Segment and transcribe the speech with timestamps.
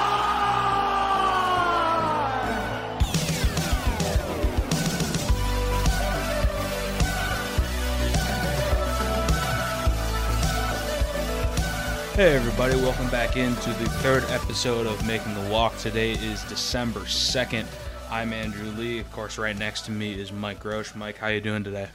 [12.15, 15.77] Hey everybody, welcome back into the third episode of Making the Walk.
[15.77, 17.67] Today is December 2nd.
[18.11, 19.01] I'm Andrew Lee.
[19.01, 20.97] Of course, right next to me is Mike Grosh.
[20.97, 21.89] Mike, how you doing today?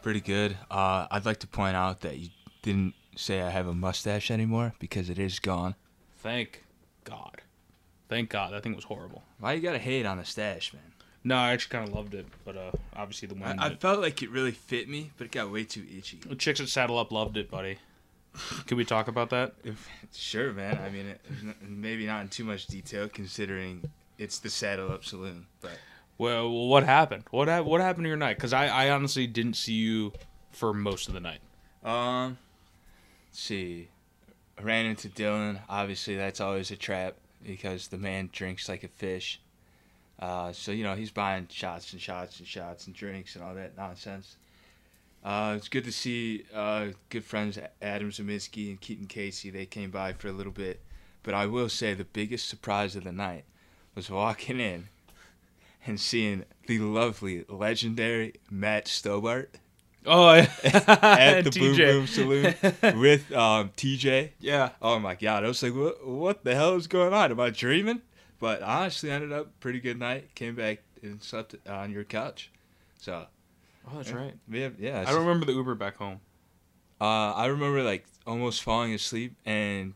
[0.00, 0.56] Pretty good.
[0.70, 2.30] Uh, I'd like to point out that you
[2.62, 5.74] didn't say I have a mustache anymore because it is gone.
[6.18, 6.64] Thank
[7.04, 7.42] God.
[8.08, 8.52] Thank God.
[8.52, 9.22] That thing was horrible.
[9.40, 10.82] Why you gotta hate on the stash, man?
[11.24, 14.00] No, I actually kind of loved it, but uh, obviously the I, one I felt
[14.00, 16.20] like it really fit me, but it got way too itchy.
[16.26, 17.78] the chicks at Saddle Up loved it, buddy.
[18.66, 19.54] Can we talk about that?
[19.64, 20.78] If, sure, man.
[20.82, 21.20] I mean, it,
[21.60, 25.72] maybe not in too much detail considering it's the Saddle Up Saloon, but
[26.18, 27.24] Well, well what happened?
[27.30, 28.36] What hap- What happened to your night?
[28.36, 30.12] Because I, I honestly didn't see you
[30.52, 31.40] for most of the night.
[31.84, 32.38] um,
[33.32, 33.88] see.
[34.60, 35.60] Ran into Dylan.
[35.68, 39.40] Obviously, that's always a trap because the man drinks like a fish.
[40.18, 43.54] Uh, so you know he's buying shots and shots and shots and drinks and all
[43.54, 44.36] that nonsense.
[45.24, 49.50] Uh, it's good to see uh, good friends Adam Zeminski and Keaton Casey.
[49.50, 50.80] They came by for a little bit,
[51.22, 53.44] but I will say the biggest surprise of the night
[53.94, 54.88] was walking in
[55.86, 59.54] and seeing the lovely, legendary Matt Stobart
[60.08, 60.48] Oh, yeah.
[60.64, 62.54] at the Boom Boom Saloon
[63.00, 64.30] with um, TJ.
[64.40, 64.70] Yeah.
[64.80, 65.44] Oh my god!
[65.44, 67.30] I was like, what, what the hell is going on?
[67.30, 68.02] Am I dreaming?
[68.40, 70.34] But honestly, ended up pretty good night.
[70.34, 72.50] Came back and slept on your couch.
[73.00, 73.26] So
[73.90, 74.34] Oh, that's right.
[74.50, 75.04] yeah, yeah.
[75.06, 76.20] I don't remember the Uber back home.
[77.00, 79.94] Uh, I remember like almost falling asleep and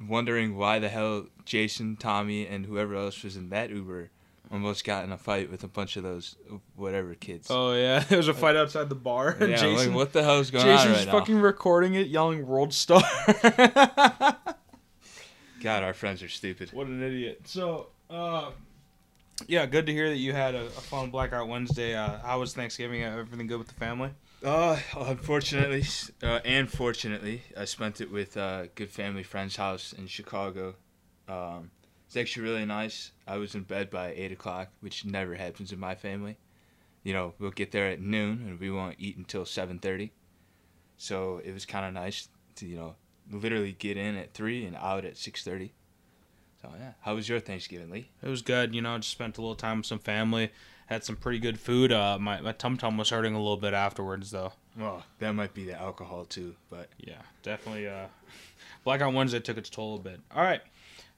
[0.00, 4.10] wondering why the hell Jason, Tommy, and whoever else was in that Uber
[4.50, 7.48] almost got in a fight with a bunch of those uh, whatever kids.
[7.50, 9.36] Oh yeah, there was a fight outside the bar.
[9.40, 12.46] yeah, Jason, like, what the hell is going Jason's on right fucking recording it, yelling
[12.46, 13.02] "World Star."
[15.62, 16.72] God, our friends are stupid.
[16.72, 17.42] what an idiot.
[17.46, 18.50] So, uh,
[19.46, 21.94] yeah, good to hear that you had a, a fun Blackout Wednesday.
[21.94, 23.02] Uh, how was Thanksgiving?
[23.02, 24.10] Everything good with the family?
[24.44, 25.84] Uh, unfortunately,
[26.22, 30.74] uh, and fortunately, I spent it with a good family friend's house in Chicago.
[31.26, 31.70] Um,
[32.14, 33.10] it's actually really nice.
[33.26, 36.36] I was in bed by eight o'clock, which never happens in my family.
[37.02, 40.12] You know, we'll get there at noon, and we won't eat until seven thirty.
[40.96, 42.94] So it was kind of nice to you know
[43.32, 45.72] literally get in at three and out at six thirty.
[46.62, 48.10] So yeah, how was your Thanksgiving, Lee?
[48.22, 48.76] It was good.
[48.76, 50.52] You know, just spent a little time with some family.
[50.86, 51.90] Had some pretty good food.
[51.90, 54.52] Uh, my my tum tum was hurting a little bit afterwards, though.
[54.78, 57.88] Well, that might be the alcohol too, but Yeah, definitely.
[57.88, 58.06] Uh,
[58.84, 60.20] Blackout Wednesday took its toll a bit.
[60.32, 60.60] All right,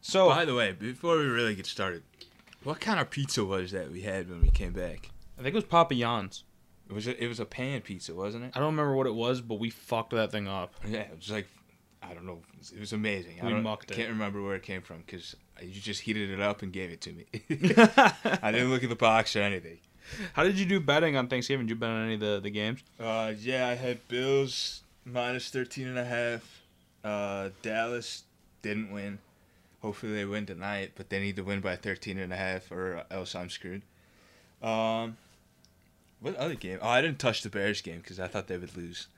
[0.00, 2.02] so By the way, before we really get started,
[2.62, 5.10] what kind of pizza was that we had when we came back?
[5.38, 6.44] I think it was Papa John's.
[6.88, 8.52] It was a, it was a pan pizza, wasn't it?
[8.54, 10.74] I don't remember what it was, but we fucked that thing up.
[10.86, 11.48] Yeah, it was like
[12.02, 12.38] I don't know.
[12.72, 13.40] It was amazing.
[13.42, 13.94] I We don't, mucked it.
[13.96, 17.00] can't remember where it came from because you just heated it up and gave it
[17.02, 17.24] to me.
[18.42, 19.78] I didn't look at the box or anything.
[20.34, 21.66] How did you do betting on Thanksgiving?
[21.66, 22.80] Did you bet on any of the, the games?
[23.00, 26.62] Uh, yeah, I had Bills minus 13 and a half.
[27.02, 28.22] Uh, Dallas
[28.62, 29.18] didn't win.
[29.82, 33.04] Hopefully they win tonight, but they need to win by 13 and a half or
[33.10, 33.82] else I'm screwed.
[34.62, 35.16] Um,
[36.20, 36.78] what other game?
[36.81, 39.09] Oh, I didn't touch the Bears game because I thought they would lose.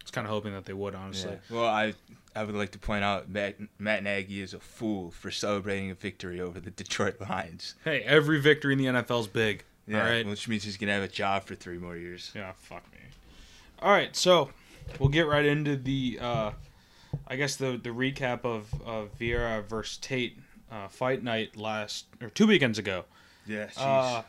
[0.00, 1.38] I was kind of hoping that they would, honestly.
[1.48, 1.56] Yeah.
[1.56, 1.94] Well, I
[2.34, 5.94] I would like to point out Matt, Matt Nagy is a fool for celebrating a
[5.94, 7.74] victory over the Detroit Lions.
[7.84, 9.64] Hey, every victory in the NFL is big.
[9.86, 10.26] Yeah, All right.
[10.26, 12.32] which means he's gonna have a job for three more years.
[12.34, 12.98] Yeah, fuck me.
[13.80, 14.50] All right, so
[14.98, 16.50] we'll get right into the, uh,
[17.28, 20.38] I guess the the recap of of Vieira versus Tate
[20.70, 23.04] uh, fight night last or two weekends ago.
[23.46, 24.22] Yeah, Uh,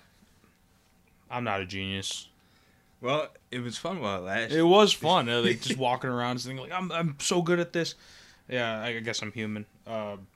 [1.30, 2.28] I'm not a genius.
[3.02, 4.58] well, it was fun while it lasted.
[4.58, 5.30] It was fun.
[5.30, 7.96] uh, like just walking around, saying like I'm I'm so good at this.
[8.50, 9.66] Yeah, I guess I'm human.
[9.88, 10.28] Um,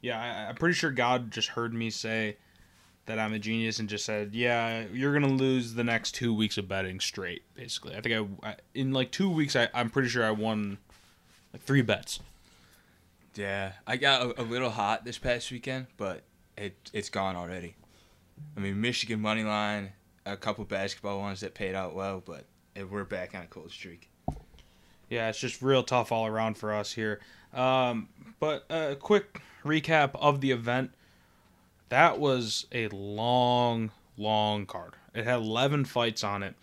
[0.00, 2.36] yeah, I, I'm pretty sure God just heard me say
[3.06, 6.56] that I'm a genius and just said, "Yeah, you're gonna lose the next two weeks
[6.58, 10.08] of betting straight." Basically, I think I, I in like two weeks, I, I'm pretty
[10.08, 10.78] sure I won
[11.52, 12.20] like three bets.
[13.34, 16.22] Yeah, I got a, a little hot this past weekend, but
[16.56, 17.76] it it's gone already.
[18.56, 19.92] I mean, Michigan money line,
[20.26, 22.44] a couple basketball ones that paid out well, but
[22.74, 24.10] it, we're back on a cold streak.
[25.08, 27.20] Yeah, it's just real tough all around for us here.
[27.52, 28.08] Um,
[28.38, 30.92] but a quick recap of the event.
[31.88, 34.94] That was a long, long card.
[35.14, 36.54] It had 11 fights on it.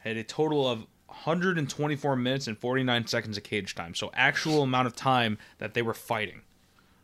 [0.00, 3.94] Had a total of 124 minutes and 49 seconds of cage time.
[3.94, 6.42] So actual amount of time that they were fighting.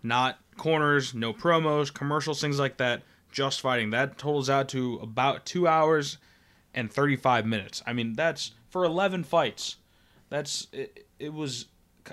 [0.03, 3.03] Not corners, no promos, commercials, things like that.
[3.31, 3.91] Just fighting.
[3.91, 6.19] That totals out to about 2 hours
[6.75, 7.83] and 35 minutes.
[7.87, 9.77] I mean, that's for 11 fights.
[10.31, 11.67] That's it, it was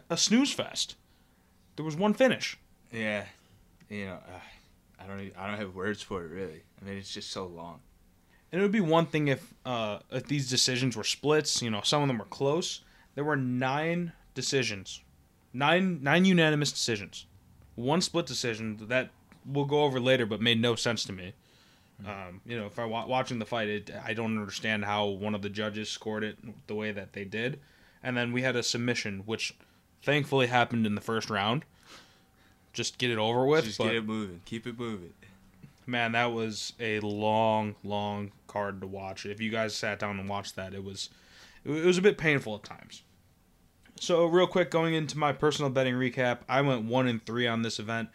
[0.10, 0.96] a snooze fest.
[1.76, 2.58] There was one finish.
[2.92, 3.26] Yeah,
[3.90, 4.40] you know, uh,
[5.00, 5.20] I don't.
[5.20, 6.62] Even, I don't have words for it really.
[6.82, 7.80] I mean, it's just so long.
[8.56, 11.62] And it would be one thing if uh, if these decisions were splits.
[11.62, 12.80] You know, some of them were close.
[13.14, 15.02] There were nine decisions,
[15.52, 17.26] nine nine unanimous decisions,
[17.76, 19.10] one split decision that
[19.46, 21.34] we'll go over later, but made no sense to me.
[22.08, 25.36] Um, you know, if I wa- watching the fight, it, I don't understand how one
[25.36, 26.38] of the judges scored it
[26.68, 27.60] the way that they did,
[28.02, 29.54] and then we had a submission, which
[30.02, 31.66] thankfully happened in the first round.
[32.72, 33.66] Just get it over with.
[33.66, 34.40] just but get it moving.
[34.46, 35.12] Keep it moving.
[35.86, 39.26] Man, that was a long, long card to watch.
[39.26, 41.10] If you guys sat down and watched that, it was
[41.64, 43.04] it was a bit painful at times.
[44.00, 47.62] So, real quick, going into my personal betting recap, I went one and three on
[47.62, 48.10] this event.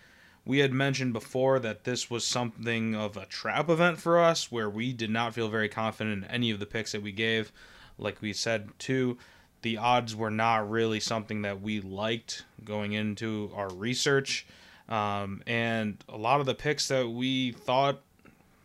[0.45, 4.69] We had mentioned before that this was something of a trap event for us, where
[4.69, 7.51] we did not feel very confident in any of the picks that we gave.
[7.99, 9.19] Like we said, too,
[9.63, 14.47] the odds were not really something that we liked going into our research.
[14.91, 18.03] Um, and a lot of the picks that we thought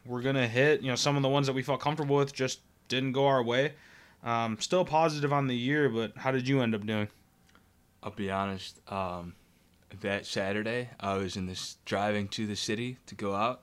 [0.06, 2.34] were going to hit, you know, some of the ones that we felt comfortable with
[2.34, 3.74] just didn't go our way.
[4.24, 7.08] Um, still positive on the year, but how did you end up doing?
[8.02, 8.80] I'll be honest.
[8.92, 9.36] Um,
[10.02, 13.62] that Saturday, I was in this driving to the city to go out.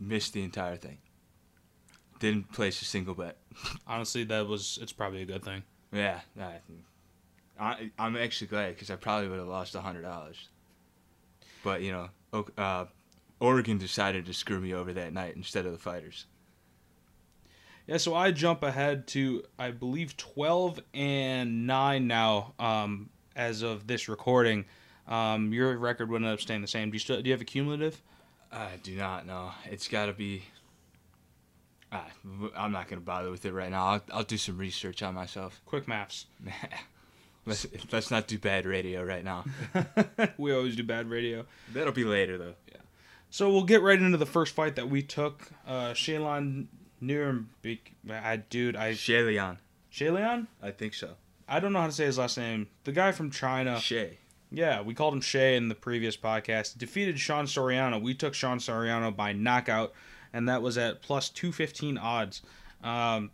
[0.00, 0.98] Missed the entire thing.
[2.18, 3.36] Didn't place a single bet.
[3.86, 5.62] Honestly, that was it's probably a good thing.
[5.92, 6.60] Yeah, I,
[7.58, 10.48] I I'm actually glad because I probably would have lost a hundred dollars.
[11.66, 12.84] But you know, uh,
[13.40, 16.26] Oregon decided to screw me over that night instead of the fighters.
[17.88, 22.54] Yeah, so I jump ahead to I believe twelve and nine now.
[22.60, 24.66] Um, as of this recording,
[25.08, 26.90] um, your record would end up staying the same.
[26.90, 28.00] Do you still do you have a cumulative?
[28.52, 29.50] I do not know.
[29.64, 30.44] It's got to be.
[31.90, 32.06] Ah,
[32.56, 33.86] I'm not gonna bother with it right now.
[33.86, 35.60] I'll, I'll do some research on myself.
[35.66, 36.26] Quick maths.
[37.46, 39.44] let's let's not do bad radio right now.
[40.38, 41.46] we always do bad radio.
[41.72, 42.54] That'll be later though.
[42.68, 42.80] Yeah.
[43.30, 45.50] So we'll get right into the first fight that we took.
[45.66, 46.66] Uh, Shaylon
[47.00, 47.78] Nuremberg.
[48.10, 49.58] I dude, I Shalian.
[49.92, 50.46] Shaylon.
[50.62, 51.14] I think so.
[51.48, 52.68] I don't know how to say his last name.
[52.84, 53.78] The guy from China.
[53.78, 54.18] Shay.
[54.50, 56.78] Yeah, we called him Shay in the previous podcast.
[56.78, 58.00] Defeated Sean Soriano.
[58.00, 59.92] We took Sean Soriano by knockout,
[60.32, 62.42] and that was at plus 215 odds.
[62.82, 63.30] Um,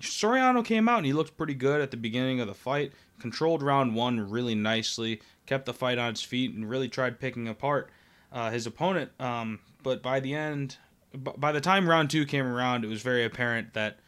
[0.00, 2.92] Soriano came out and he looked pretty good at the beginning of the fight.
[3.18, 5.20] Controlled round one really nicely.
[5.46, 7.90] Kept the fight on its feet and really tried picking apart
[8.32, 9.10] uh, his opponent.
[9.20, 10.76] Um, but by the end,
[11.14, 13.98] by the time round two came around, it was very apparent that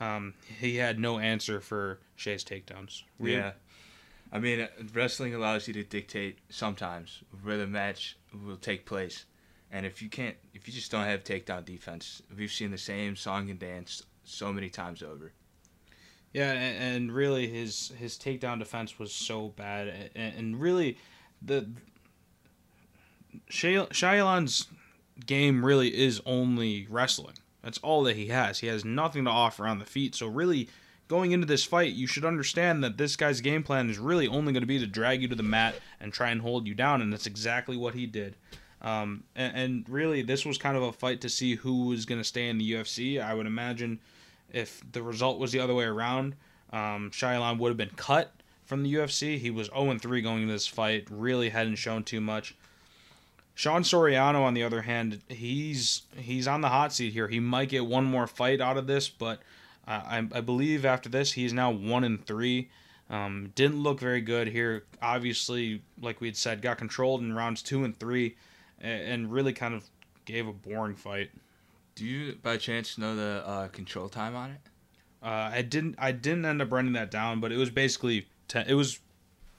[0.00, 3.02] um, he had no answer for Shay's takedowns.
[3.18, 3.52] We- Yeah.
[4.32, 9.24] I mean, uh, wrestling allows you to dictate sometimes where the match will take place.
[9.70, 13.14] And if you can't, if you just don't have takedown defense, we've seen the same
[13.14, 15.32] song and dance so many times over.
[16.36, 20.98] Yeah, and, and really his his takedown defense was so bad, and, and really
[21.40, 21.66] the
[23.48, 23.86] Shay-
[25.24, 27.36] game really is only wrestling.
[27.62, 28.58] That's all that he has.
[28.58, 30.14] He has nothing to offer on the feet.
[30.14, 30.68] So really,
[31.08, 34.52] going into this fight, you should understand that this guy's game plan is really only
[34.52, 37.00] going to be to drag you to the mat and try and hold you down,
[37.00, 38.36] and that's exactly what he did.
[38.82, 42.20] Um, and, and really, this was kind of a fight to see who was going
[42.20, 43.24] to stay in the UFC.
[43.24, 44.00] I would imagine
[44.52, 46.34] if the result was the other way around,
[46.72, 47.10] um,
[47.58, 48.32] would have been cut
[48.64, 49.38] from the UFC.
[49.38, 52.54] He was 0 3 going into this fight, really hadn't shown too much.
[53.54, 57.28] Sean Soriano, on the other hand, he's he's on the hot seat here.
[57.28, 59.40] He might get one more fight out of this, but
[59.88, 62.68] uh, I, I believe after this he's now one and three.
[63.08, 64.84] Um, didn't look very good here.
[65.00, 68.36] Obviously, like we had said, got controlled in rounds two and three,
[68.78, 69.88] and, and really kind of
[70.26, 71.30] gave a boring fight.
[71.96, 74.60] Do you, by chance, know the uh, control time on it?
[75.22, 78.66] Uh, I didn't I didn't end up running that down, but it was basically ten,
[78.68, 79.00] it was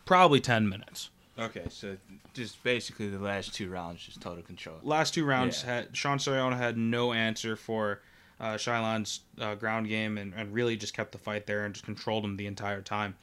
[0.05, 1.09] probably ten minutes.
[1.37, 1.97] Okay, so
[2.33, 4.77] just basically the last two rounds, just total control.
[4.83, 5.73] Last two rounds Yeah.
[5.75, 8.01] had Sean Soriano had no answer for
[8.39, 11.85] uh, Shailan's uh, ground game and, and really just kept the fight there and just
[11.85, 13.15] controlled him the entire time.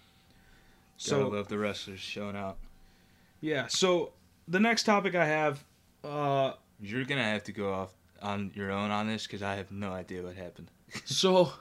[0.97, 2.57] So So love the wrestlers showing out.
[3.41, 4.13] yeah, so
[4.49, 5.65] the next topic I have,
[6.05, 7.95] uh, You're gonna have to go off
[8.25, 10.71] on your own on this because I have no idea what happened.
[11.05, 11.53] so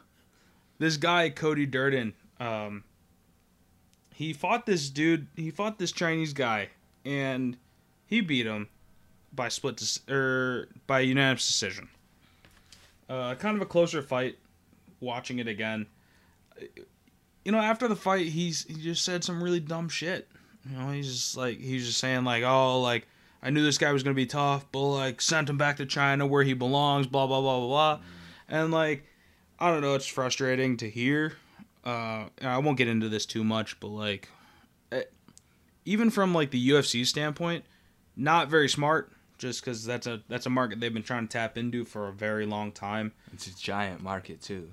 [0.80, 2.84] this guy Cody Durden, um,
[4.16, 5.28] he fought this dude.
[5.36, 6.70] He fought this Chinese guy,
[7.06, 7.58] and
[8.08, 8.70] he beat him
[9.34, 11.90] by split or by unanimous decision.
[13.10, 14.38] Uh, kind of a closer fight.
[15.00, 15.88] Watching it again,
[17.44, 20.30] you know, after the fight, he's he just said some really dumb shit.
[20.70, 23.06] You know, he's just like he's just saying like, oh, like
[23.44, 26.26] I knew this guy was gonna be tough, but like sent him back to China
[26.26, 28.00] where he belongs, blah blah blah blah blah,
[28.48, 29.06] and like
[29.60, 31.34] I don't know, it's frustrating to hear.
[31.86, 34.30] Uh, I won't get into this too much, but like,
[34.92, 35.12] it,
[35.84, 37.66] even from like the UFC standpoint,
[38.16, 39.12] not very smart.
[39.38, 42.14] Just because that's a that's a market they've been trying to tap into for a
[42.14, 43.12] very long time.
[43.34, 44.70] It's a giant market too.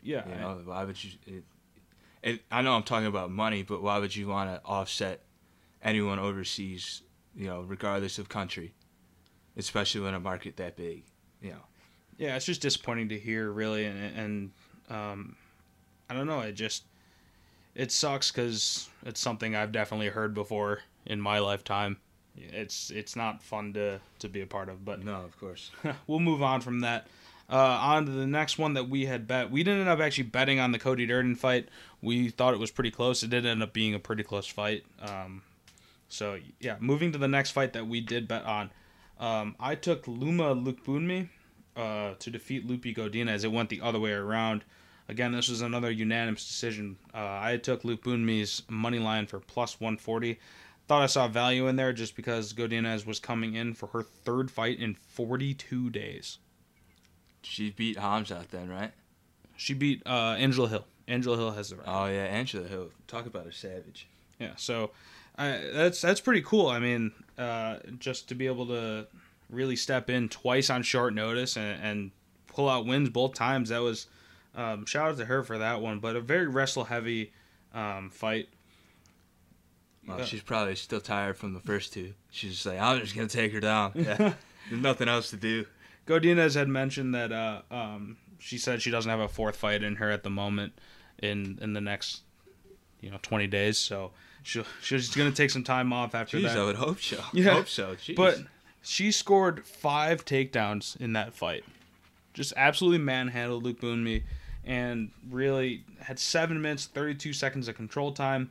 [0.00, 1.10] Yeah, You know, why would you?
[1.26, 1.44] It,
[2.22, 5.22] it, I know I'm talking about money, but why would you want to offset
[5.82, 7.01] anyone overseas?
[7.34, 8.74] You know, regardless of country,
[9.56, 11.04] especially when a market that big.
[11.40, 11.64] You know,
[12.18, 14.50] yeah, it's just disappointing to hear, really, and and
[14.90, 15.36] um,
[16.10, 16.40] I don't know.
[16.40, 16.84] It just
[17.74, 21.98] it sucks because it's something I've definitely heard before in my lifetime.
[22.36, 25.70] It's it's not fun to to be a part of, but no, of course.
[26.06, 27.06] we'll move on from that.
[27.50, 29.50] Uh, on to the next one that we had bet.
[29.50, 31.68] We didn't end up actually betting on the Cody Durden fight.
[32.00, 33.22] We thought it was pretty close.
[33.22, 34.84] It did end up being a pretty close fight.
[35.00, 35.42] Um,
[36.12, 38.70] so yeah, moving to the next fight that we did bet on.
[39.18, 41.30] Um, I took Loma Lookboonmee
[41.74, 44.64] uh, to defeat Lupi Godina as It went the other way around.
[45.08, 46.98] Again, this was another unanimous decision.
[47.14, 50.38] Uh, I took Lookboonmee's money line for plus 140.
[50.86, 54.50] Thought I saw value in there just because Godinez was coming in for her third
[54.50, 56.38] fight in 42 days.
[57.42, 58.92] She beat Hamzat then, right?
[59.56, 60.84] She beat uh, Angela Hill.
[61.08, 61.90] Angela Hill has the record.
[61.90, 62.90] Oh yeah, Angela Hill.
[63.06, 64.08] Talk about a savage.
[64.38, 64.90] Yeah, so
[65.36, 66.66] I, that's that's pretty cool.
[66.68, 69.06] I mean, uh, just to be able to
[69.50, 72.10] really step in twice on short notice and, and
[72.46, 73.70] pull out wins both times.
[73.70, 74.06] That was
[74.54, 75.98] um, shout out to her for that one.
[76.00, 77.32] But a very wrestle heavy
[77.74, 78.48] um, fight.
[80.06, 80.24] Well, Yeah.
[80.24, 82.14] she's probably still tired from the first two.
[82.30, 83.92] She's just like, I'm just gonna take her down.
[83.96, 84.34] Yeah.
[84.70, 85.66] There's nothing else to do.
[86.06, 89.96] Godinez had mentioned that uh, um, she said she doesn't have a fourth fight in
[89.96, 90.72] her at the moment
[91.20, 92.22] in in the next
[93.00, 93.76] you know 20 days.
[93.78, 94.12] So
[94.42, 96.58] she she's gonna take some time off after Jeez, that.
[96.58, 97.22] I would hope so.
[97.32, 97.52] Yeah.
[97.54, 97.94] Hope so.
[97.96, 98.16] Jeez.
[98.16, 98.38] But
[98.82, 101.64] she scored five takedowns in that fight.
[102.34, 104.22] Just absolutely manhandled Lookboonmee
[104.64, 108.50] and really had seven minutes, 32 seconds of control time.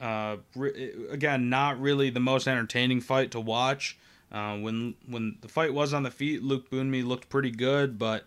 [0.00, 3.96] Uh, re- again, not really the most entertaining fight to watch.
[4.32, 8.24] Uh, when when the fight was on the feet, Lookboonmee looked pretty good, but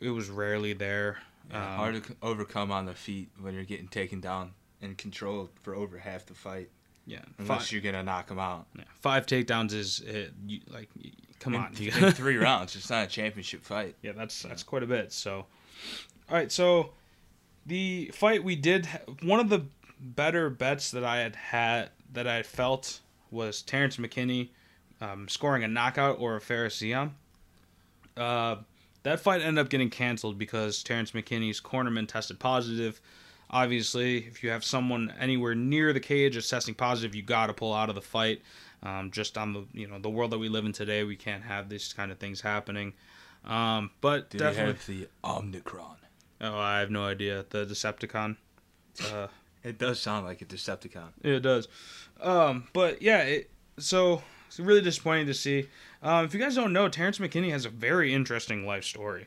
[0.00, 1.18] it was rarely there.
[1.50, 5.50] Yeah, Um, hard to overcome on the feet when you're getting taken down and controlled
[5.62, 6.70] for over half the fight,
[7.06, 8.66] yeah, unless five, you're gonna knock him out.
[8.76, 10.88] yeah, five takedowns is uh, you, like
[11.40, 12.76] come in, on, you in three rounds.
[12.76, 13.96] It's not a championship fight.
[14.02, 15.12] Yeah, that's that's quite a bit.
[15.12, 15.46] So,
[16.28, 16.52] all right.
[16.52, 16.90] So,
[17.66, 18.86] the fight we did,
[19.22, 19.66] one of the
[20.00, 24.50] better bets that I had had that I felt was Terrance McKinney
[25.00, 27.10] um, scoring a knockout or a Fares Ziam.
[28.16, 28.56] Uh,
[29.02, 33.00] that fight ended up getting canceled because Terrance McKinney's cornerman tested positive.
[33.50, 37.72] Obviously, if you have someone anywhere near the cage assessing positive, you got to pull
[37.72, 38.42] out of the fight.
[38.82, 41.42] Um, just on the you know the world that we live in today, we can't
[41.42, 42.92] have these kind of things happening.
[43.44, 45.96] Um, but Do definitely, have the Omnicron?
[46.42, 47.44] oh, I have no idea.
[47.50, 48.36] The Decepticon.
[49.12, 49.28] Uh,
[49.64, 51.08] It does sound like a Decepticon.
[51.22, 51.66] Yeah, it does.
[52.20, 55.66] Um, but yeah, it, so it's really disappointing to see.
[56.02, 59.26] Um, if you guys don't know, Terrance McKinney has a very interesting life story.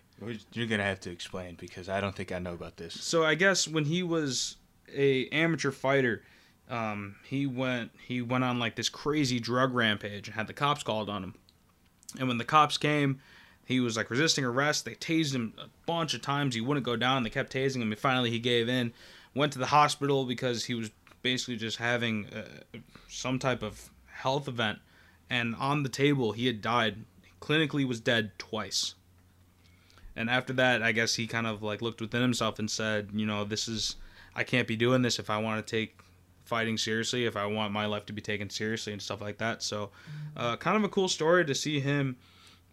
[0.53, 2.93] You're gonna have to explain because I don't think I know about this.
[2.93, 4.57] So I guess when he was
[4.93, 6.23] a amateur fighter,
[6.69, 10.83] um, he went he went on like this crazy drug rampage and had the cops
[10.83, 11.35] called on him.
[12.17, 13.19] And when the cops came,
[13.65, 14.85] he was like resisting arrest.
[14.85, 16.55] They tased him a bunch of times.
[16.55, 17.23] He wouldn't go down.
[17.23, 18.93] They kept tasing him, and finally he gave in.
[19.33, 24.47] Went to the hospital because he was basically just having uh, some type of health
[24.47, 24.79] event.
[25.31, 27.05] And on the table, he had died.
[27.39, 28.95] Clinically, was dead twice.
[30.13, 33.25] And after that, I guess he kind of like looked within himself and said, you
[33.25, 33.95] know, this is
[34.35, 36.01] I can't be doing this if I want to take
[36.43, 39.63] fighting seriously, if I want my life to be taken seriously and stuff like that.
[39.63, 39.91] So,
[40.35, 42.17] uh, kind of a cool story to see him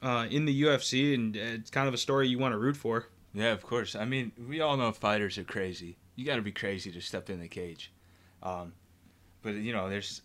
[0.03, 3.07] uh, in the UFC, and it's kind of a story you want to root for.
[3.35, 3.95] Yeah, of course.
[3.95, 5.97] I mean, we all know fighters are crazy.
[6.17, 7.93] You got to be crazy to step in the cage.
[8.43, 8.73] Um,
[9.43, 10.23] but you know, there's.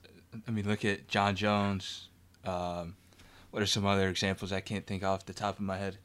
[0.48, 2.10] I mean, look at Jon Jones.
[2.46, 2.96] Um,
[3.52, 5.98] what are some other examples I can't think off the top of my head?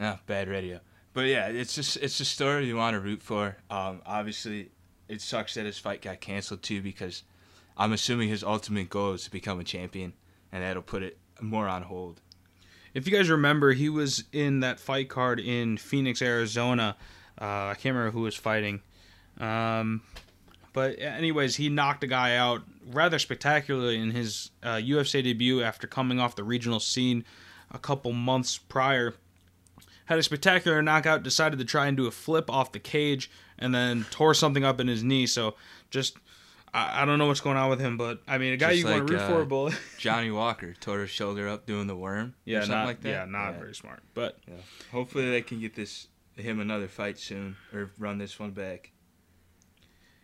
[0.00, 0.80] Ah, bad radio.
[1.14, 3.56] But yeah, it's just it's a story you want to root for.
[3.70, 4.70] Um, obviously,
[5.08, 7.22] it sucks that his fight got canceled too because
[7.76, 10.14] I'm assuming his ultimate goal is to become a champion,
[10.50, 12.20] and that'll put it more on hold.
[12.94, 16.96] If you guys remember, he was in that fight card in Phoenix, Arizona.
[17.40, 18.82] Uh, I can't remember who was fighting.
[19.40, 20.02] Um,
[20.72, 25.86] but anyways, he knocked a guy out rather spectacularly in his uh, UFC debut after
[25.86, 27.24] coming off the regional scene
[27.70, 29.14] a couple months prior.
[30.06, 33.74] Had a spectacular knockout, decided to try and do a flip off the cage, and
[33.74, 35.26] then tore something up in his knee.
[35.26, 35.54] So
[35.90, 36.16] just,
[36.74, 38.80] I, I don't know what's going on with him, but I mean, a guy Just
[38.80, 41.96] you want to root uh, for, but Johnny Walker tore his shoulder up doing the
[41.96, 42.28] worm.
[42.28, 43.08] or yeah, something not like that.
[43.08, 44.02] yeah, not very smart.
[44.14, 44.54] But Yeah.
[44.90, 48.91] Hopefully they can get this him another fight soon or run this one back.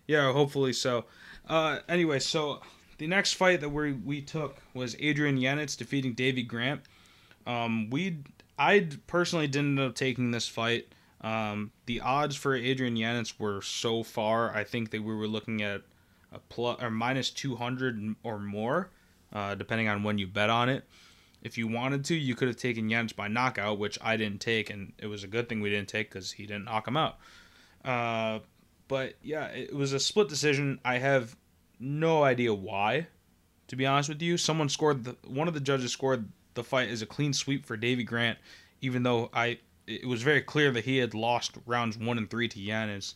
[0.09, 1.05] Yeah, hopefully so.
[1.47, 2.61] Uh, anyway, so
[2.97, 6.81] the next fight that we we took was Adrian Yanez defeating Davy Grant.
[7.47, 8.19] Um, we
[8.59, 10.93] I personally didn't end up taking this fight.
[11.21, 14.55] Um, the odds for Adrian Yanez were so far.
[14.55, 15.83] I think that we were looking at
[16.33, 18.91] a plus or minus two hundred or more,
[19.33, 20.85] uh, depending on when you bet on it.
[21.43, 24.71] If you wanted to, you could have taken Yanez by knockout, which I didn't take,
[24.71, 27.19] and it was a good thing we didn't take because he didn't knock him out.
[27.85, 28.41] Uh,
[28.89, 30.81] but yeah, it was a split decision.
[30.85, 31.37] I have
[31.79, 33.07] no idea why,
[33.69, 34.37] to be honest with you.
[34.37, 37.77] Someone scored the one of the judges scored the fight as a clean sweep for
[37.77, 38.39] Davy Grant,
[38.81, 42.49] even though I it was very clear that he had lost rounds one and three
[42.49, 43.15] to Yanez.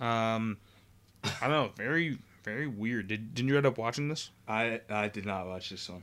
[0.00, 0.58] Um,
[1.22, 3.08] I don't know, very very weird.
[3.08, 4.30] Did didn't you end up watching this?
[4.48, 6.02] I I did not watch this one.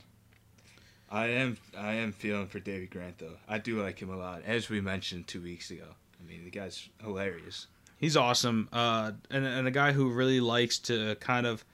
[1.10, 3.36] I am I am feeling for Davy Grant though.
[3.48, 5.86] I do like him a lot, as we mentioned two weeks ago.
[6.20, 7.66] I mean, the guy's hilarious.
[8.02, 11.64] He's awesome, uh, and and a guy who really likes to kind of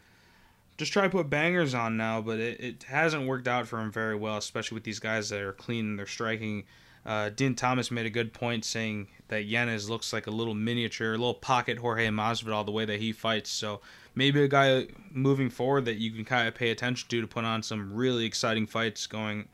[0.77, 3.91] just try to put bangers on now, but it, it hasn't worked out for him
[3.91, 6.65] very well, especially with these guys that are clean and they're striking.
[7.07, 11.15] Uh, Din Thomas made a good point saying that Yanez looks like a little miniature,
[11.15, 13.49] a little pocket Jorge Masvidal the way that he fights.
[13.49, 13.81] So
[14.15, 17.47] maybe a guy moving forward that you can kind of pay attention to to put
[17.47, 19.49] on some really exciting fights going,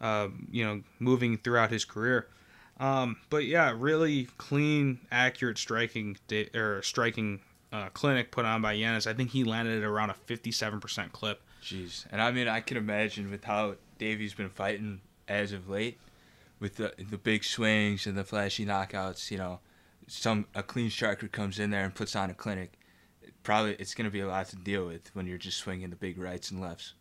[0.00, 2.26] uh, you know, moving throughout his career.
[2.78, 6.16] Um, but yeah, really clean, accurate striking
[6.54, 7.40] or striking
[7.72, 9.06] uh, clinic put on by Yanez.
[9.06, 11.40] I think he landed at around a 57% clip.
[11.62, 15.98] Jeez, and I mean, I can imagine with how Davy's been fighting as of late,
[16.60, 19.30] with the the big swings and the flashy knockouts.
[19.30, 19.60] You know,
[20.06, 22.78] some a clean striker comes in there and puts on a clinic.
[23.42, 25.96] Probably it's going to be a lot to deal with when you're just swinging the
[25.96, 26.94] big rights and lefts.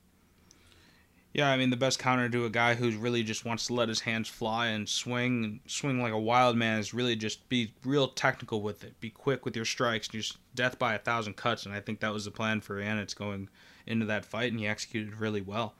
[1.35, 3.89] Yeah, I mean the best counter to a guy who really just wants to let
[3.89, 7.73] his hands fly and swing and swing like a wild man is really just be
[7.83, 8.97] real technical with it.
[9.01, 12.13] Be quick with your strikes, just death by a thousand cuts, and I think that
[12.13, 13.49] was the plan for Yanez going
[13.85, 15.75] into that fight, and he executed really well.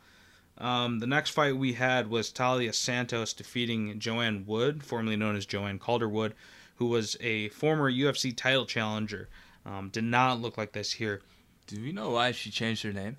[0.57, 5.46] Um, the next fight we had was Taila Santos defeating Joanne Wood, formerly known as
[5.46, 6.33] Joanne Calderwood,
[6.75, 9.29] who was a former UFC title challenger.
[9.65, 11.22] Um, did not look like this here.
[11.68, 13.15] Do we know why she changed her name?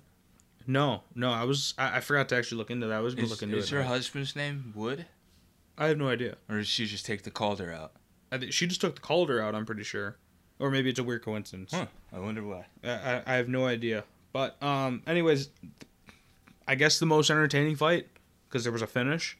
[0.67, 2.95] No, no, I was I, I forgot to actually look into that.
[2.97, 3.75] I was gonna Is, look into is it.
[3.75, 5.05] her husband's name Wood,
[5.77, 6.35] I have no idea.
[6.49, 7.93] or did she just take the Calder out?
[8.31, 9.55] I think she just took the Calder out.
[9.55, 10.17] I'm pretty sure,
[10.59, 11.71] or maybe it's a weird coincidence.
[11.73, 11.85] Huh.
[12.11, 12.65] I wonder why.
[12.83, 14.03] I, I, I have no idea.
[14.33, 15.49] But um, anyways,
[16.67, 18.07] I guess the most entertaining fight
[18.49, 19.37] because there was a finish.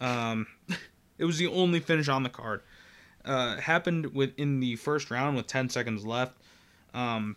[0.00, 0.46] Um,
[1.18, 2.60] it was the only finish on the card.
[3.24, 6.36] Uh, happened within the first round with 10 seconds left.
[6.94, 7.36] Um,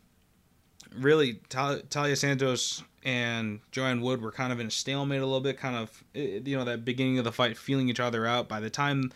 [0.97, 5.57] really, Taila Santos and Joanne Wood were kind of in a stalemate a little bit,
[5.57, 8.47] kind of, eh, you know, that beginning of the fight, feeling each other out.
[8.47, 9.11] By the time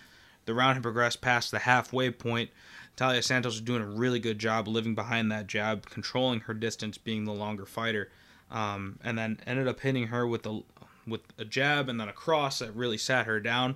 [0.45, 2.49] the round had progressed past the halfway point,
[2.95, 6.97] Taila Santos was doing a really good job living behind that jab, controlling her distance,
[6.97, 8.11] being the longer fighter,
[8.51, 10.61] um, and then ended up hitting her with a
[11.05, 13.75] with a jab and then a cross that really sat her down.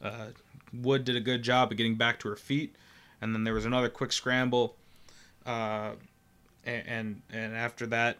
[0.00, 0.28] Uh,
[0.72, 2.74] Wood did a good job of getting back to her feet,
[3.20, 4.76] and then there was another quick scramble,
[5.44, 5.92] uh,
[6.66, 8.18] and, and after that,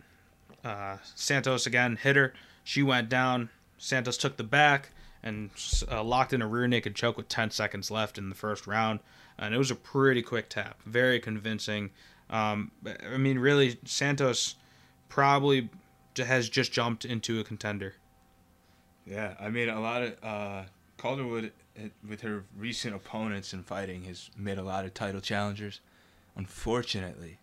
[0.64, 2.32] uh, Santos again hit her.
[2.62, 3.50] She went down.
[3.78, 4.90] Santos took the back
[5.22, 5.50] and
[5.90, 9.00] uh, locked in a rear naked choke with 10 seconds left in the first round.
[9.38, 11.90] And it was a pretty quick tap, very convincing.
[12.30, 12.70] Um,
[13.10, 14.54] I mean, really, Santos
[15.08, 15.70] probably
[16.16, 17.94] has just jumped into a contender.
[19.06, 20.62] Yeah, I mean, a lot of uh,
[20.96, 25.80] Calderwood uh, with her recent opponents in fighting has made a lot of title challengers.
[26.36, 27.38] Unfortunately,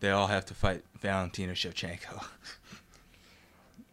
[0.00, 2.24] they all have to fight Valentina Shevchenko.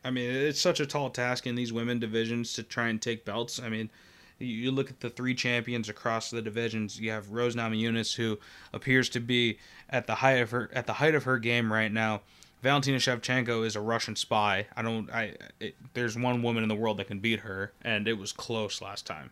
[0.04, 3.26] I mean, it's such a tall task in these women divisions to try and take
[3.26, 3.60] belts.
[3.60, 3.90] I mean,
[4.38, 7.00] you- look at the three champions across the divisions.
[7.00, 8.38] You have Rose Namajunas, who
[8.72, 9.58] appears to be
[9.90, 12.22] at the height of her at the height of her game right now.
[12.62, 14.68] Valentina Shevchenko is a Russian spy.
[14.76, 15.10] I don't.
[15.12, 15.36] I.
[15.60, 18.82] It, there's one woman in the world that can beat her, and it was close
[18.82, 19.32] last time.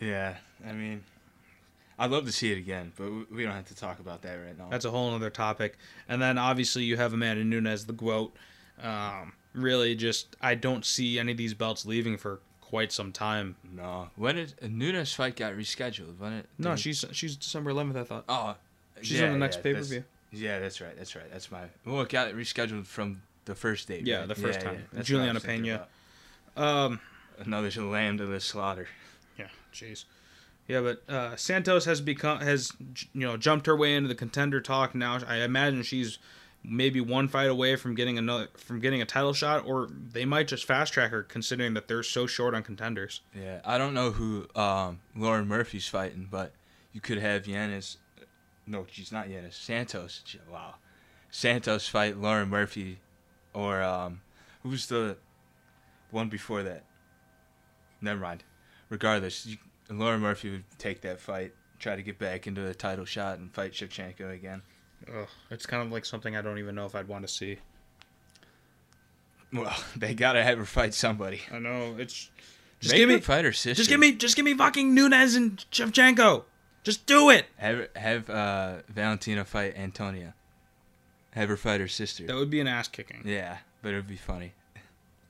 [0.00, 1.02] yeah, I mean,
[1.98, 4.56] I'd love to see it again, but we- don't have to talk about that right
[4.58, 4.68] now.
[4.70, 5.78] That's a whole other topic.
[6.08, 8.34] And then obviously you have Amanda Nunes, the GOAT.
[8.82, 13.56] Um, really, just I don't see any of these belts leaving for quite some time.
[13.62, 14.10] no.
[14.16, 16.18] When did Nunes fight got rescheduled?
[16.18, 16.48] When it?
[16.58, 17.96] No, she's she's December 11th.
[17.96, 18.56] I thought Oh,
[19.02, 20.04] she's yeah, on the next yeah, pay per view.
[20.32, 20.96] Yeah, that's right.
[20.96, 21.30] That's right.
[21.30, 21.64] That's my.
[21.84, 24.06] Well, it got rescheduled from the first date.
[24.06, 24.28] Yeah, right?
[24.28, 24.76] the first time.
[24.92, 25.86] that's what I Juliana Pena.
[26.56, 27.00] Um,
[27.38, 28.88] Another lamb to the slaughter.
[29.38, 30.04] yeah, jeez.
[30.72, 32.72] Yeah, but uh, Santos has become has
[33.12, 35.18] you know jumped her way into the contender talk now.
[35.28, 36.18] I imagine she's
[36.64, 40.48] maybe one fight away from getting another from getting a title shot, or they might
[40.48, 43.20] just fast track her considering that they're so short on contenders.
[43.38, 46.52] Yeah, I don't know who um, Lauren Murphy's fighting, but
[46.94, 47.98] you could have Yanez.
[48.66, 49.54] No, she's not Yanez.
[49.54, 50.22] Santos.
[50.50, 50.76] Wow.
[51.30, 53.00] Santos fight Lauren Murphy,
[53.52, 54.22] or um,
[54.62, 55.18] who's the
[56.10, 56.84] one before that?
[58.00, 58.42] Never mind.
[58.88, 59.58] Regardless, you,
[59.98, 63.52] Lauren Murphy would take that fight, try to get back into a title shot, and
[63.52, 64.62] fight Shevchenko again.
[65.08, 67.58] Ugh, it's kind of like something I don't even know if I'd want to see.
[69.52, 71.42] Well, they gotta have her fight somebody.
[71.52, 72.30] I know it's
[72.80, 73.74] just Make give me fight her sister.
[73.74, 76.44] just give me just give me fucking Nunes and Shevchenko.
[76.84, 77.46] Just do it.
[77.58, 80.34] have have uh, Valentina fight Antonia.
[81.32, 82.26] Have her fight her sister.
[82.26, 83.22] That would be an ass kicking.
[83.24, 84.52] Yeah, but it would be funny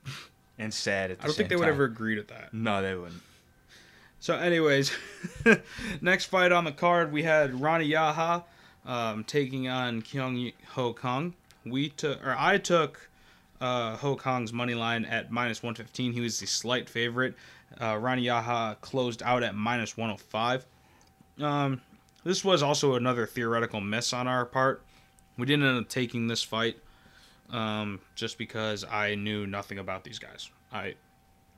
[0.57, 1.73] and sad at the I don't think they would time.
[1.73, 2.53] ever agree to that.
[2.53, 3.21] No, they wouldn't.
[4.23, 4.89] So, anyways,
[6.01, 8.45] next fight on the card we had Ronnie Yahya
[8.85, 11.33] um, taking on Kyung Ho Kong.
[11.65, 13.09] We took, or I took
[13.59, 16.13] uh, Ho Kong's money line at minus 115.
[16.13, 17.35] He was the slight favorite.
[17.81, 20.65] Uh, Ronnie Yahya closed out at minus 105.
[21.41, 21.81] Um,
[22.23, 24.83] this was also another theoretical miss on our part.
[25.37, 26.77] We didn't end up taking this fight
[27.49, 30.49] um, just because I knew nothing about these guys.
[30.71, 30.95] I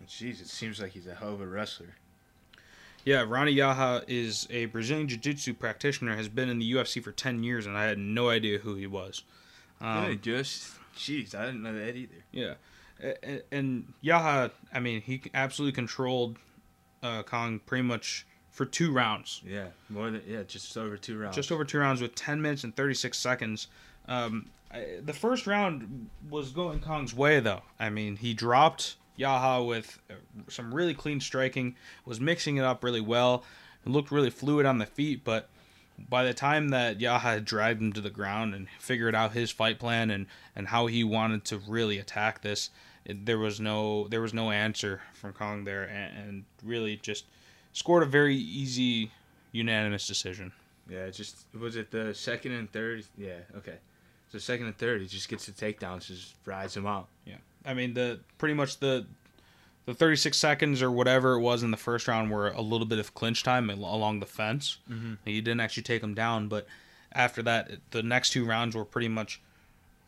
[0.08, 1.94] Jeez, it seems like he's a hell of a wrestler.
[3.06, 7.12] Yeah, Ronnie Yahya is a Brazilian Jiu Jitsu practitioner, has been in the UFC for
[7.12, 9.22] 10 years, and I had no idea who he was.
[9.80, 12.16] yeah, Um, just jeez, I didn't know that either.
[12.32, 12.56] yeah.
[13.04, 16.38] A- a- And Yahya, I mean, he absolutely controlled
[17.04, 19.42] uh, Kong pretty much for two rounds.
[19.46, 21.36] Yeah, more than yeah, just over two rounds.
[21.36, 23.68] Just over two rounds with 10 minutes and 36 seconds.
[24.08, 27.62] Um, I, the first round was going Kong's way, though.
[27.80, 30.14] I mean, he dropped Yahya with uh,
[30.50, 31.76] some really clean striking,
[32.06, 33.44] was mixing it up really well,
[33.84, 35.24] and looked really fluid on the feet.
[35.24, 35.50] But
[36.10, 39.52] by the time that Yahya had dragged him to the ground and figured out his
[39.52, 42.70] fight plan and, and how he wanted to really attack this,
[43.06, 47.26] it, there was no there was no answer from Kong there, and, and really just
[47.74, 49.12] scored a very easy
[49.52, 50.52] unanimous decision.
[50.90, 53.06] Yeah, just was it the second and third?
[53.18, 53.76] Yeah, okay.
[54.32, 57.08] So second and third, he just gets the takedowns, just rides him out.
[57.66, 59.06] I mean, the pretty much the
[59.86, 62.98] the 36 seconds or whatever it was in the first round were a little bit
[62.98, 64.78] of clinch time along the fence.
[64.90, 65.18] Mhm.
[65.26, 66.68] He didn't actually take him down, but
[67.12, 69.40] after that, the next two rounds were pretty much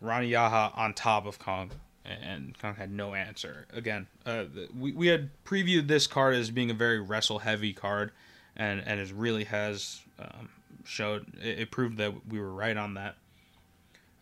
[0.02, 1.72] Ronnie Yahya on top of Kong,
[2.06, 3.68] and Kong had no answer.
[3.72, 4.46] Again, uh,
[4.78, 8.12] we we had previewed this card as being a very wrestle heavy card,
[8.56, 10.50] and and it really has um,
[10.86, 13.16] showed it, it proved that we were right on that.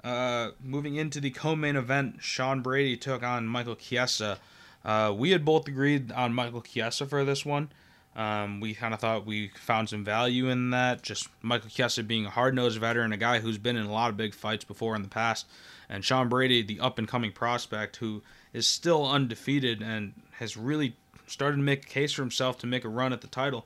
[0.05, 4.37] Uh, moving into the co-main event, Sean Brady took on Michael Chiesa.
[4.83, 7.69] Uh, we had both agreed on Michael Chiesa for this one.
[8.15, 11.01] Um, we kind of thought we found some value in that.
[11.01, 14.15] Just Michael Chiesa being a hard-nosed veteran, a guy who's been in a lot of
[14.15, 15.47] big fights before in the past,
[15.89, 18.21] and Sean Brady, the up-and-coming prospect who
[18.53, 22.85] is still undefeated and has really started to make a case for himself to make
[22.85, 23.65] a run at the title.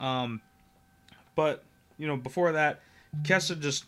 [0.00, 0.42] Um,
[1.36, 1.62] but
[1.98, 2.80] you know, before that,
[3.22, 3.84] Chiesa just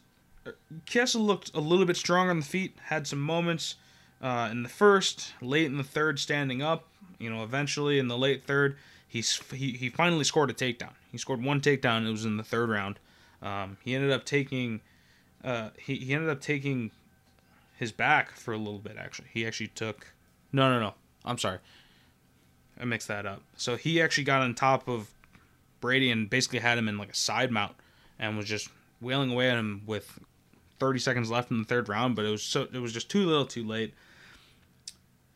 [0.87, 3.77] Chiesa looked a little bit stronger on the feet, had some moments
[4.23, 6.87] uh, in the first, late in the third, standing up.
[7.19, 10.93] You know, eventually in the late third, he's he, he finally scored a takedown.
[11.13, 12.07] He scored one takedown.
[12.07, 12.99] It was in the third round.
[13.43, 14.81] Um, he ended up taking
[15.45, 16.91] uh, he he ended up taking
[17.77, 18.97] his back for a little bit.
[18.99, 20.13] Actually, he actually took
[20.53, 20.95] no no no.
[21.25, 21.59] I'm sorry,
[22.81, 23.43] I mixed that up.
[23.57, 25.11] So he actually got on top of
[25.81, 27.75] Brady and basically had him in like a side mount
[28.19, 28.69] and was just
[29.01, 30.19] wailing away at him with
[30.81, 33.25] 30 seconds left in the third round, but it was so it was just too
[33.27, 33.95] little, too late.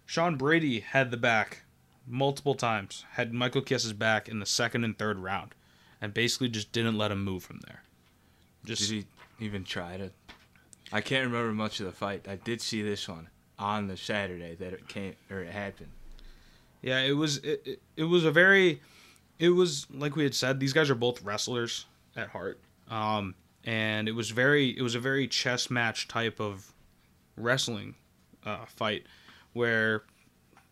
[0.07, 1.63] Sean Brady had the back
[2.07, 5.55] multiple times, had Michael Chiesa's back in the second and third round,
[6.01, 7.83] and basically just didn't let him move from there.
[8.65, 9.07] Just Did
[9.39, 10.11] he even try to?
[10.93, 12.27] I can't remember much of the fight.
[12.29, 13.29] I did see this one
[13.59, 15.91] on the Saturday that it came or it happened.
[16.83, 18.81] Yeah, it was it, it, it was a very
[19.39, 22.61] it was like we had said these guys are both wrestlers at heart.
[22.91, 26.73] Um and it was very it was a very chess match type of
[27.37, 27.95] wrestling
[28.45, 29.05] uh, fight
[29.53, 30.03] where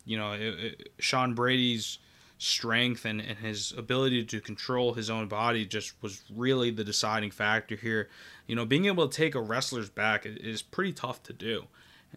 [0.05, 1.97] you know it, it, Sean Brady's
[2.37, 7.31] strength and, and his ability to control his own body just was really the deciding
[7.31, 8.09] factor here.
[8.47, 11.65] You know, being able to take a wrestler's back is, pretty tough to do.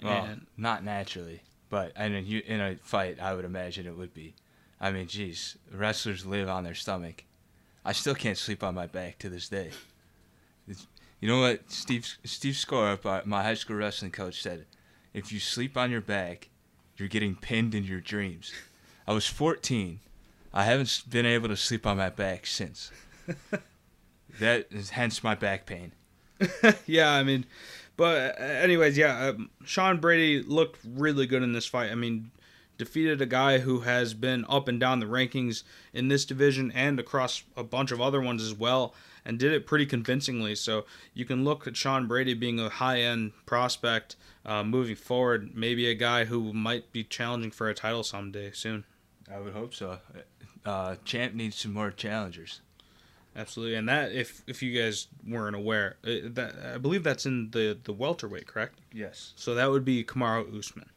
[0.02, 4.12] Well, And not naturally, but in, you- in a fight, I would imagine it would
[4.12, 4.34] be.
[4.80, 7.22] I mean, geez, wrestlers live on their stomach.
[7.84, 9.70] I still can't sleep on my back to this day.
[11.20, 14.66] You know what Steve Steve Scorup, uh, my high school wrestling coach, said?
[15.14, 16.50] If you sleep on your back,
[16.96, 18.52] you're getting pinned in your dreams.
[19.07, 20.00] I was 14.
[20.52, 22.90] I haven't been able to sleep on my back since.
[24.40, 25.92] that is hence my back pain.
[26.87, 27.46] yeah, I mean,
[27.96, 31.90] but uh, anyways, yeah, um, Sean Brady looked really good in this fight.
[31.90, 32.31] I mean,
[32.79, 37.00] defeated a guy who has been up and down the rankings in this division and
[37.00, 38.94] across a bunch of other ones as well,
[39.26, 40.54] and did it pretty convincingly.
[40.54, 45.50] So you can look at Sean Brady being a high end prospect uh, moving forward,
[45.54, 48.84] maybe a guy who might be challenging for a title someday soon.
[49.30, 49.98] I would hope so.
[50.64, 52.60] Uh, Champ needs some more challengers.
[53.34, 57.50] Absolutely, and that if if you guys weren't aware, uh, that I believe that's in
[57.50, 58.78] the the welterweight, correct?
[58.94, 59.34] Yes.
[59.36, 60.88] So that would be Kamaru Usman.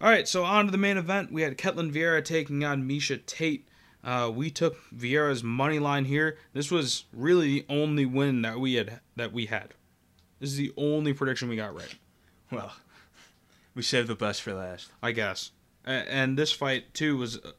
[0.00, 1.32] All right, so on to the main event.
[1.32, 3.66] We had Ketlin Vieira taking on Miesha Tate.
[4.08, 6.38] Uh, we took Vieira's money line here.
[6.54, 9.74] This was really the only win that we had that we had.
[10.40, 11.94] This is the only prediction we got right,
[12.50, 12.72] Well,
[13.74, 14.90] we saved the best for last.
[15.02, 15.50] I guess.
[15.84, 17.50] And this fight too was uh,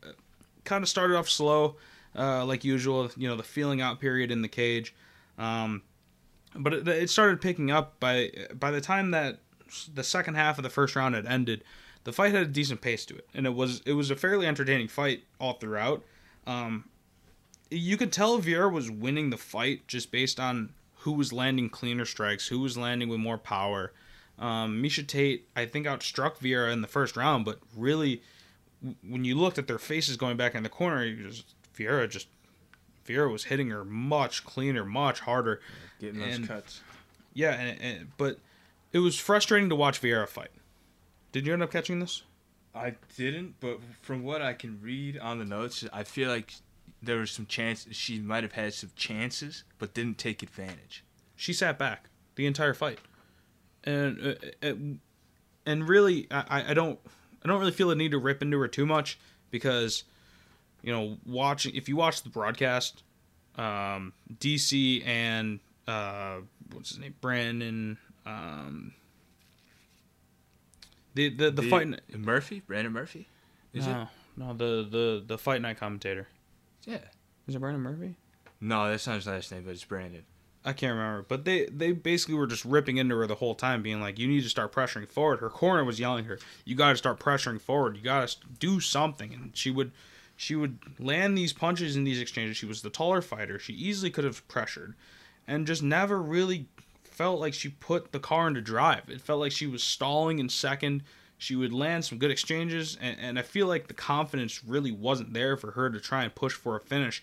[0.64, 1.76] kind of started off slow,
[2.18, 3.12] uh, like usual.
[3.16, 4.96] You know, the feeling out period in the cage,
[5.38, 5.84] um,
[6.56, 9.38] but it, it started picking up by by the time that
[9.94, 11.64] the second half of the first round had ended.
[12.06, 14.48] The fight had a decent pace to it, and it was it was a fairly
[14.48, 16.04] entertaining fight all throughout.
[16.50, 16.86] Um,
[17.70, 22.06] you could tell Vieira was winning the fight just based on who was landing cleaner
[22.06, 23.92] strikes, who was landing with more power.
[24.40, 28.22] Um, Miesha Tate, I think, outstruck Vieira in the first round, but really,
[29.08, 32.28] when you looked at their faces going back in the corner, you just Vieira just
[33.06, 35.62] Vieira was hitting her much cleaner, much harder.
[36.00, 36.82] Getting those And- cuts.
[37.34, 38.40] Yeah, and, and but
[38.92, 40.52] it was frustrating to watch Vieira fight.
[41.32, 42.24] Did you end up catching this?
[42.74, 46.54] I didn't, but from what I can read on the notes, I feel like
[47.02, 51.04] there was some chance she might have had some chances, but didn't take advantage.
[51.36, 53.00] She sat back the entire fight,
[53.84, 54.74] and uh, uh,
[55.66, 57.00] and really, I, I don't
[57.44, 59.18] I don't really feel the need to rip into her too much
[59.50, 60.04] because,
[60.82, 63.04] you know, watching if you watch the broadcast,
[63.58, 66.38] um, DC and uh,
[66.74, 68.94] what's his name, Brandon, um,
[71.28, 71.88] the the the, fight.
[72.18, 73.28] Murphy, Brandon Murphy,
[73.74, 76.28] is no, no, the the the fight night commentator.
[76.86, 77.00] Yeah.
[77.48, 78.16] Is it Brandon Murphy?
[78.62, 80.24] No, that's not his last name, but it's Brandon.
[80.64, 83.82] I can't remember, but they they basically were just ripping into her the whole time,
[83.82, 86.76] being like, "You need to start pressuring forward." Her corner was yelling at her, "You
[86.76, 87.96] got to start pressuring forward.
[87.96, 89.92] You got to do something." And she would
[90.36, 92.56] she would land these punches in these exchanges.
[92.58, 93.60] She was the taller fighter.
[93.60, 94.96] She easily could have pressured,
[95.48, 96.68] and just never really
[97.20, 99.10] felt like she put the car into drive.
[99.10, 101.04] It felt like she was stalling in second.
[101.38, 105.34] She would land some good exchanges, and, and I feel like the confidence really wasn't
[105.34, 107.22] there for her to try and push for a finish,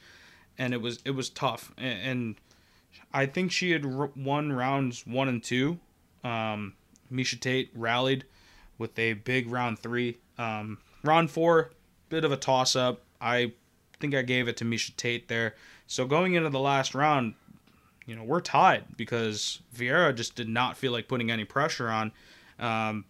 [0.59, 1.73] and it was it was tough.
[1.79, 2.35] And, and
[3.15, 5.79] I think she had won rounds one and two.
[6.23, 6.75] Um,
[7.11, 8.27] Miesha Tate rallied
[8.77, 10.19] with a big round three.
[10.37, 11.71] Um, round four,
[12.11, 13.01] bit of a toss up.
[13.19, 13.55] I
[13.99, 15.55] think I gave it to Miesha Tate there.
[15.87, 17.33] So going into the last round,
[18.07, 22.12] you know, we're tied because Vieira just did not feel like putting any pressure on.
[22.59, 23.05] Um,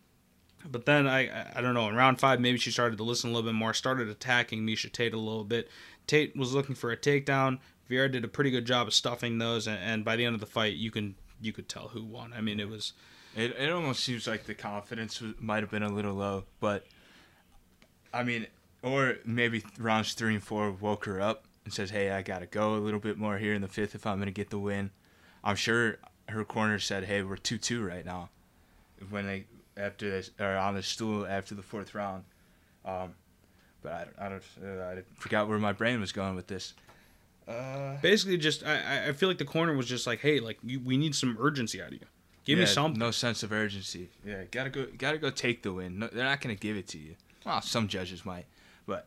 [0.69, 1.89] but then I, I- don't know.
[1.89, 3.73] In round five, maybe she started to listen a little bit more.
[3.75, 5.69] Started attacking Miesha Tate a little bit.
[6.07, 7.59] Tate was looking for a takedown.
[7.91, 10.41] Vieira did a pretty good job of stuffing those, and, and by the end of
[10.41, 12.33] the fight, you can you could tell who won.
[12.37, 12.95] I mean, it was
[13.37, 16.85] It, it almost seems like the confidence might have been a little low, but
[18.13, 18.47] I mean,
[18.83, 22.77] or maybe rounds three and four woke her up and says, "Hey, I gotta go
[22.77, 24.91] a little bit more here in the fifth if I'm gonna get the win."
[25.45, 25.99] I'm sure
[26.29, 28.31] her corner said, "Hey, we're two two right now."
[29.11, 29.45] When they
[29.77, 32.25] after this or on the stool after the fourth round,
[32.85, 33.15] um,
[33.83, 36.73] but I don't, I don't, uh, I forgot where my brain was going with this.
[37.49, 40.81] Uh, basically just I, I- feel like the corner was just like, hey, like you,
[40.81, 42.01] we need some urgency out of you.
[42.45, 42.99] Give me Yeah, something.
[42.99, 44.09] No sense of urgency.
[44.25, 44.87] Yeah, gotta go.
[44.97, 45.99] Gotta go take the win.
[45.99, 47.17] No, they're not gonna give it to you.
[47.45, 48.47] Well, some judges might,
[48.87, 49.07] but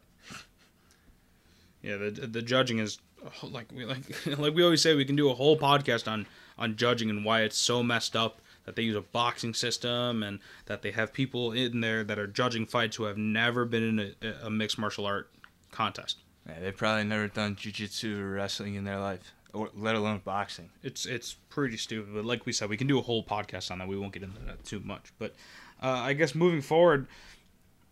[1.82, 5.15] Yeah, the the judging is oh, like we like like we always say we can
[5.15, 8.84] do a whole podcast on on judging and why it's so messed up that they
[8.84, 12.98] use a boxing system and that they have people in there that are judging fights
[12.98, 15.32] who have never been in a, a mixed martial art
[15.72, 16.18] contest.
[16.48, 20.70] yeah, they've probably never done jujitsu or wrestling in their life, or let alone boxing.
[20.84, 23.80] It's it's pretty stupid, but like we said, we can do a whole podcast on
[23.80, 23.88] that.
[23.88, 25.34] We won't get into that too much, but
[25.82, 27.08] uh, I guess moving forward,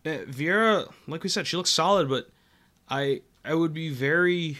[0.04, 2.28] uh, Vieira, like we said, she looks solid, but
[2.88, 4.58] I I would be very,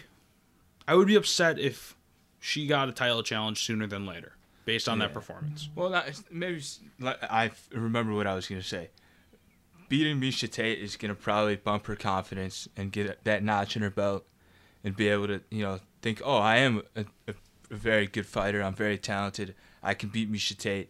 [0.87, 1.95] I would be upset if
[2.39, 4.33] she got a title challenge sooner than later,
[4.65, 5.69] based on that performance.
[5.75, 8.89] Well, not, maybe s- like, I remember what I was gonna say.
[9.89, 13.89] Beating Miesha Tate is gonna probably bump her confidence and get that notch in her
[13.89, 14.25] belt,
[14.83, 17.33] and be able to you know think, oh, I am a, a,
[17.71, 18.61] a very good fighter.
[18.61, 19.55] I'm very talented.
[19.83, 20.89] I can beat Miesha Tate.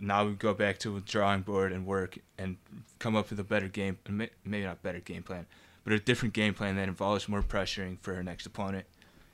[0.00, 2.56] Now we go back to the drawing board and work and
[2.98, 5.46] come up with a better game, maybe not better game plan,
[5.88, 8.84] but a different game plan that involves more pressuring for her next opponent.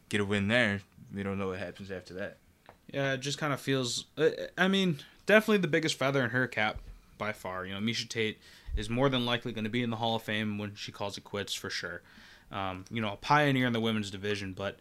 [0.09, 0.83] Get a win there.
[1.13, 2.37] We don't know what happens after that.
[2.93, 4.05] Yeah, it just kind of feels.
[4.17, 6.79] uh, I mean, definitely the biggest feather in her cap
[7.19, 7.67] by far.
[7.67, 8.39] You know, Miesha Tate
[8.77, 11.19] is more than likely going to be in the Hall of Fame when she calls
[11.19, 12.03] it quits for sure.
[12.53, 14.79] Um, you know, a pioneer in the women's division, but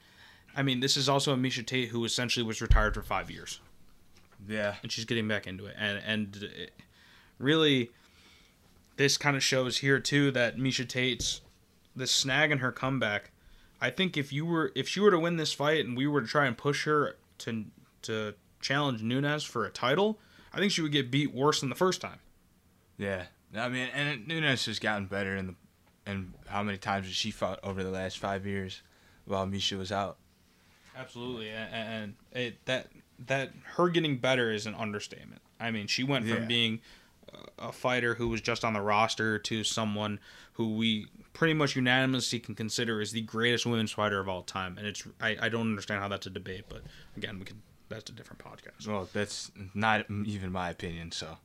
[0.55, 3.61] I mean, this is also a Miesha Tate who essentially was retired for five years,
[4.47, 4.75] Yeah.
[4.83, 5.75] and she's getting back into it.
[5.79, 6.71] And and it,
[7.39, 7.89] really,
[8.97, 11.41] this kind of shows here too that Miesha Tate's
[11.95, 13.31] the snag in her comeback.
[13.81, 16.21] I think if you were if she were to win this fight and we were
[16.21, 17.65] to try and push her to
[18.03, 20.19] to challenge Nunes for a title,
[20.53, 22.19] I think she would get beat worse than the first time.
[22.97, 23.23] Yeah.
[23.55, 25.55] I mean, and Nunes has gotten better in the,
[26.05, 28.81] and how many times has she fought over the last five years
[29.25, 30.17] while Miesha was out?
[30.97, 32.87] Absolutely, and it that
[33.27, 35.41] that her getting better is an understatement.
[35.59, 36.45] I mean, she went from Yeah.
[36.47, 36.81] being
[37.57, 40.19] a fighter who was just on the roster to someone
[40.53, 44.77] who we pretty much unanimously can consider is the greatest women's fighter of all time.
[44.77, 46.81] And it's I, I don't understand how that's a debate, but
[47.17, 48.87] again, we can that's a different podcast.
[48.87, 51.11] Well, that's not even my opinion.
[51.11, 51.37] So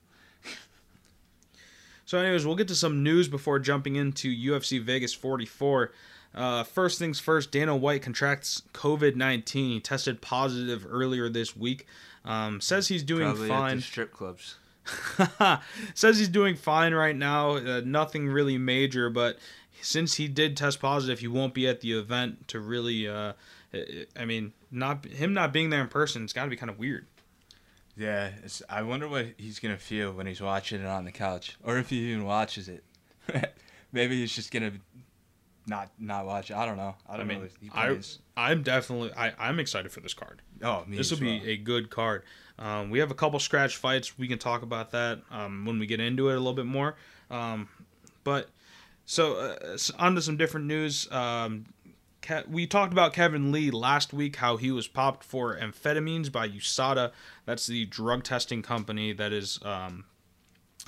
[2.09, 5.93] So, anyways, we'll get to some news before jumping into UFC Vegas 44.
[6.35, 9.71] Uh, first things first, Dana White contracts COVID 19.
[9.73, 11.87] He tested positive earlier this week.
[12.25, 13.81] Um, says he's doing probably fine.
[13.83, 14.57] strip clubs.
[15.95, 17.57] says he's doing fine right now.
[17.57, 19.39] Uh, nothing really major, but
[19.83, 23.09] since he did test positive, he won't be at the event to really.
[23.09, 23.33] Uh,
[24.17, 26.25] I mean, not him not being there in person.
[26.25, 27.07] It's got to be kind of weird.
[27.97, 31.57] Yeah, it's, I wonder what he's gonna feel when he's watching it on the couch,
[31.65, 32.85] or if he even watches it.
[33.93, 34.73] Maybe he's just gonna
[35.67, 36.57] not not watch it.
[36.57, 36.95] I don't know.
[37.09, 37.49] I I don't mean, know.
[37.61, 37.99] he I
[38.37, 40.43] I'm definitely I, I'm excited for this card.
[40.63, 41.41] oh, me this will well.
[41.41, 42.23] be a good card.
[42.59, 44.17] Um, we have a couple scratch fights.
[44.17, 46.95] We can talk about that um, when we get into it a little bit more.
[47.31, 47.69] Um,
[48.25, 48.49] but
[49.09, 51.11] so uh, on to some different news.
[51.11, 51.65] Um,
[52.21, 56.47] Ke- we talked about Kevin Lee last week, how he was popped for amphetamines by
[56.47, 57.13] USADA.
[57.47, 60.05] That's the drug testing company that is um,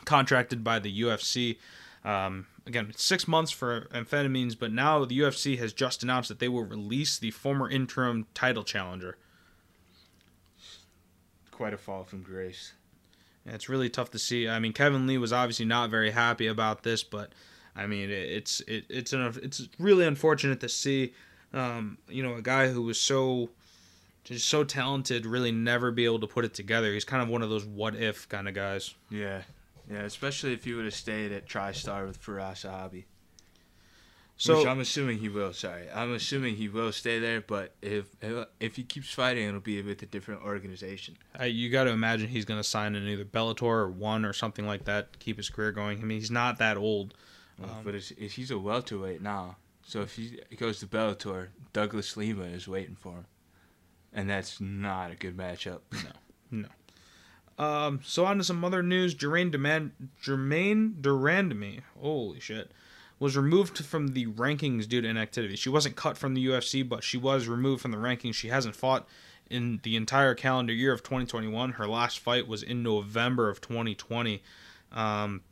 [0.04, 1.56] contracted by the UFC.
[2.04, 6.48] Um, again, six months for amphetamines, but now the UFC has just announced that they
[6.48, 9.16] will release the former interim title challenger.
[11.50, 12.74] quite a fall from grace.
[13.46, 14.46] And it's really tough to see.
[14.46, 17.32] I mean, Kevin Lee was obviously not very happy about this, but
[17.76, 21.14] I mean, it, it's it, it's an, it's really unfortunate to see.
[21.52, 23.50] Um, you know, a guy who was so
[24.24, 26.92] just so talented really never be able to put it together.
[26.92, 28.94] He's kind of one of those what if kind of guys.
[29.10, 29.42] Yeah,
[29.90, 30.02] yeah.
[30.02, 33.04] Especially if you would have stayed at TriStar with Firas Zahabi.
[34.40, 35.52] So Which I'm assuming he will.
[35.52, 37.42] Sorry, I'm assuming he will stay there.
[37.42, 38.06] But if
[38.58, 41.18] if he keeps fighting, it'll be with a different organization.
[41.38, 44.32] I, you got to imagine he's going to sign in either Bellator or One or
[44.32, 46.00] something like that, keep his career going.
[46.00, 47.12] I mean, he's not that old.
[47.62, 52.16] Um, but it's, it's, he's a welterweight now, so if he goes to Bellator, Douglas
[52.16, 53.26] Lima is waiting for him,
[54.12, 55.80] and that's not a good matchup.
[56.52, 56.66] No.
[57.58, 57.64] No.
[57.64, 59.14] Um, so on to some other news.
[59.14, 62.72] Germaine Demand, Germaine de Randamie, holy shit,
[63.20, 65.54] was removed from the rankings due to inactivity.
[65.54, 68.34] She wasn't cut from the UFC, but she was removed from the rankings.
[68.34, 69.06] She hasn't fought
[69.50, 71.72] in the entire calendar year of 2021.
[71.72, 74.42] Her last fight was in November of 2020.
[74.92, 75.42] Um,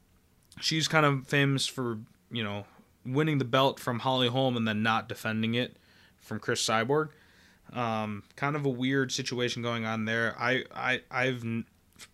[0.61, 1.99] she's kind of famous for
[2.31, 2.65] you know
[3.05, 5.77] winning the belt from Holly Holm and then not defending it
[6.19, 7.09] from Cris Cyborg.
[7.73, 10.35] Um, kind of a weird situation going on there.
[10.39, 11.45] I, I I've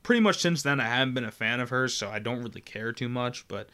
[0.03, 2.61] pretty much since then I haven't been a fan of hers, so I don't really
[2.61, 3.47] care too much.
[3.49, 3.69] But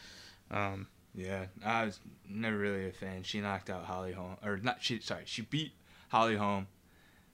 [0.50, 3.22] um, Yeah, I was never really a fan.
[3.22, 4.78] She knocked out Holly Holm, or not?
[4.82, 5.72] She sorry, she beat
[6.10, 6.66] Holly Holm,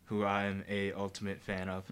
[0.07, 1.85] who I'm a ultimate fan of.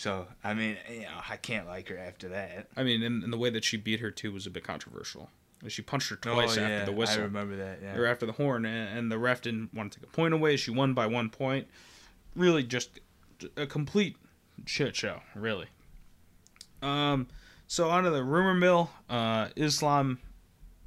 [0.00, 2.68] So I mean, you know, I can't like her after that.
[2.74, 5.28] I mean, and, and the way that she beat her too was a bit controversial.
[5.68, 7.20] She punched her twice oh, after yeah, the whistle.
[7.20, 7.80] I remember that.
[7.82, 7.98] Yeah.
[7.98, 10.56] or after the horn, and, and the ref didn't want to take a point away.
[10.56, 11.68] She won by one point.
[12.34, 12.98] Really, just
[13.58, 14.16] a complete
[14.64, 15.20] shit show.
[15.34, 15.66] Really.
[16.80, 17.26] Um.
[17.66, 18.90] So on to the rumor mill.
[19.10, 20.18] Uh, Islam,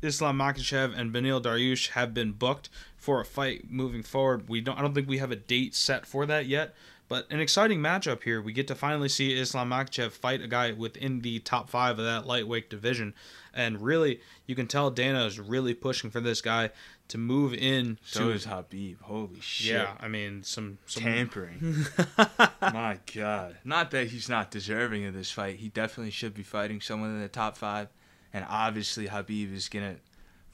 [0.01, 4.49] Islam Makhachev and Beneil Dariush have been booked for a fight moving forward.
[4.49, 4.79] We don't.
[4.79, 6.73] I don't think we have a date set for that yet.
[7.13, 8.41] But an exciting matchup here.
[8.41, 12.05] We get to finally see Islam Makhachev fight a guy within the top five of
[12.05, 13.13] that lightweight division,
[13.53, 16.71] and really, you can tell Dana is really pushing for this guy
[17.09, 17.99] to move in.
[18.03, 18.99] So to, is Khabib.
[19.01, 19.73] Holy shit.
[19.75, 21.85] yeah, I mean some some Tampering.
[22.63, 23.57] My God.
[23.63, 25.57] Not that he's not deserving of this fight.
[25.57, 27.89] He definitely should be fighting someone in the top five.
[28.33, 30.01] And obviously, Khabib is going to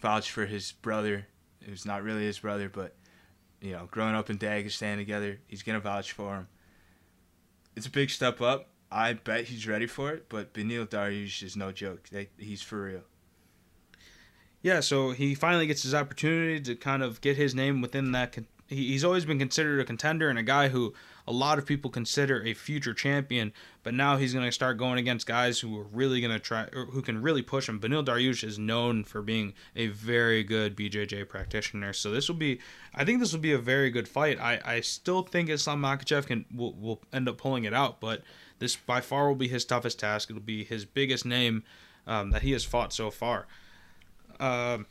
[0.02, 1.28] vouch for his brother,
[1.64, 2.96] who's not really his brother, but,
[3.62, 6.48] you know, growing up in Dagestan together, he's to vouch for him.
[7.76, 8.70] It's a big step up.
[8.92, 12.10] I bet he's ready for it, but Beneil Dariush is no joke.
[12.38, 13.02] He's for real.
[14.62, 18.36] Yeah, so he finally gets his opportunity to kind of get his name within that
[18.70, 20.94] he's always been considered a contender and a guy who
[21.30, 23.54] a lot of people consider a future champion.
[23.84, 26.64] But now he's going to start going against guys who are really going to try,
[26.74, 27.80] or who can really push him.
[27.80, 31.94] Beneil Dariush is known for being a very good BJJ practitioner.
[31.94, 32.60] So this will be,
[32.96, 34.40] I think this will be a very good fight.
[34.40, 38.24] I, I still think Islam Makhachev can will, will end up pulling it out, but
[38.58, 40.32] this by far will be his toughest task.
[40.32, 41.64] It'll be his biggest name
[42.08, 43.46] um, that he has fought so far.
[44.40, 44.88] Um,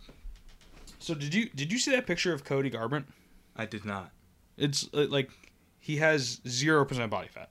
[1.00, 3.06] so did you did you see that picture of Cody Garbrandt?
[3.56, 4.12] I did not.
[4.56, 5.30] It's uh, like
[5.88, 7.48] he has zero percent body fat.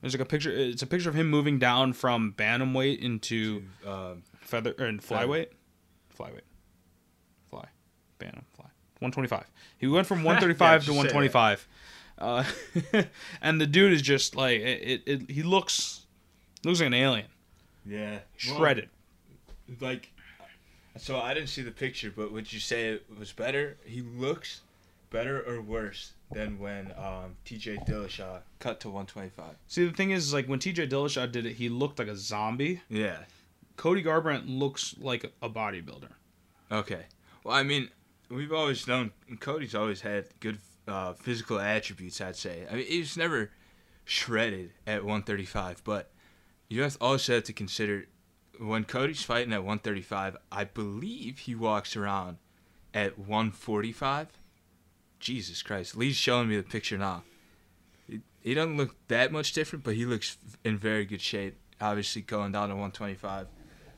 [0.00, 0.50] There's like a picture.
[0.50, 5.48] It's a picture of him moving down from bantamweight into Um, feather or in flyweight,
[6.18, 6.48] flyweight,
[7.50, 7.66] fly,
[8.18, 8.64] bantam, fly.
[9.00, 9.50] 125.
[9.76, 11.14] He went from 135 Yeah, to just say that.
[11.14, 11.68] 125.
[12.18, 13.04] Uh,
[13.42, 15.30] and the dude is just like it, it, it.
[15.30, 16.06] He looks
[16.64, 17.28] looks like an alien,
[17.84, 18.20] yeah.
[18.38, 18.88] shredded.
[19.78, 20.10] like
[20.96, 23.76] so I didn't see the picture, but would you say it was better?
[23.84, 24.62] He looks
[25.10, 29.56] better or worse than when um, TJ Dillashaw cut to 125.
[29.66, 30.86] See, the thing is, like when T.J.
[30.88, 32.82] Dillashaw did it, he looked like a zombie.
[32.88, 33.18] Yeah.
[33.76, 36.10] Cody Garbrandt looks like a bodybuilder.
[36.70, 37.06] Okay.
[37.42, 37.88] Well, I mean,
[38.28, 42.20] we've always known Cody's always had good uh, physical attributes.
[42.20, 42.66] I'd say.
[42.70, 43.50] I mean, he's never
[44.04, 46.10] shredded at 135, but
[46.68, 48.06] you have also have to consider
[48.58, 50.36] when Cody's fighting at 135.
[50.52, 52.36] I believe he walks around
[52.94, 54.28] at 145.
[55.20, 57.22] Jesus Christ, Lee's showing me the picture now.
[58.08, 61.56] He, he doesn't look that much different, but he looks in very good shape.
[61.80, 63.46] Obviously, going down to 125.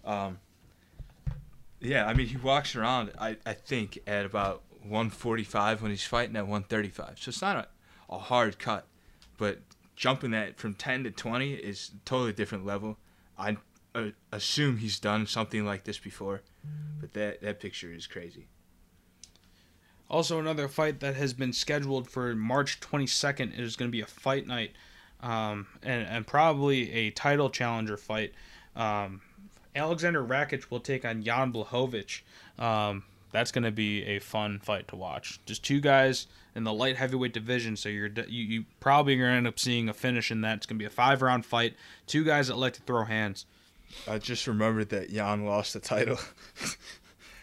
[0.04, 0.38] Um,
[1.80, 6.36] yeah, I mean, he walks around, I, I think, at about 145 when he's fighting
[6.36, 7.18] at 135.
[7.18, 7.56] So it's not
[8.10, 8.86] a, a hard cut,
[9.36, 9.58] but
[9.96, 12.98] jumping that from 10 to 20 is a totally different level.
[13.36, 13.56] I
[13.94, 16.42] uh, assume he's done something like this before,
[17.00, 18.46] but that, that picture is crazy.
[20.12, 24.06] Also, another fight that has been scheduled for March 22nd is going to be a
[24.06, 24.72] fight night,
[25.22, 28.34] um, and and probably a title challenger fight.
[28.76, 29.22] Um,
[29.74, 32.20] Alexander Rakic will take on Jan Blachowicz.
[32.58, 35.40] Um, that's going to be a fun fight to watch.
[35.46, 39.36] Just two guys in the light heavyweight division, so you're you, you probably going to
[39.38, 40.58] end up seeing a finish in that.
[40.58, 41.74] It's going to be a five round fight.
[42.06, 43.46] Two guys that like to throw hands.
[44.06, 46.18] I just remembered that Jan lost the title.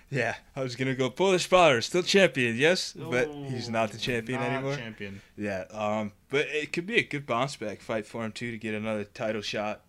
[0.09, 4.39] yeah, I was gonna go Polish spotter, still champion, yes, but he's not the champion
[4.39, 4.75] Not anymore.
[4.75, 5.21] Champion.
[5.37, 8.57] Yeah, um, but it could be a good bounce back fight for him too to
[8.57, 9.81] get another title shot.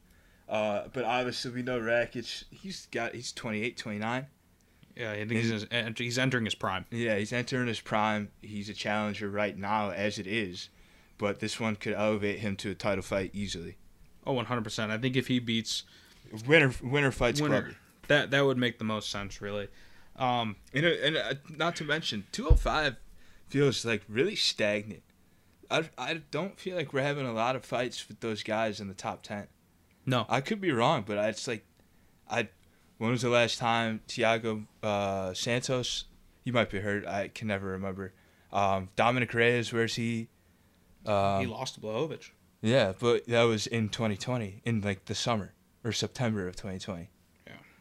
[0.48, 4.26] Uh, but obviously we know Rakic, he's got he's 28, 29.
[4.96, 5.66] Yeah, I think he's,
[5.96, 6.84] he's entering his prime.
[6.90, 8.30] Yeah, he's entering his prime.
[8.42, 10.68] He's a challenger right now as it is,
[11.16, 13.76] but this one could elevate him to a title fight easily.
[14.26, 14.90] Oh, 100%.
[14.90, 15.84] I think if he beats
[16.46, 17.76] Winner winner fights winner, Clubber.
[18.08, 19.68] that that would make the most sense, really.
[20.16, 22.96] Um, And, uh, and uh, not to mention, 205
[23.48, 25.02] feels like really stagnant.
[25.70, 28.88] I, I don't feel like we're having a lot of fights with those guys in
[28.88, 29.46] the top 10.
[30.06, 31.64] no, I could be wrong, but it's like,
[32.28, 32.48] I.
[32.98, 36.04] When was the last time Thiago uh, Santos?
[36.44, 37.06] You might be hurt.
[37.06, 38.12] I can never remember.
[38.52, 40.28] Um, Dominick Reyes, where's he?
[41.06, 42.28] Um, he lost to Blachowicz.
[42.60, 47.08] yeah, but that was in 2020, in like the summer or September of 2020.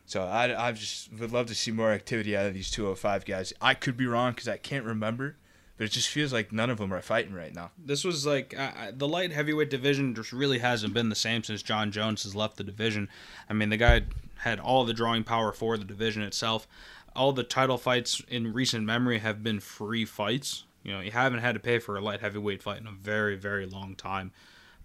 [0.10, 3.54] So I, I just would love to see more activity out of these 205 guys.
[3.62, 5.36] I could be wrong because I can't remember,
[5.78, 7.70] but it just feels like none of them are fighting right now.
[7.78, 11.62] This was like uh, the light heavyweight division just really hasn't been the same since
[11.62, 13.08] Jon Jones has left the division.
[13.48, 14.02] I mean, the guy
[14.38, 16.68] had all the drawing power for the division itself.
[17.16, 20.64] All the title fights in recent memory have been free fights.
[20.82, 23.36] You know, you haven't had to pay for a light heavyweight fight in a very,
[23.36, 24.32] very long time.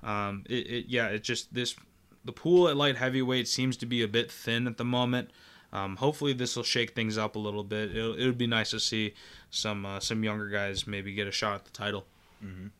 [0.02, 1.76] Um, it, it yeah, it just this
[2.24, 5.30] the pool at light heavyweight seems to be a bit thin at the moment.
[5.72, 7.94] Um, hopefully, this will shake things up a little bit.
[7.96, 9.14] It'll, it would be nice to see
[9.50, 12.06] some uh, some younger guys maybe get a shot at the title.
[12.44, 12.70] Mhm.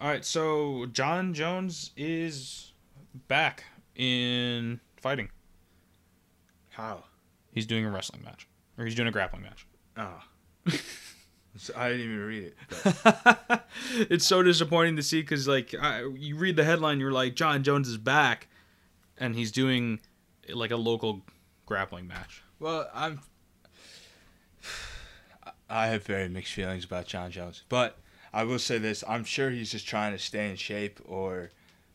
[0.00, 2.72] All right, so Jon Jones is
[3.28, 3.64] back
[3.96, 5.28] in fighting.
[6.70, 7.04] How?
[7.52, 8.48] He's doing a wrestling match,
[8.78, 9.66] or he's doing a grappling match.
[9.98, 10.22] Oh.
[11.56, 13.60] So I didn't even read it.
[14.10, 17.62] it's so disappointing to see because like I, you read the headline, you're like Jon
[17.62, 18.48] Jones is back,
[19.18, 20.00] and he's doing
[20.48, 21.22] like a local
[21.66, 22.42] grappling match.
[22.58, 23.20] well, I'm.
[25.68, 27.98] I have very mixed feelings about Jon Jones, but
[28.32, 31.50] I will say this: I'm sure he's just trying to stay in shape or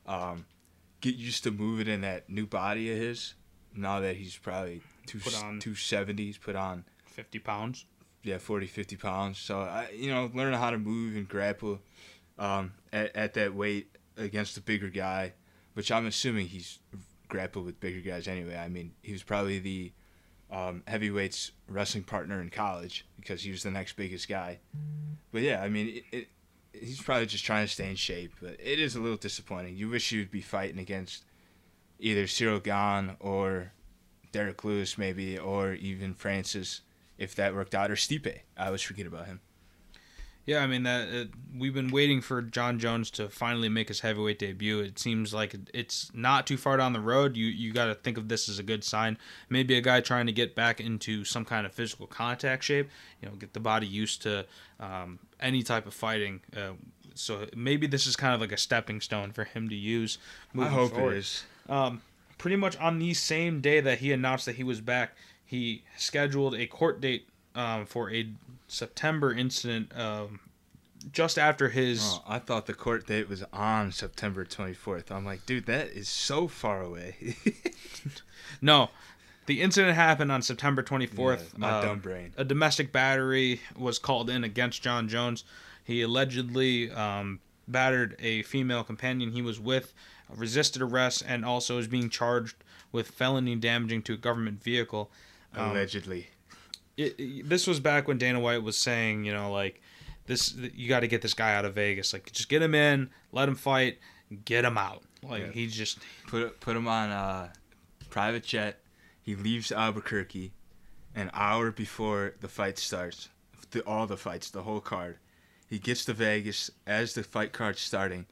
[0.06, 0.46] um,
[1.02, 3.34] get used to moving in that new body of his.
[3.76, 7.86] Now that he's probably two Put on- two seventies, put on Fifty pounds.
[8.26, 11.80] Yeah 40 50 pounds so i you know learning how to move and grapple
[12.38, 15.34] um, at, at that weight against a bigger guy
[15.74, 16.80] which i'm assuming he's
[17.28, 19.92] grappled with bigger guys anyway i mean he was probably the
[20.52, 24.60] um, heavyweights wrestling partner in college because he was the next biggest guy.
[25.32, 26.28] But yeah, I mean, it, it,
[26.74, 28.34] he's probably just trying to stay in shape.
[28.42, 29.76] But it is a little disappointing.
[29.76, 31.26] You wish you'd be fighting against
[32.00, 33.72] either Ciryl Gane or
[34.32, 36.82] Derrick Lewis, maybe, or even Francis,
[37.18, 38.40] if that worked out, or Stipe.
[38.58, 39.42] I was forget about him.
[40.46, 41.26] Yeah, I mean that uh,
[41.58, 44.80] we've been waiting for Jon Jones to finally make his heavyweight debut.
[44.80, 47.36] It seems like it's not too far down the road.
[47.36, 49.18] You you got to think of this as a good sign.
[49.50, 52.90] Maybe a guy trying to get back into some kind of physical contact shape.
[53.22, 54.46] You know, get the body used to
[54.80, 56.42] um, any type of fighting.
[56.56, 56.74] Uh,
[57.16, 60.20] so maybe this is kind of like a stepping stone for him to use.
[60.58, 61.14] I hope forward.
[61.14, 61.44] it is.
[61.68, 62.02] Um,
[62.38, 66.56] pretty much on the same day that he announced that he was back, he scheduled
[66.56, 68.28] a court date um, for a
[68.68, 70.40] September incident um,
[71.12, 72.02] just after his.
[72.04, 75.12] Oh, I thought the court date was on September 24th.
[75.12, 77.36] I'm like, dude, that is so far away.
[78.62, 78.90] No,
[79.48, 81.38] the incident happened on September 24th.
[81.38, 82.34] Yeah, my Uh, dumb brain.
[82.38, 85.44] A domestic battery was called in against Jon Jones.
[85.84, 89.94] He allegedly um, battered a female companion he was with,
[90.30, 92.56] resisted arrest, and also is being charged
[92.92, 95.12] with felony damaging to a government vehicle.
[95.56, 96.28] Um, Allegedly.
[96.98, 99.82] it, it- this was back when Dana White was saying, you know, like
[100.28, 102.14] this, you got to get this guy out of Vegas.
[102.14, 104.00] Like, just get him in, let him fight,
[104.46, 105.04] get him out.
[105.24, 105.52] Like Yeah.
[105.52, 107.54] he just, Put put him on a
[108.10, 108.80] private jet.
[109.22, 110.52] He leaves Albuquerque
[111.16, 113.30] an hour before the fight starts.
[113.72, 115.18] The, all the fights, the whole card.
[115.68, 118.28] He gets to Vegas as the fight card's starting.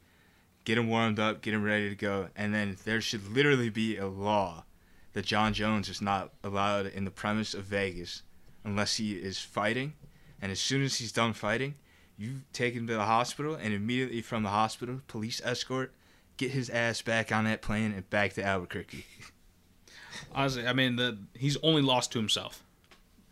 [0.64, 3.96] Get him warmed up, get him ready to go, and then there should literally be
[3.96, 4.64] a law
[5.14, 8.22] that Jon Jones is not allowed in the premise of Vegas
[8.64, 9.94] unless he is fighting.
[10.42, 11.74] And as soon as he's done fighting,
[12.16, 15.92] you take him to the hospital, and immediately from the hospital, police escort,
[16.36, 19.06] get his ass back on that plane and back to Albuquerque.
[20.34, 22.62] honestly, I mean, the he's only lost to himself.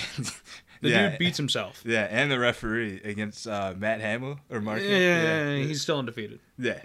[0.83, 1.83] The yeah, dude beats himself.
[1.87, 4.83] Yeah, and the referee against uh, Matt Hamill or Mark.
[4.83, 6.39] Yeah, he's still undefeated.
[6.59, 6.83] yeah.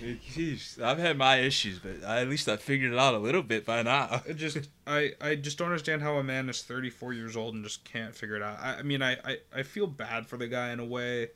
[0.00, 3.42] Jeez, I've had my issues, but I, at least I figured it out a little
[3.42, 4.22] bit by now.
[4.26, 7.64] It just I I just don't understand how a man is 34 years old and
[7.64, 8.58] just can't figure it out.
[8.60, 11.30] I, I mean I, I I feel bad for the guy in a way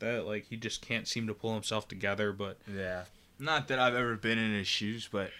[0.00, 2.32] that like he just can't seem to pull himself together.
[2.32, 3.04] But Yeah.
[3.38, 5.30] Not that I've ever been in his shoes, but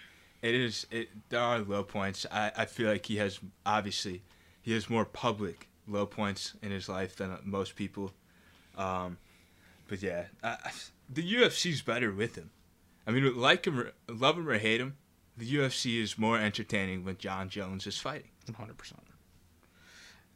[0.41, 2.25] it is it there are low points.
[2.31, 4.21] I, I feel like he has obviously
[4.61, 8.11] he has more public low points in his life than most people.
[8.77, 9.17] Um,
[9.87, 10.71] but yeah, I, I-
[11.09, 12.49] the UFC's better with him.
[13.05, 14.97] I mean, like him, or- love him or hate him,
[15.37, 18.29] the UFC is more entertaining when Jon Jones is fighting.
[18.47, 18.77] 100.
[18.77, 19.01] percent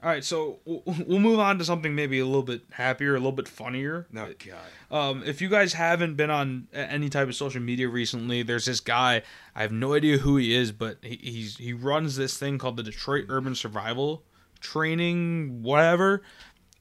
[0.03, 3.19] All right, so we'll we'll move on to something maybe a little bit happier, a
[3.19, 4.07] little bit funnier.
[4.11, 4.95] No God.
[4.95, 8.79] Um, if you guys haven't been on any type of social media recently, there's this
[8.79, 9.21] guy.
[9.55, 12.77] I have no idea who he is, but he, he's he runs this thing called
[12.77, 14.23] the Detroit Urban Survival
[14.59, 16.21] Training, whatever,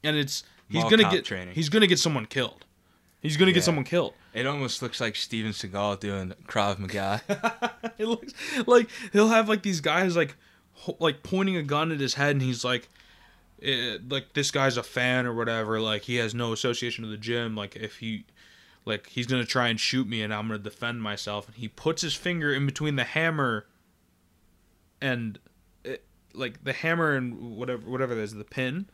[0.03, 1.53] and it's he's Mall gonna get training.
[1.55, 2.65] he's gonna get someone killed.
[3.21, 3.55] He's gonna Yeah.
[3.55, 4.13] get someone killed.
[4.33, 7.21] It almost looks like Steven Seagal doing Krav Maga.
[7.97, 8.33] it looks
[8.65, 10.35] like he'll have like these guys like
[10.73, 12.87] ho- like pointing a gun at his head, and he's like.
[13.61, 17.17] eh, like this guy's a fan or whatever like he has no association to the
[17.17, 18.23] gym like if he
[18.85, 22.01] like he's gonna try and shoot me and i'm gonna defend myself and he puts
[22.01, 23.65] his finger in between the hammer
[25.01, 25.39] and
[25.83, 28.87] it, like the hammer and whatever whatever is the pin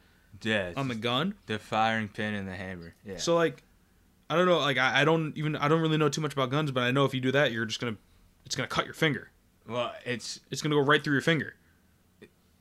[0.43, 2.93] yeah, on the gun the firing pin and the hammer.
[3.05, 3.17] Yeah.
[3.17, 3.63] so like
[4.29, 6.49] i don't know like I, I don't even i don't really know too much about
[6.49, 7.97] guns but i know if you do that you're just gonna
[8.45, 9.31] it's gonna cut your finger
[9.67, 11.55] well, it's it's gonna go right through your finger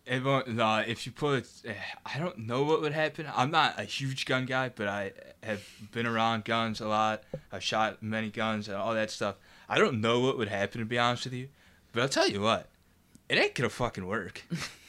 [0.06, 0.46] It won't,
[0.88, 1.72] if you put, eh,
[2.04, 3.26] I don't know what would happen.
[3.34, 5.12] I'm not a huge gun guy, but I
[5.42, 5.62] have
[5.92, 7.22] been around guns a lot.
[7.50, 9.36] I've shot many guns and all that stuff.
[9.66, 11.48] I don't know what would happen to be honest with you,
[11.92, 12.68] but I'll tell you what,
[13.30, 14.44] it ain't gonna fucking work.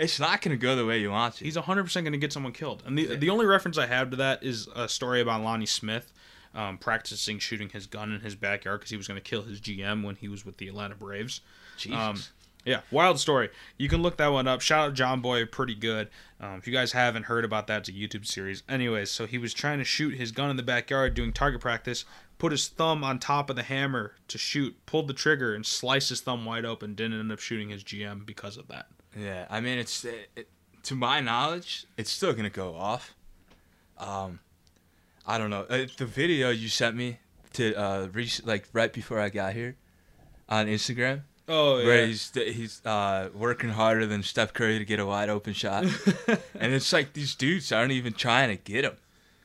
[0.00, 1.44] it's not gonna go the way you want to.
[1.44, 2.82] he's 100% going to get someone killed.
[2.86, 6.12] And the, the only reference I have to that is a story about Lonnie Smith
[6.54, 9.60] um, practicing shooting his gun in his backyard because he was going to kill his
[9.60, 11.40] GM when he was with the Atlanta Braves.
[11.76, 11.98] Jesus.
[11.98, 12.16] Um,
[12.64, 13.48] yeah, wild story.
[13.78, 14.60] You can look that one up.
[14.60, 16.10] Shout out Jomboy, pretty good.
[16.40, 18.62] Um, if you guys haven't heard about that, it's a YouTube series.
[18.68, 22.04] Anyways, so he was trying to shoot his gun in the backyard doing target practice,
[22.38, 26.10] put his thumb on top of the hammer to shoot, pulled the trigger, and sliced
[26.10, 26.94] his thumb wide open.
[26.94, 28.88] Didn't end up shooting his GM because of that.
[29.18, 30.48] Yeah, I mean, it's it, it,
[30.84, 33.14] to my knowledge, it's still gonna go off.
[33.98, 34.40] Um,
[35.26, 35.66] I don't know.
[35.68, 37.18] Uh, the video you sent me
[37.54, 39.76] to uh, rec- like right before I got here
[40.48, 41.86] on Instagram, Oh, yeah.
[41.86, 45.84] where he's he's uh, working harder than Steph Curry to get a wide open shot,
[46.54, 48.96] and it's like these dudes aren't even trying to get him.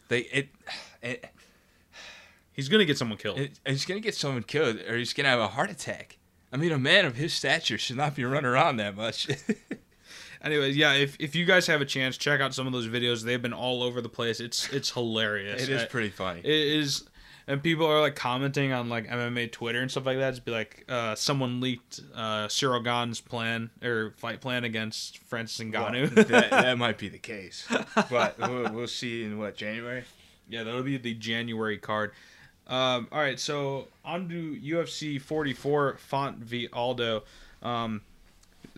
[0.08, 0.50] They it.
[1.02, 1.26] it
[2.54, 3.38] He's going to get someone killed.
[3.38, 6.18] it, he's gonna get someone killed, or he's gonna have a heart attack.
[6.56, 9.28] I mean, a man of his stature should not be running around that much.
[10.42, 13.24] Anyways, yeah, if, if you guys have a chance, check out some of those videos.
[13.24, 14.40] They've been all over the place.
[14.40, 15.62] It's it's hilarious.
[15.64, 16.40] it is I- pretty funny.
[16.40, 16.46] It
[16.80, 17.04] is,
[17.46, 20.30] and people are like commenting on like MMA Twitter and stuff like that.
[20.32, 25.92] Just be like, uh, someone leaked uh, Ciryl plan or fight plan against Francis Well,
[25.92, 26.14] Ngannou.
[26.28, 27.68] that, that might be the case,
[28.10, 30.06] but we'll, we'll see in what January.
[30.48, 32.14] yeah, that'll be the January card.
[32.68, 37.24] Um, all right, so on to UFC 44, Font v Aldo.
[37.62, 38.02] Um,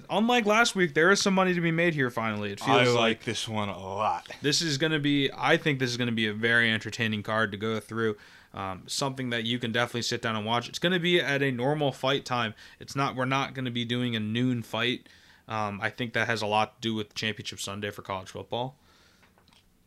[0.09, 2.09] unlike last week, there is some money to be made here.
[2.09, 4.27] Finally, it feels I like like this one a lot.
[4.41, 7.23] this is going to be i think this is going to be a very entertaining
[7.23, 8.17] card to go through
[8.53, 11.41] um, something that you can definitely sit down and watch it's going to be at
[11.41, 15.07] a normal fight time it's not we're not going to be doing a noon fight
[15.47, 18.75] um, i think that has a lot to do with championship sunday for college football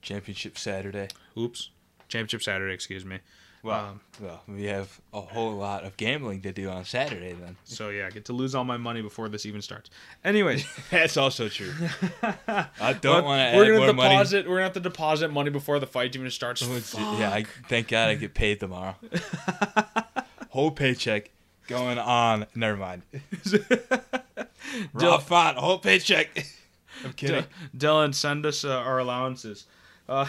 [0.03, 1.09] Championship Saturday.
[1.37, 1.71] oops
[2.09, 3.19] championship saturday excuse me
[3.63, 7.57] Well, Um, well, we have a whole lot of gambling to do on Saturday then.
[7.65, 9.91] so yeah i get to lose all my money before this even starts
[10.25, 11.73] Anyway, That's also true.
[12.23, 14.09] I don't want to we're gonna more money.
[14.15, 17.45] deposit we're gonna have to deposit money before the fight even starts Oh, Yeah, I,
[17.69, 18.97] thank God I get paid tomorrow.
[20.49, 21.31] whole paycheck
[21.69, 22.47] going on.
[22.55, 23.03] Never mind.
[24.93, 26.47] Rob Font, whole paycheck.
[27.05, 27.45] I'm kidding.
[27.75, 29.67] D- dylan send us uh, our allowances
[30.09, 30.27] uh,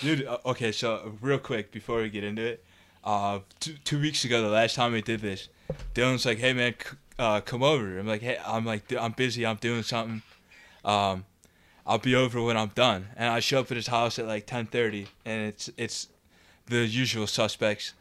[0.00, 2.64] Dude, uh, okay, so real quick before we get into it,
[3.04, 5.48] uh, two, two weeks ago, the last time we did this,
[5.94, 9.46] Dylan's like, "Hey man, c- uh, come over." I'm like, "Hey, I'm like, I'm busy.
[9.46, 10.22] I'm doing something.
[10.84, 11.24] Um,
[11.86, 14.46] I'll be over when I'm done." And I show up at his house at like
[14.46, 16.08] 10:30, and it's it's
[16.66, 17.94] the usual suspects: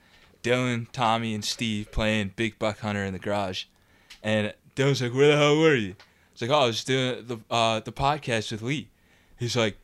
[0.43, 3.65] Dylan, Tommy, and Steve playing Big Buck Hunter in the garage.
[4.23, 5.95] And Dylan's like, "Where the hell were you?"
[6.33, 8.89] It's like, "Oh, I was doing the uh, the podcast with Lee."
[9.37, 9.77] He's like,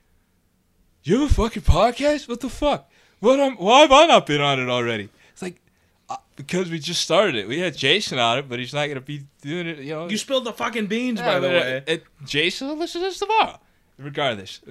[1.03, 2.27] "You have a fucking podcast?
[2.27, 2.89] What the fuck?
[3.19, 3.39] What?
[3.39, 5.61] am why have I not been on it already?" It's like,
[6.09, 7.47] uh, because we just started it.
[7.47, 9.79] We had Jason on it, but he's not gonna be doing it.
[9.79, 12.77] You know, you spilled the fucking beans Yeah, by the uh, way it- Jason will
[12.77, 13.59] listen to this tomorrow.
[13.97, 14.61] Regardless,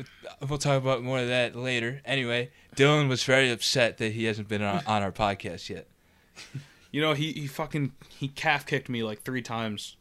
[0.49, 2.01] we'll talk about more of that later.
[2.05, 5.87] Anyway, Dylan was very upset that he hasn't been on, on our podcast yet.
[6.93, 9.97] You know, he, he fucking he calf kicked me like three times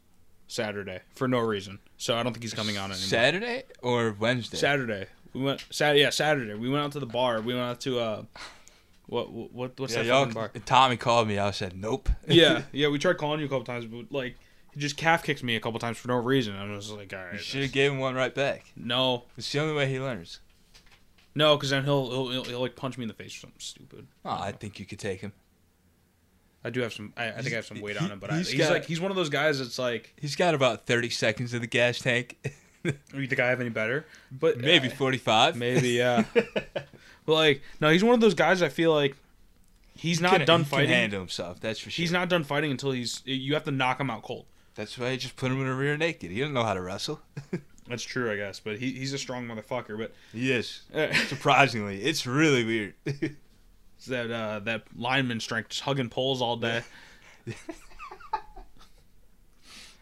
[0.48, 1.78] Saturday for no reason.
[1.96, 2.96] So I don't think he's coming on anymore.
[2.96, 4.56] Saturday or Wednesday?
[4.56, 5.06] Saturday.
[5.32, 6.54] We went Sat yeah, Saturday.
[6.54, 7.40] We went out to the bar.
[7.40, 8.22] We went out to uh
[9.06, 10.50] what what what's Yeah, that y'all, fucking bar?
[10.66, 11.38] Tommy called me.
[11.38, 12.08] I said nope.
[12.28, 14.36] yeah, yeah, we tried calling you a couple times, but like
[14.72, 16.54] he just calf kicked me a couple times for no reason.
[16.56, 18.66] I was like, all you should have gave him one right back.
[18.76, 20.38] no, It's the only way he learns.
[21.34, 23.58] no, because then he'll, he'll he'll he'll like punch me in the face or something
[23.60, 24.06] stupid.
[24.24, 25.32] Oh, I think you could take him.
[26.62, 27.12] I do have some.
[27.16, 28.84] I, I think I have some weight on him, but I, He's he's, got- like
[28.84, 31.98] he's one of those guys that's like, He's got about thirty seconds of the gas
[31.98, 32.36] tank,
[32.84, 34.06] you think I have any better?
[34.32, 35.56] But maybe uh, forty-five.
[35.56, 36.24] Maybe, yeah.
[36.34, 36.84] but
[37.32, 38.62] like, no, he's one of those guys.
[38.62, 39.16] I feel like
[39.94, 40.90] he's not Can- done he can fighting.
[40.90, 41.60] handle himself.
[41.60, 42.02] That's for sure.
[42.02, 43.22] He's not done fighting until he's.
[43.24, 44.46] You have to knock him out cold.
[44.74, 46.30] That's why you just put him in a rear naked.
[46.30, 47.20] He doesn't know how to wrestle.
[47.88, 48.60] That's true, I guess.
[48.60, 49.98] But he, he's a strong motherfucker.
[49.98, 50.82] But He is.
[51.26, 52.94] Surprisingly, it's really weird.
[53.04, 56.82] it's that uh, that lineman strength, just hugging poles all day.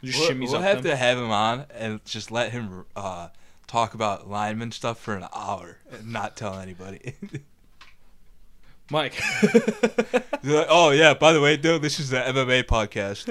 [0.03, 0.93] Just we'll shimmies we'll have them.
[0.93, 3.29] to have him on and just let him uh,
[3.67, 7.15] talk about lineman stuff for an hour and not tell anybody.
[8.91, 9.15] Mike.
[10.45, 13.27] Like, oh yeah, by the way, dude, this is the MMA podcast.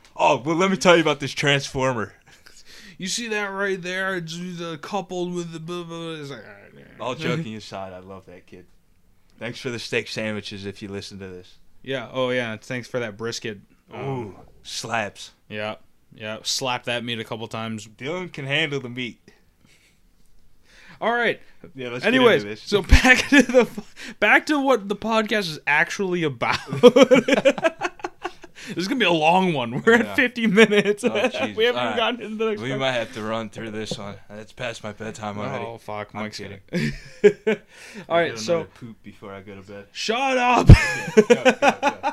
[0.16, 2.14] oh, well, let me tell you about this transformer.
[2.98, 4.16] you see that right there?
[4.16, 5.58] It's uh, coupled with the.
[5.58, 6.12] Blah, blah.
[6.12, 6.86] It's like, all right.
[7.00, 8.66] All joking aside, I love that kid.
[9.40, 11.58] Thanks for the steak sandwiches if you listen to this.
[11.82, 12.08] Yeah.
[12.12, 12.56] Oh yeah.
[12.56, 13.58] Thanks for that brisket.
[13.92, 15.32] Um, Ooh, slaps.
[15.48, 15.76] Yeah.
[16.14, 16.38] Yeah.
[16.42, 17.86] Slap that meat a couple times.
[17.86, 19.18] Dylan can handle the meat.
[21.00, 21.40] All right.
[21.74, 22.68] Yeah, let's Anyways, get into this.
[22.68, 23.82] so back to the
[24.20, 26.58] back to what the podcast is actually about.
[28.68, 29.82] this is gonna be a long one.
[29.84, 30.10] We're Yeah.
[30.10, 31.02] at 50 minutes.
[31.02, 31.56] Oh, Jesus.
[31.56, 31.96] we haven't All even right.
[31.96, 34.14] gotten into the next we might have to run through this one.
[34.30, 35.64] It's past my bedtime already.
[35.64, 36.60] Oh fuck, I'm Mike's kidding.
[36.70, 36.92] kidding.
[38.08, 39.86] All right, Get so poop before I go to bed.
[39.92, 40.68] shut up.
[41.16, 42.12] Go, go, go.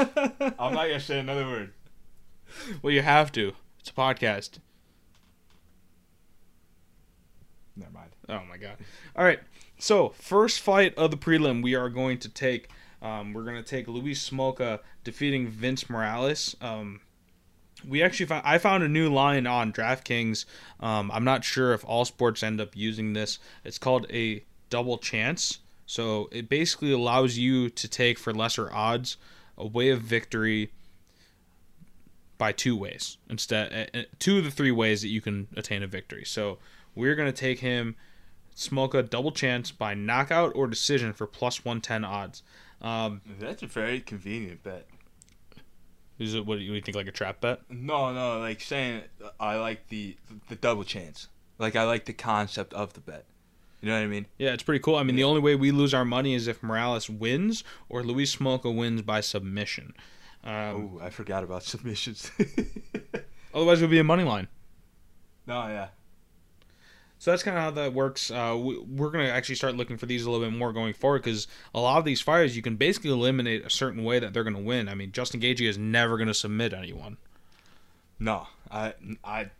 [0.58, 1.72] I'm not gonna say another word.
[2.82, 3.52] well, you have to.
[3.80, 4.58] It's a podcast.
[7.76, 8.10] Never mind.
[8.28, 8.76] Oh my god.
[9.16, 9.40] All right.
[9.78, 12.68] So first fight of the prelim, we are going to take.
[13.02, 16.54] Um, we're to take Louis Smolka defeating Vince Morales.
[16.60, 17.00] Um,
[17.86, 20.44] we actually found I found a new line on DraftKings.
[20.80, 23.38] Um, I'm not sure if all sports end up using this.
[23.64, 25.58] It's called a double chance.
[25.86, 29.16] So it basically allows you to take for lesser odds
[29.60, 30.72] a way of victory
[32.38, 35.82] by two ways instead uh, uh, two of the three ways that you can attain
[35.82, 36.24] a victory.
[36.24, 36.58] So
[36.94, 37.96] we're going to take him
[38.56, 42.42] Smolka double chance by knockout or decision for plus 110 odds.
[42.80, 44.86] Um, That's a very convenient bet.
[46.18, 47.60] is it what do you think like a trap bet?
[47.68, 49.02] No, no, like saying
[49.38, 50.16] I like the
[50.48, 51.28] the double chance.
[51.58, 53.26] Like I like the concept of the bet.
[53.80, 54.26] You know what I mean?
[54.38, 54.96] Yeah, it's pretty cool.
[54.96, 58.34] I mean, the only way we lose our money is if Morales wins or Louis
[58.34, 59.94] Smolka wins by submission.
[60.44, 62.30] Um, oh, I forgot about submissions.
[63.54, 64.48] Otherwise, it would be a money line.
[65.46, 65.88] no, yeah.
[67.18, 68.30] So that's kind of how that works.
[68.30, 70.94] Uh, we, we're going to actually start looking for these a little bit more going
[70.94, 74.32] forward because a lot of these fires you can basically eliminate a certain way that
[74.32, 74.88] they're going to win.
[74.88, 77.18] I mean, Justin Gaethje is never going to submit anyone.
[78.18, 79.50] No, I I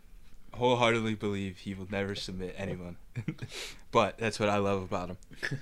[0.53, 2.97] wholeheartedly believe he will never submit anyone.
[3.91, 5.17] but that's what I love about him.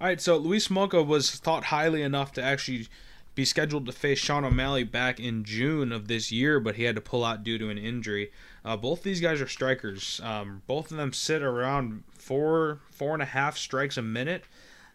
[0.00, 2.86] All right, so Louis Smolka was thought highly enough to actually
[3.34, 6.96] be scheduled to face Sean O'Malley back in June of this year, but he had
[6.96, 8.32] to pull out due to an injury.
[8.64, 10.20] Uh, both these guys are strikers.
[10.24, 14.44] Um, both of them sit around four, four and a half strikes a minute.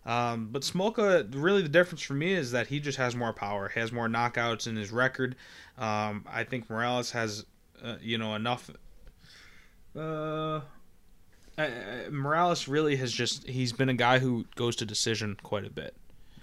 [0.06, 3.70] Um, but Smolka, really, the difference for me is that he just has more power.
[3.74, 5.36] He has more knockouts in his record.
[5.78, 7.46] Um, I think Morales has,
[7.84, 8.70] uh, you know, enough.
[9.96, 10.62] Uh,
[12.10, 15.96] Morales really has just he's been a guy who goes to decision quite a bit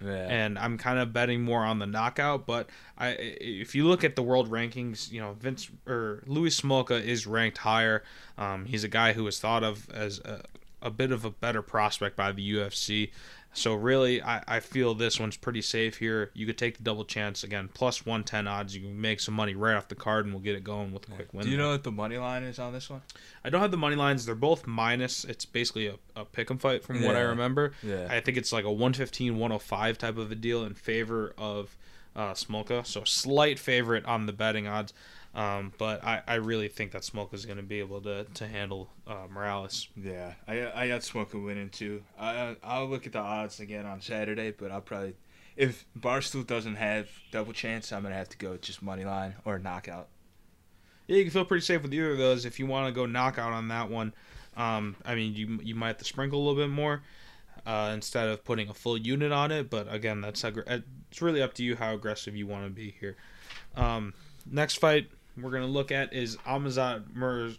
[0.04, 0.12] Yeah.
[0.28, 2.46] and I'm kind of betting more on the knockout.
[2.46, 7.02] But I, if you look at the world rankings, you know Vince or Louis Smolka
[7.02, 8.04] is ranked higher.
[8.38, 10.42] Um, he's a guy who is thought of as a,
[10.80, 13.10] a bit of a better prospect by the UFC.
[13.52, 16.30] So really, I, I feel this one's pretty safe here.
[16.34, 18.76] You could take the double chance again, plus one ten odds.
[18.76, 21.08] You can make some money right off the card, and we'll get it going with
[21.08, 21.44] a quick win.
[21.44, 23.02] Do you know what the money line is on this one?
[23.44, 24.24] I don't have the money lines.
[24.24, 25.24] They're both minus.
[25.24, 27.72] It's basically a, a pick 'em fight from what I remember.
[27.82, 28.06] Yeah.
[28.08, 31.76] I think it's like a 115, 105 type of a deal in favor of
[32.14, 32.86] uh, Smolka.
[32.86, 34.92] So slight favorite on the betting odds.
[35.32, 38.48] Um, but I, I really think that Smolka is going to be able to, to
[38.48, 39.86] handle uh, Morales.
[39.96, 42.02] Yeah, I I got Smoker winning too.
[42.18, 45.14] I I'll look at the odds again on Saturday, but I'll probably
[45.56, 49.58] if Barstool doesn't have double chance, I'm gonna have to go just money line or
[49.58, 50.08] knockout.
[51.06, 52.44] Yeah, you can feel pretty safe with either of those.
[52.44, 54.12] If you want to go knockout on that one,
[54.56, 57.02] um, I mean, you you might have to sprinkle a little bit more
[57.66, 59.70] uh, instead of putting a full unit on it.
[59.70, 62.70] But again, that's aggr- uh, it's really up to you how aggressive you want to
[62.70, 63.16] be here.
[63.76, 64.14] Um,
[64.50, 67.58] next fight we're gonna look at is Amazat Murz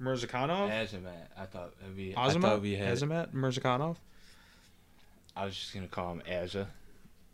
[0.00, 0.70] Murzakhanov.
[0.70, 2.14] Azamat, I thought it'd be.
[2.16, 2.96] I thought we had.
[2.96, 3.96] Azamat Murzakhanov.
[5.34, 6.66] I was just gonna call him Aza.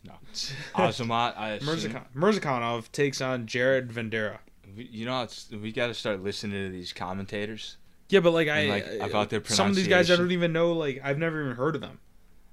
[0.05, 0.15] No,
[0.75, 1.37] Azamat.
[1.37, 1.93] I assume.
[1.93, 4.39] Murzakhan- Murzakhanov takes on Jared Vanderaa.
[4.77, 7.77] We- You know, it's, we got to start listening to these commentators.
[8.09, 10.53] Yeah, but like I, like, uh, about their some of these guys I don't even
[10.53, 10.73] know.
[10.73, 11.99] Like I've never even heard of them.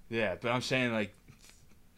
[0.10, 1.14] Yeah, but I'm saying like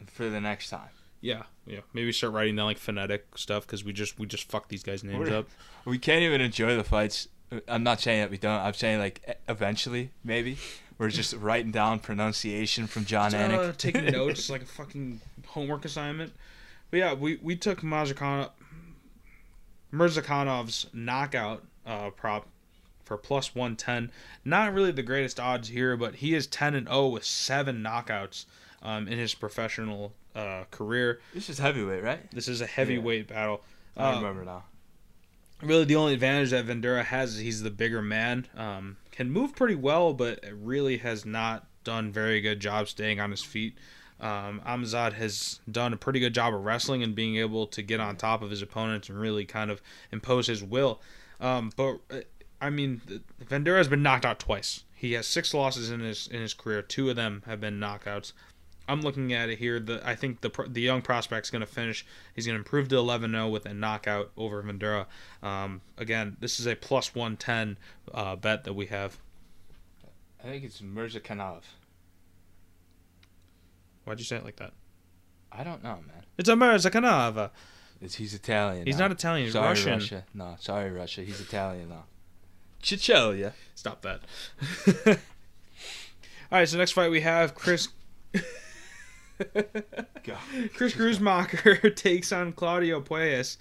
[0.06, 0.88] for the next time.
[1.20, 1.80] Yeah, yeah.
[1.92, 5.04] Maybe start writing down like phonetic stuff because we just we just fuck these guys'
[5.04, 5.48] names We're- up.
[5.84, 7.26] We can't even enjoy the fights.
[7.66, 8.60] I'm not saying that we don't.
[8.60, 10.56] I'm saying like eventually, maybe
[10.96, 13.76] we're just writing down pronunciation from Jon uh, Anik.
[13.78, 16.32] taking notes like a fucking homework assignment.
[16.90, 18.50] But yeah, we we took Mazakhanov,
[19.92, 22.46] Mirzakhanov's knockout uh, prop
[23.04, 24.10] for plus one ten.
[24.44, 28.46] Not really the greatest odds here, but he is ten and zero with seven knockouts
[28.82, 31.20] um, in his professional uh, career.
[31.34, 32.30] This is heavyweight, right?
[32.30, 33.62] This is a heavyweight battle.
[33.96, 34.64] I Uh, remember now.
[35.62, 38.46] really the only advantage that Vanderaa has is he's the bigger man.
[38.56, 43.30] Um, can move pretty well, but really has not done very good job staying on
[43.30, 43.76] his feet.
[44.20, 47.98] Um, Amzad has done a pretty good job of wrestling and being able to get
[48.00, 51.00] on top of his opponents and really kind of impose his will.
[51.40, 52.20] Um, but uh,
[52.60, 53.00] I mean,
[53.44, 54.84] Vanderaa has been knocked out twice.
[54.94, 56.80] He has six losses in his in his career.
[56.82, 58.32] Two of them have been knockouts.
[58.92, 59.80] I'm looking at it here.
[59.80, 62.04] The I think the the young prospect's going to finish.
[62.34, 65.06] He's going to improve to 11-0 with a knockout over Vanderaa.
[65.42, 67.78] Um, again, this is a plus 110
[68.12, 69.18] uh, bet that we have.
[70.44, 71.62] I think it's Mirzakhanov.
[74.04, 74.72] Why'd you say it like that?
[75.50, 76.24] I don't know, man.
[76.36, 77.50] It's a Merzakhanov.
[78.02, 78.84] It's, he's Italian.
[78.86, 79.04] He's now.
[79.08, 79.44] not Italian.
[79.46, 79.92] He's sorry, Russian.
[79.92, 80.24] Russia.
[80.34, 81.22] No, sorry, Russia.
[81.22, 82.04] He's Italian now.
[82.82, 83.52] Chichelia.
[83.74, 84.20] Stop that.
[86.50, 87.88] All right, so next fight we have Chris.
[90.74, 93.56] Chris Gruetzemacher takes on Claudio Puelles.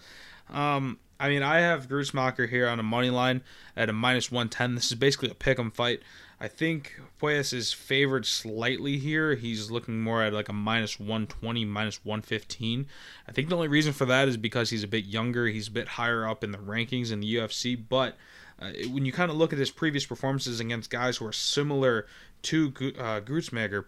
[0.50, 3.44] Um, I mean, I have Gruetzemacher here on a money line
[3.78, 4.76] at a minus 110.
[4.76, 6.02] This is basically a pick 'em fight.
[6.40, 9.36] I think Puelles is favored slightly here.
[9.36, 12.88] He's looking more at like a minus 120, minus 115.
[13.28, 15.46] I think the only reason for that is because he's a bit younger.
[15.46, 17.76] He's a bit higher up in the rankings in the UFC.
[17.88, 18.18] But
[18.60, 22.08] uh, when you kind of look at his previous performances against guys who are similar
[22.44, 23.86] to uh, Gruzmacher,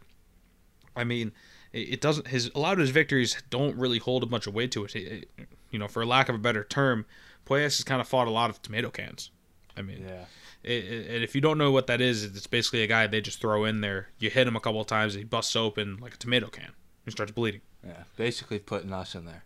[0.95, 1.31] I mean,
[1.71, 2.27] it, doesn't.
[2.27, 4.95] His a lot of his victories don't really hold a bunch of weight to it.
[4.95, 7.05] It- it- you know, for lack of a better term,
[7.47, 9.31] Puelles has kind of fought a lot of tomato cans.
[9.75, 10.25] I mean, Yeah.
[10.61, 13.41] it- and if you don't know what that is, it's basically a guy they just
[13.41, 14.09] throw in there.
[14.19, 16.73] You hit him a couple of times, he busts open like a tomato can.
[17.05, 17.61] He starts bleeding.
[17.83, 19.43] Yeah, basically putting us in there.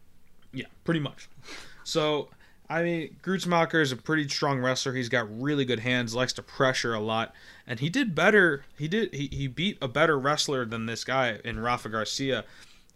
[0.52, 1.30] Yeah, pretty much.
[1.86, 2.30] So,
[2.70, 4.94] I mean, Gruetzemacher is a pretty strong wrestler.
[4.94, 7.34] He's got really good hands, likes to pressure a lot,
[7.66, 8.66] and he did better.
[8.78, 12.44] He did he, he beat a better wrestler than this guy in Rafa Garcia.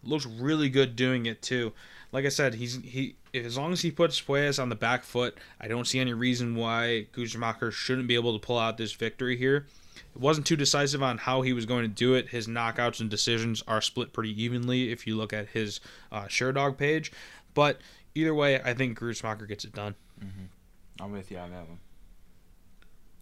[0.03, 1.71] Looks really good doing it too.
[2.11, 5.37] Like I said, he's he as long as he puts Puelles on the back foot,
[5.59, 9.37] I don't see any reason why Gruetzemacher shouldn't be able to pull out this victory
[9.37, 9.67] here.
[10.13, 12.29] It wasn't too decisive on how he was going to do it.
[12.29, 15.79] His knockouts and decisions are split pretty evenly if you look at his
[16.11, 17.13] uh, dog page.
[17.53, 17.79] But
[18.15, 19.95] either way, I think Gruetzemacher gets it done.
[20.19, 21.03] Mm-hmm.
[21.03, 21.79] I'm with you on that one.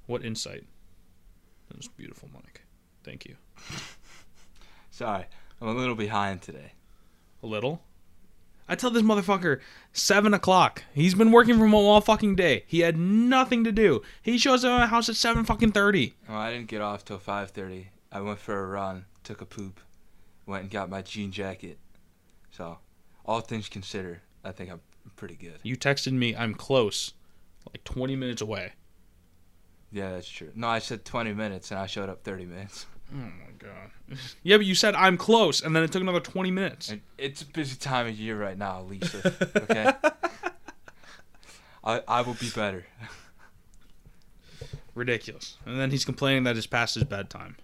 [0.05, 0.65] What insight.
[1.69, 2.63] That was beautiful, Mike.
[3.03, 3.35] Thank you.
[4.91, 5.25] Sorry,
[5.61, 6.73] I'm a little behind today.
[7.43, 7.81] A little?
[8.67, 9.59] I tell this motherfucker,
[9.93, 10.83] 7 o'clock.
[10.93, 12.65] He's been working from home all fucking day.
[12.67, 14.03] He had nothing to do.
[14.21, 16.13] He shows up at my house at 7 fucking 30.
[16.29, 17.87] Oh, I didn't get off till 5:30.
[18.11, 19.79] I went for a run, took a poop,
[20.45, 21.79] went and got my jean jacket.
[22.51, 22.77] So,
[23.25, 24.81] all things considered, I think I'm
[25.15, 25.59] pretty good.
[25.63, 27.13] You texted me, I'm close.
[27.71, 28.73] Like 20 minutes away.
[29.91, 30.51] Yeah, that's true.
[30.55, 32.85] No, I said 20 minutes and I showed up 30 minutes.
[33.11, 34.19] Oh my god.
[34.43, 36.93] yeah, but you said I'm close, and then it took another 20 minutes.
[37.17, 39.33] It's a busy time of year right now, Lisa.
[39.55, 39.91] Okay.
[41.83, 42.85] I I will be better.
[44.93, 45.57] Ridiculous.
[45.65, 47.55] And then he's complaining that it's past his bedtime.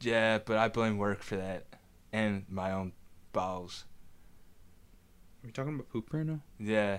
[0.00, 1.66] Yeah, but I blame work for that
[2.12, 2.92] and my own
[3.32, 3.84] bowels.
[5.42, 6.38] Are we talking about poop right now?
[6.60, 6.98] Yeah,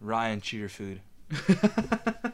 [0.00, 1.02] Ryan cheater food.
[1.50, 2.32] All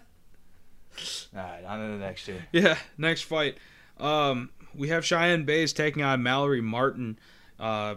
[1.35, 2.47] right, on to the next year.
[2.53, 3.59] Yeah, next fight.
[3.99, 7.19] Um, we have Cheyenne Bays taking on Mallory Martin.
[7.59, 7.97] Uh,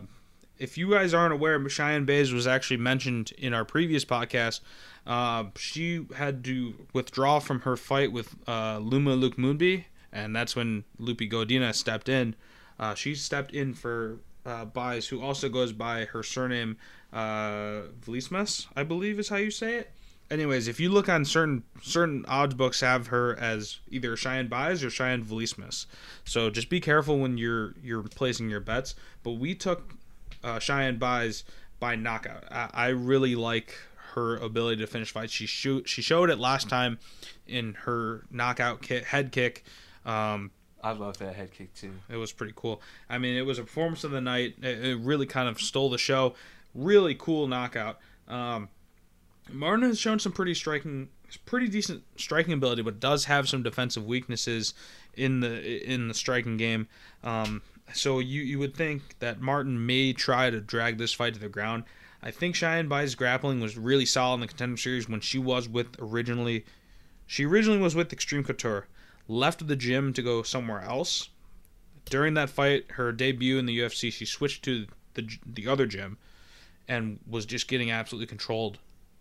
[0.58, 4.62] if you guys aren't aware, Cheyenne Bays was actually mentioned in our previous podcast.
[5.06, 10.84] Uh, she had to withdraw from her fight with uh, Loma Lookboonmee, and that's when
[11.00, 12.36] Lupi Godina stepped in.
[12.80, 16.78] Uh, she stepped in for uh, Baez, who also goes by her surname
[17.14, 19.92] uh, Vlismas, I believe is how you say it
[20.32, 24.84] anyways, if you look on certain certain odds books, have her as either Cheyenne Buys
[24.84, 25.86] or Cheyenne Velismus.
[26.24, 28.96] So just be careful when you're you're placing your bets.
[29.22, 29.94] But we took
[30.44, 31.44] uh, Cheyenne Buys
[31.80, 32.46] by knockout.
[32.50, 33.76] I, I really like
[34.14, 35.34] her ability to finish fights.
[35.34, 36.98] She shoot she showed it last time
[37.46, 39.66] in her knockout kick, head kick.
[40.06, 40.52] Um,
[40.84, 41.94] I love that head kick too.
[42.10, 42.82] it was pretty cool.
[43.08, 44.56] I mean, it was a performance of the night.
[44.64, 46.34] It, it really kind of stole the show.
[46.74, 48.00] Really cool knockout.
[48.28, 48.70] Um,
[49.52, 51.10] Martin has shown some pretty striking,
[51.46, 54.74] pretty decent striking ability, but does have some defensive weaknesses
[55.16, 56.88] in the in the striking game.
[57.24, 57.62] Um,
[57.94, 61.50] so you you would think that Martin may try to drag this fight to the
[61.50, 61.84] ground.
[62.24, 65.68] I think Cheyenne Baez grappling was really solid in the contender series when she was
[65.68, 66.66] with originally.
[67.26, 68.88] She originally was with Extreme Couture,
[69.28, 71.30] left the gym to go somewhere else.
[72.06, 76.18] During that fight, her debut in the UFC, she switched to the the other gym,
[76.92, 78.78] and was just getting absolutely controlled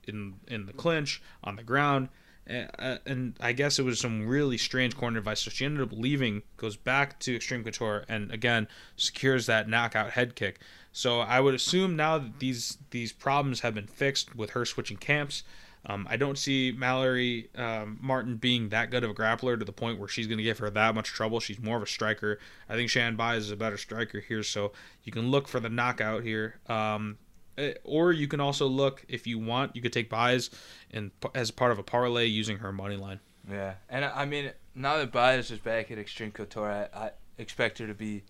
[0.07, 2.09] in in the clinch on the ground.
[2.49, 5.43] Uh, and I guess it was some really strange corner advice.
[5.43, 8.67] So she ended up leaving, goes back to Extreme Couture, and again
[8.97, 10.59] secures that knockout head kick.
[10.93, 14.97] So I would assume now that these these problems have been fixed with her switching
[14.97, 15.45] camps.
[15.87, 19.73] Um, I don't see Mallory um, Martin being that good of a grappler to the
[19.73, 21.41] point where she's going to give her that much trouble.
[21.41, 22.39] She's more of a striker.
[22.69, 24.73] I think Shan Baez is a better striker here, so
[25.05, 26.59] you can look for the knockout here.
[26.67, 27.17] Um,
[27.59, 29.75] Eh, or you can also look if you want.
[29.75, 30.51] You could take buys
[30.91, 33.21] and as part of a parlay using her money line.
[33.51, 37.79] Yeah, and I mean, now that Baez is back at Extreme Couture, I, I expect
[37.79, 38.23] her to be.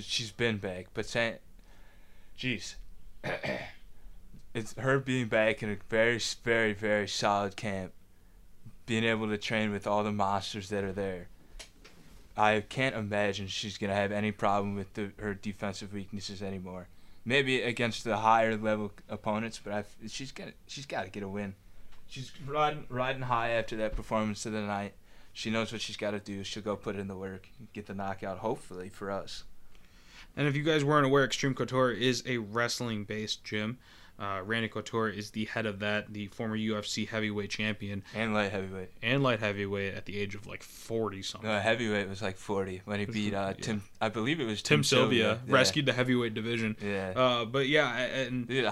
[0.00, 1.36] She's been back, but saying,
[2.38, 2.76] jeez,
[4.54, 7.92] it's her being back in a very, very, very solid camp,
[8.86, 11.28] being able to train with all the monsters that are there.
[12.36, 16.88] I can't imagine she's gonna have any problem with the, her defensive weaknesses anymore.
[17.24, 21.28] Maybe against the higher level opponents, but I, she's gonna, she's got to get a
[21.28, 21.54] win.
[22.08, 24.94] She's riding, riding high after that performance of the night.
[25.32, 26.44] She knows what she's got to do.
[26.44, 28.38] She'll go put in the work, get the knockout.
[28.38, 29.44] Hopefully for us.
[30.36, 33.78] And if you guys weren't aware, Extreme Couture is a wrestling based gym.
[34.18, 38.52] Uh, Randy Couture is the head of that, the former UFC heavyweight champion And light
[38.52, 38.90] heavyweight.
[39.02, 41.50] and light heavyweight at the age of like 40 something.
[41.50, 43.64] No, heavyweight was like 40 when he beat uh, Yeah.
[43.64, 43.82] Tim.
[44.00, 45.52] I believe it was Tim Tim, Sylvia Yeah.
[45.54, 46.76] rescued the heavyweight division.
[46.80, 47.12] Yeah.
[47.16, 48.64] Uh, but yeah, and Dude,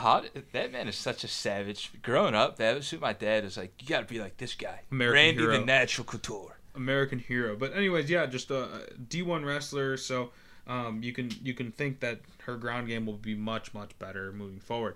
[0.53, 1.91] that man is such a savage.
[2.03, 3.72] Growing up, that was who my dad was like.
[3.80, 5.59] You got to be like this guy, American Randy hero.
[5.59, 6.59] the Natural Couture.
[6.76, 7.57] American hero.
[7.57, 9.97] But anyways, yeah, just a D1 wrestler.
[9.97, 10.30] So
[10.68, 14.32] um, you can you can think that her ground game will be much much better
[14.32, 14.95] moving forward.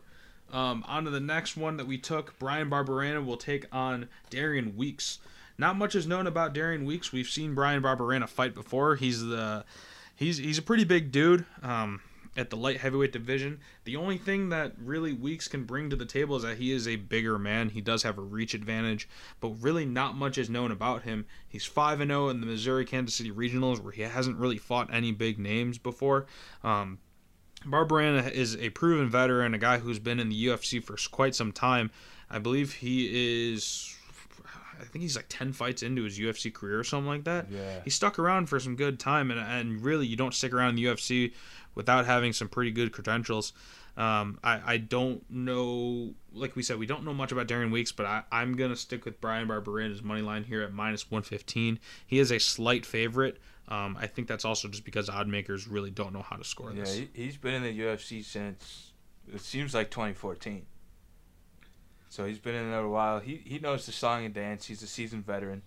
[0.54, 2.38] Um, on to the next one that we took.
[2.38, 5.18] Bryan Barberena will take on Darian Weeks.
[5.58, 7.12] Not much is known about Darian Weeks.
[7.12, 8.94] We've seen Bryan Barberena fight before.
[8.94, 9.64] He's the
[10.14, 11.44] he's he's a pretty big dude.
[11.62, 12.00] Um,
[12.36, 13.60] at the light heavyweight division.
[13.84, 16.88] The only thing that really Weeks can bring to the table is that he is
[16.88, 17.68] a bigger man.
[17.68, 19.08] He does have a reach advantage,
[19.40, 21.26] but really not much is known about him.
[21.46, 24.92] He's 5 and 0 in the Missouri Kansas City Regionals where he hasn't really fought
[24.92, 26.26] any big names before.
[26.62, 26.98] Um,
[27.66, 31.52] Barberena is a proven veteran, a guy who's been in the UFC for quite some
[31.52, 31.90] time.
[32.30, 33.94] I believe he is
[34.80, 37.50] I think he's like 10 fights into his UFC career or something like that.
[37.50, 37.80] Yeah.
[37.84, 40.74] He stuck around for some good time, and, and really, you don't stick around in
[40.76, 41.32] the UFC
[41.74, 43.52] without having some pretty good credentials.
[43.96, 47.92] Um, I, I don't know, like we said, we don't know much about Darian Weeks,
[47.92, 51.78] but I, I'm going to stick with Bryan Barberena's money line here at minus 115.
[52.06, 53.38] He is a slight favorite.
[53.68, 56.70] Um, I think that's also just because odd makers really don't know how to score
[56.72, 56.94] Yeah, this.
[56.96, 58.92] he, he's been in the UFC since
[59.32, 60.66] it seems like 2014.
[62.10, 63.20] So he's been in there a while.
[63.20, 64.66] He he knows the song and dance.
[64.66, 65.62] He's a seasoned veteran.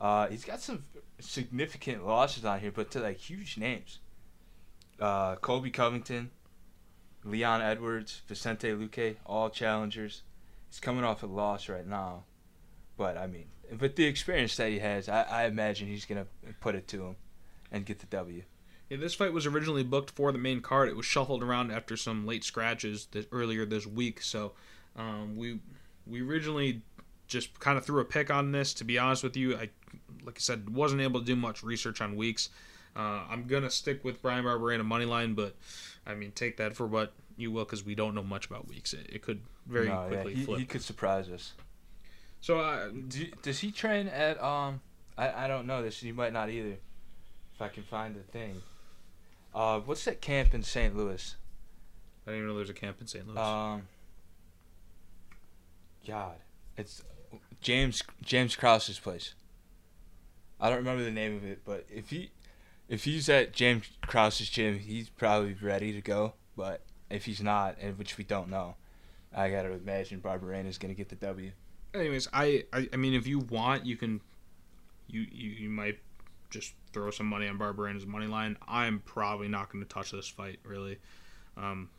[0.00, 0.84] Uh, he's got some
[1.20, 4.00] significant losses on here, but to like huge names.
[4.98, 6.30] Uh, Colby Covington,
[7.24, 10.22] Leon Edwards, Vicente Luque, all challengers.
[10.68, 12.24] He's coming off a loss right now,
[12.96, 13.46] but I mean,
[13.78, 16.26] with the experience that he has, I, I imagine he's gonna
[16.60, 17.16] put it to him,
[17.76, 18.42] and get the W.
[18.88, 20.88] Yeah, this fight was originally booked for the main card.
[20.88, 24.22] It was shuffled around after some late scratches this, earlier this week.
[24.22, 24.52] So
[24.96, 25.60] um, we
[26.06, 26.82] we originally
[27.26, 28.72] just kind of threw a pick on this.
[28.74, 29.70] To be honest with you, I
[30.24, 32.48] like I said wasn't able to do much research on Weeks.
[32.94, 35.56] Uh, I'm gonna stick with Bryan a money line, but
[36.06, 38.92] I mean take that for what you will because we don't know much about Weeks.
[38.92, 40.58] It, it could very No, yeah, quickly he, flip.
[40.60, 41.52] he could surprise us.
[42.40, 44.80] so uh, Do, does he train at um?
[45.18, 46.02] I, I don't know this.
[46.02, 46.76] You might not either.
[47.56, 48.60] If I can find the thing.
[49.54, 50.94] Uh, what's that camp in St.
[50.94, 51.36] Louis?
[52.26, 53.26] I didn't even know there's a camp in St.
[53.26, 53.38] Louis.
[53.38, 53.88] Um.
[56.06, 56.36] God,
[56.76, 57.02] it's
[57.62, 59.34] James James Krause's place.
[60.60, 62.30] I don't remember the name of it, but if he
[62.88, 66.34] if he's at James Krause's gym, he's probably ready to go.
[66.56, 68.76] But if he's not, and which we don't know,
[69.34, 71.52] I gotta imagine Barberena's gonna get the W.
[71.94, 74.20] anyways, I, I I mean, if you want, you can,
[75.08, 75.98] you you, you might
[76.50, 78.56] just throw some money on Barberena's money line.
[78.66, 80.98] I'm probably not going to touch this fight really.
[81.56, 81.90] Um,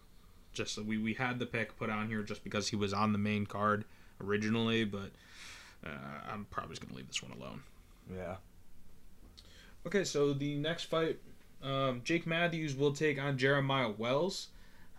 [0.53, 3.19] just we we had the pick put on here just because he was on the
[3.19, 3.85] main card
[4.21, 5.11] originally, but
[5.85, 5.89] uh,
[6.31, 7.61] I'm probably just going to leave this one alone.
[8.15, 8.35] Yeah.
[9.85, 11.19] Okay, so the next fight,
[11.63, 14.47] um, Jake Matthews will take on Jeremiah Wells.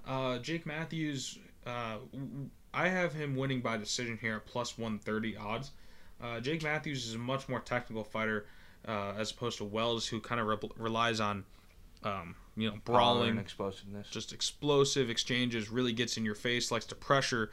[0.07, 5.37] Uh, Jake Matthews, uh, w- I have him winning by decision here at plus 130
[5.37, 5.73] odds.
[6.23, 8.47] Uh, Jake Matthews is a much more technical fighter
[8.87, 11.45] uh, as opposed to Wells, who kind of re- relies on,
[12.05, 14.09] um, you know, brawling, explosiveness.
[14.09, 17.51] just explosive exchanges, really gets in your face, likes to pressure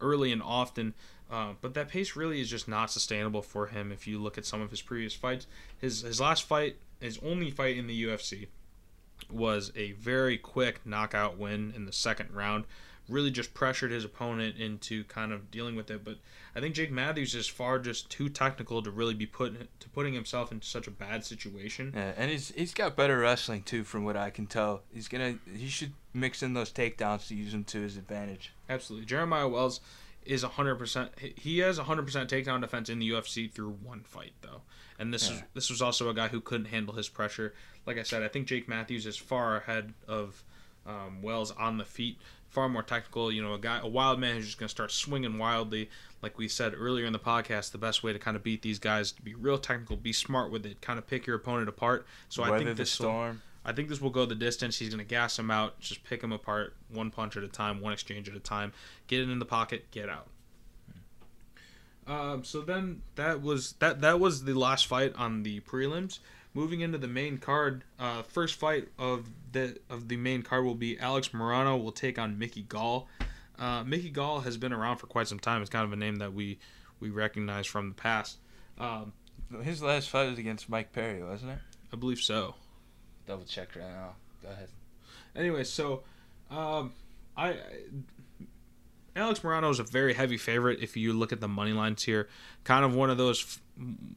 [0.00, 0.94] early and often.
[1.30, 4.46] Uh, but that pace really is just not sustainable for him if you look at
[4.46, 5.46] some of his previous fights.
[5.78, 8.46] His his last fight, his only fight in the UFC,
[9.30, 12.64] was a very quick knockout win in the second round.
[13.08, 16.04] Really just pressured his opponent into kind of dealing with it.
[16.04, 16.18] But
[16.54, 20.14] I think Jake Matthews is far just too technical to really be put to putting
[20.14, 21.92] himself in such a bad situation.
[21.94, 24.82] Yeah, and he's he's got better wrestling too, from what I can tell.
[24.92, 28.52] He's gonna he should mix in those takedowns to use them to his advantage.
[28.68, 29.06] Absolutely.
[29.06, 29.80] Jeremiah Wells
[30.24, 34.62] is 100% he has 100% takedown defense in the UFC through one fight though.
[34.98, 37.54] And this is this was also a guy who couldn't handle his pressure.
[37.86, 40.42] Like I said, I think Jake Matthews is far ahead of
[40.86, 42.18] um, Wells on the feet,
[42.50, 44.90] far more technical, you know, a guy a wild man who's just going to start
[44.90, 45.90] swinging wildly.
[46.22, 48.78] Like we said earlier in the podcast, the best way to kind of beat these
[48.78, 52.06] guys to be real technical, be smart with it, kind of pick your opponent apart.
[52.28, 53.42] So I think the this will, storm.
[53.64, 54.78] I think this will go the distance.
[54.78, 57.80] He's going to gas him out, just pick him apart, one punch at a time,
[57.80, 58.72] one exchange at a time.
[59.06, 60.26] Get it in the pocket, get out.
[62.08, 64.00] Um, so then that was that.
[64.00, 66.20] That was the last fight on the prelims.
[66.58, 70.74] Moving into the main card, uh, first fight of the of the main card will
[70.74, 73.06] be Alex Morono will take on Mickey Gall.
[73.56, 75.60] Uh, Mickey Gall has been around for quite some time.
[75.60, 76.58] It's kind of a name that we
[76.98, 78.38] we recognize from the past.
[78.76, 79.12] Um,
[79.62, 81.58] His last fight was against Mike Perry, wasn't it?
[81.92, 82.56] I believe so.
[83.24, 84.16] Double check right now.
[84.42, 84.68] Go ahead.
[85.36, 86.02] Anyway, so
[86.50, 86.92] um,
[87.36, 87.56] I, I
[89.14, 92.28] Alex Morono is a very heavy favorite if you look at the money lines here.
[92.64, 93.60] Kind of one of those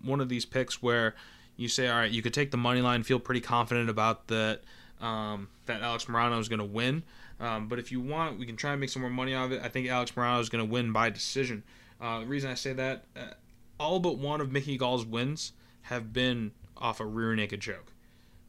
[0.03, 1.13] one of these picks where
[1.57, 4.61] you say, all right, you could take the money line, feel pretty confident about that
[4.99, 7.03] um, that Alex Morono is going to win.
[7.39, 9.51] Um, but if you want, we can try and make some more money out of
[9.53, 9.61] it.
[9.63, 11.63] I think Alex Morono is going to win by decision.
[11.99, 13.33] Uh, the reason I say that, uh,
[13.79, 17.91] all but one of Mickey Gall's wins have been off a rear naked choke.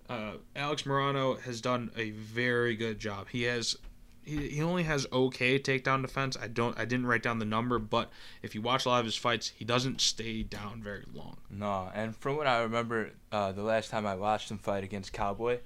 [0.08, 3.28] Uh, Alex Morono has done a very good job.
[3.30, 3.76] He has
[4.24, 6.36] he, he only has okay takedown defense.
[6.40, 8.10] I don't I didn't write down the number, but
[8.42, 11.36] if you watch a lot of his fights, he doesn't stay down very long.
[11.50, 15.12] No, and from what I remember, uh, the last time I watched him fight against
[15.12, 15.58] Cowboy,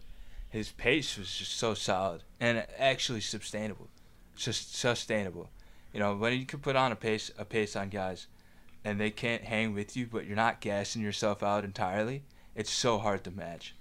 [0.48, 3.88] his pace was just so solid and actually sustainable,
[4.36, 5.50] just sustainable.
[5.92, 8.26] You know, when you can put on a pace a pace on guys,
[8.84, 12.22] and they can't hang with you, but you're not gassing yourself out entirely.
[12.54, 13.74] It's so hard to match.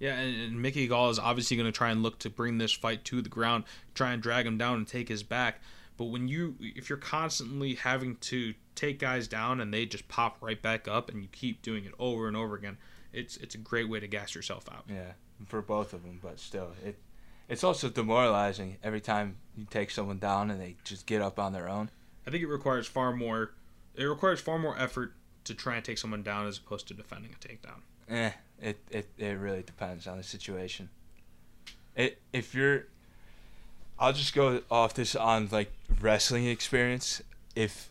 [0.00, 2.72] Yeah, and, and Mickey Gall is obviously going to try and look to bring this
[2.72, 5.60] fight to the ground, try and drag him down and take his back.
[5.96, 10.38] But when you, if you're constantly having to take guys down and they just pop
[10.40, 12.78] right back up, and you keep doing it over and over again,
[13.12, 14.84] it's it's a great way to gas yourself out.
[14.88, 15.12] Yeah,
[15.46, 16.96] for both of them, but still, it
[17.50, 21.52] it's also demoralizing every time you take someone down and they just get up on
[21.52, 21.90] their own.
[22.26, 23.52] I think it requires far more.
[23.96, 27.32] It requires far more effort to try and take someone down as opposed to defending
[27.32, 27.80] a takedown.
[28.08, 28.30] Eh,
[28.60, 30.88] it it, it really depends on the situation.
[31.96, 32.86] It if you're,
[33.98, 37.22] I'll just go off this on like wrestling experience.
[37.56, 37.90] If,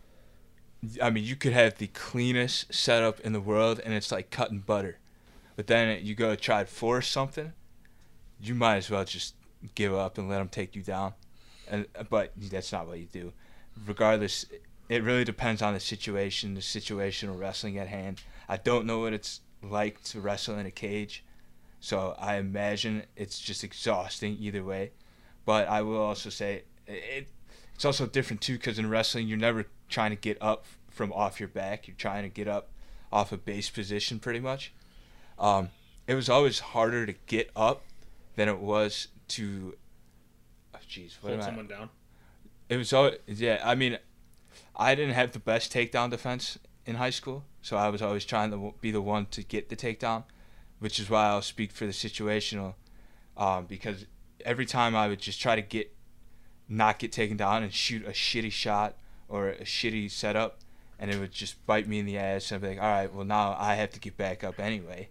[1.01, 4.59] I mean, you could have the cleanest setup in the world and it's like cutting
[4.59, 4.97] butter,
[5.55, 7.51] but then you go try to force something,
[8.41, 9.35] you might as well just
[9.75, 11.13] give up and let them take you down,
[11.69, 13.33] and but that's not what you do.
[13.85, 14.45] Regardless,
[14.87, 18.21] it really depends on the situation, the situational wrestling at hand.
[18.47, 21.23] I don't know what it's like to wrestle in a cage,
[21.79, 24.91] so I imagine it's just exhausting either way.
[25.45, 27.27] But I will also say it,
[27.75, 31.39] it's also different too because in wrestling you're never trying to get up from off
[31.39, 31.87] your back.
[31.87, 32.69] You're trying to get up
[33.11, 34.73] off a base position pretty much.
[35.37, 35.69] Um,
[36.07, 37.83] it was always harder to get up
[38.35, 39.75] than it was to.
[40.73, 41.45] Oh, jeez, what Hold am I?
[41.45, 41.89] someone down.
[42.67, 43.61] It was always yeah.
[43.63, 43.97] I mean,
[44.75, 48.51] I didn't have the best takedown defense in high school, so I was always trying
[48.51, 50.23] to be the one to get the takedown,
[50.79, 52.75] which is why I'll speak for the situational,
[53.37, 54.05] um, because
[54.45, 55.93] every time I would just try to get,
[56.67, 58.95] not get taken down and shoot a shitty shot
[59.27, 60.59] or a shitty setup,
[60.97, 62.51] and it would just bite me in the ass.
[62.51, 65.09] And I'd be like, all right, well now I have to get back up anyway,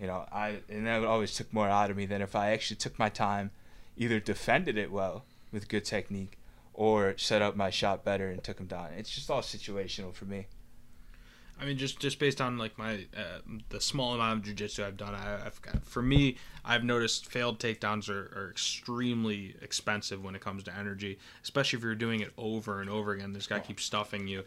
[0.00, 0.26] you know.
[0.32, 3.08] I and that always took more out of me than if I actually took my
[3.08, 3.50] time,
[3.96, 6.38] either defended it well with good technique
[6.74, 8.90] or set up my shot better and took him down.
[8.96, 10.46] It's just all situational for me.
[11.60, 13.40] I mean, just just based on like my uh,
[13.70, 17.58] the small amount of jujitsu I've done, I, have got for me, I've noticed failed
[17.58, 22.32] takedowns are, are extremely expensive when it comes to energy, especially if you're doing it
[22.36, 23.32] over and over again.
[23.32, 24.44] This guy keeps stuffing you.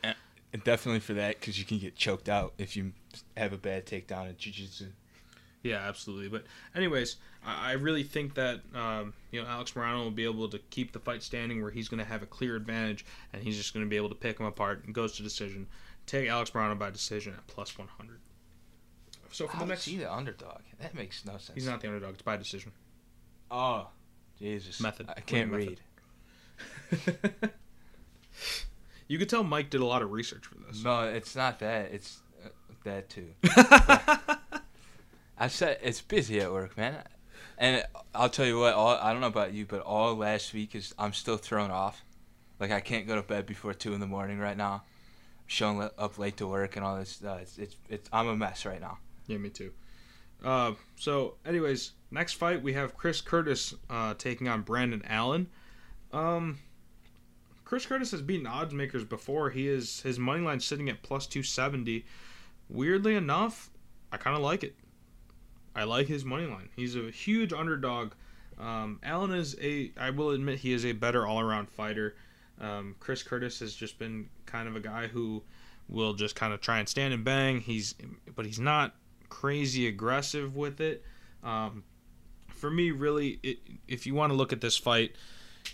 [0.52, 2.94] And definitely for that, because you can get choked out if you
[3.38, 4.88] have a bad takedown in jiu-jitsu.
[5.62, 6.30] Yeah, absolutely.
[6.30, 6.46] But
[6.76, 10.60] anyways, I, I really think that um, you know Alex Morono will be able to
[10.70, 13.74] keep the fight standing, where he's going to have a clear advantage, and he's just
[13.74, 15.68] going to be able to pick him apart and goes to decision.
[16.10, 18.20] Take Alex Morono by decision at plus one hundred.
[19.32, 20.62] So for How the is next, he the underdog?
[20.82, 21.52] That makes no sense.
[21.54, 22.14] he's not the underdog.
[22.14, 22.72] It's by decision.
[23.52, 23.90] Oh,
[24.40, 24.80] Jesus.
[24.82, 25.08] Method.
[25.16, 25.82] I can't read.
[29.08, 30.84] you could tell Mike did a lot of research for this.
[30.84, 31.92] No, it's not that.
[31.92, 32.50] It's uh,
[32.86, 33.28] that too.
[35.38, 37.04] I said it's busy at work, man.
[37.60, 37.86] And
[38.16, 38.74] I'll tell you what.
[38.74, 42.04] All I don't know about you, but all last week is I'm still thrown off.
[42.60, 44.86] Like I can't go to bed before two in the morning right now.
[45.52, 47.24] Showing up late to work and all this.
[47.26, 49.00] Uh, it's, it's it's I'm a mess right now.
[49.26, 49.72] Yeah, me too.
[50.46, 55.48] Uh, so, anyways, next fight we have Chris Curtis uh, taking on Brendan Allen.
[56.14, 56.60] Um,
[57.66, 59.50] Chris Curtis has beaten odds makers before.
[59.50, 62.06] He is his money line sitting at plus two seventy.
[62.70, 63.72] Weirdly enough,
[64.12, 64.76] I kind of like it.
[65.76, 66.70] I like his money line.
[66.76, 68.12] He's a huge underdog.
[68.60, 69.92] Um, Allen is a.
[69.98, 72.16] I will admit he is a better all around fighter.
[72.60, 75.44] Um, Chris Curtis has just been kind of a guy who
[75.88, 77.62] will just kind of try and stand and bang.
[77.62, 77.96] He's,
[78.36, 78.96] but he's not
[79.30, 81.04] crazy aggressive with it.
[81.44, 81.84] Um,
[82.50, 85.16] for me, really, it, if you want to look at this fight,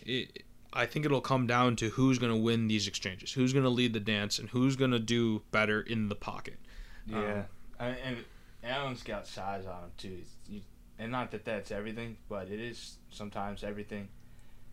[0.05, 3.63] it, I think it'll come down to who's going to win these exchanges, who's going
[3.63, 6.59] to lead the dance, and who's going to do better in the pocket.
[7.07, 7.43] Yeah,
[7.79, 8.17] and, and
[8.63, 10.17] Allen's got size on him too.
[10.49, 10.62] You-
[10.97, 14.07] and not that that's everything, but it is sometimes everything.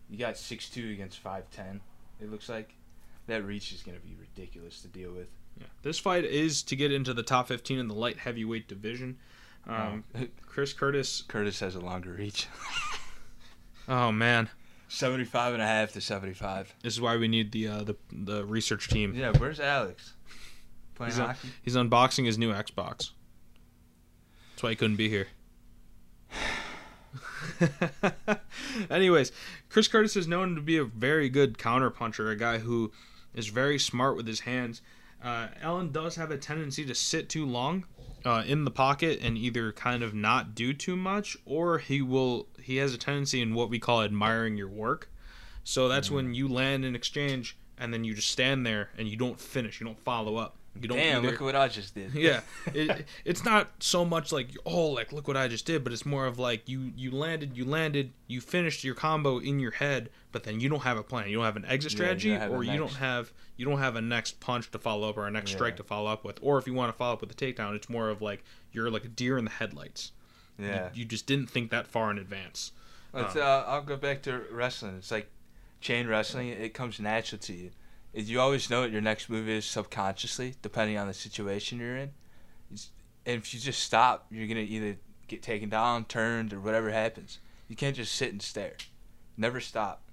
[0.09, 1.81] You got six two against five ten.
[2.23, 2.73] It looks like
[3.27, 5.27] that reach is going to be ridiculous to deal with.
[5.59, 5.67] Yeah.
[5.81, 9.17] This fight is to get into the top 15 in the light heavyweight division.
[9.67, 10.03] Um,
[10.45, 11.23] Chris Curtis.
[11.27, 12.47] Curtis has a longer reach.
[13.85, 14.49] Oh man,
[14.87, 16.73] 75 and a half to 75.
[16.83, 19.13] this is why we need the uh, the the research team.
[19.13, 20.13] Yeah, where's Alex?
[20.95, 21.49] Playing He's hockey?
[21.63, 23.11] He's unboxing his new Xbox.
[24.53, 25.27] That's why he couldn't be here.
[28.89, 29.31] Anyways,
[29.69, 32.91] Chris Curtis is known to be a very good counterpuncher, a guy who
[33.33, 34.81] is very smart with his hands.
[35.23, 37.85] Uh, Allen does have a tendency to sit too long
[38.25, 42.47] uh, in the pocket and either kind of not do too much, or he will.
[42.61, 45.09] He has a tendency in what we call admiring your work.
[45.63, 49.15] So that's when you land an exchange and then you just stand there and you
[49.15, 50.57] don't finish, you don't follow up.
[50.81, 52.13] You don't Damn, either- look what I just did.
[52.15, 52.41] yeah
[52.73, 56.05] it, it's not so much like oh like look what i just did but it's
[56.05, 60.09] more of like you you landed you landed you finished your combo in your head
[60.31, 62.31] but then you don't have a plan you don't have an exit Yeah, you strategy
[62.33, 62.79] have a or you next.
[62.81, 65.75] don't have you don't have a next punch to follow up or a next strike
[65.77, 67.87] to follow up with or if you want to follow up with a takedown it's
[67.89, 70.11] more of like you're like a deer in the headlights
[70.57, 70.89] You- yeah.
[70.93, 72.71] you, just didn't think that far in advance
[73.13, 74.95] Um, uh, I'll go back to wrestling.
[74.97, 75.29] It's like
[75.81, 76.47] chain wrestling.
[76.49, 77.69] It comes natural to you.
[78.13, 82.11] You always know what your next move is subconsciously, depending on the situation you're in.
[83.25, 87.39] And if you just stop, you're gonna either get taken down, turned, or whatever happens.
[87.67, 88.75] You can't just sit and stare.
[89.37, 90.03] Never stop.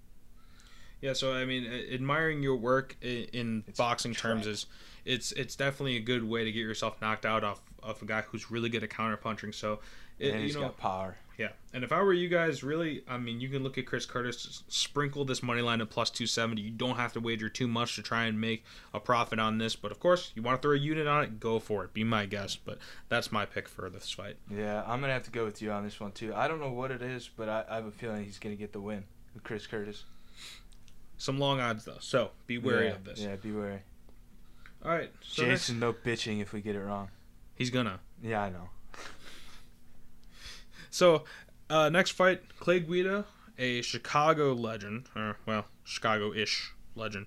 [1.01, 4.67] Yeah, so I mean, admiring your work in It's boxing terms is
[5.05, 8.23] it's it's definitely a good way to get yourself knocked out off of a guy
[8.23, 9.55] who's really good at counterpunching.
[9.55, 9.81] So,
[10.19, 11.17] it, and you know, got power.
[11.41, 11.49] Yeah.
[11.73, 14.63] And if I were you guys, really, I mean, you can look at Chris Curtis,
[14.69, 16.61] sprinkle this money line at plus two seventy.
[16.61, 18.63] You don't have to wager too much to try and make
[18.93, 19.75] a profit on this.
[19.75, 21.95] But of course, you want to throw a unit on it, go for it.
[21.95, 22.67] Be my guest.
[22.67, 22.77] But
[23.09, 24.37] that's my pick for this fight.
[24.55, 26.35] Yeah, I'm gonna have to go with you on this one too.
[26.35, 28.75] I don't know what it is, but I, I have a feeling he's gonna get
[28.75, 30.05] the win with Chris Curtis.
[31.17, 33.19] Some long odds though, so be wary yeah, of this.
[33.21, 33.81] Yeah, be wary.
[34.85, 37.09] All right, so next- Jason, no bitching if we get it wrong.
[37.55, 38.01] he's gonna.
[38.23, 38.69] Yeah, I know.
[40.91, 41.25] So,
[41.69, 43.25] uh, next fight, Clay Guida,
[43.59, 47.27] a Chicago legend, or well, Chicago-ish legend,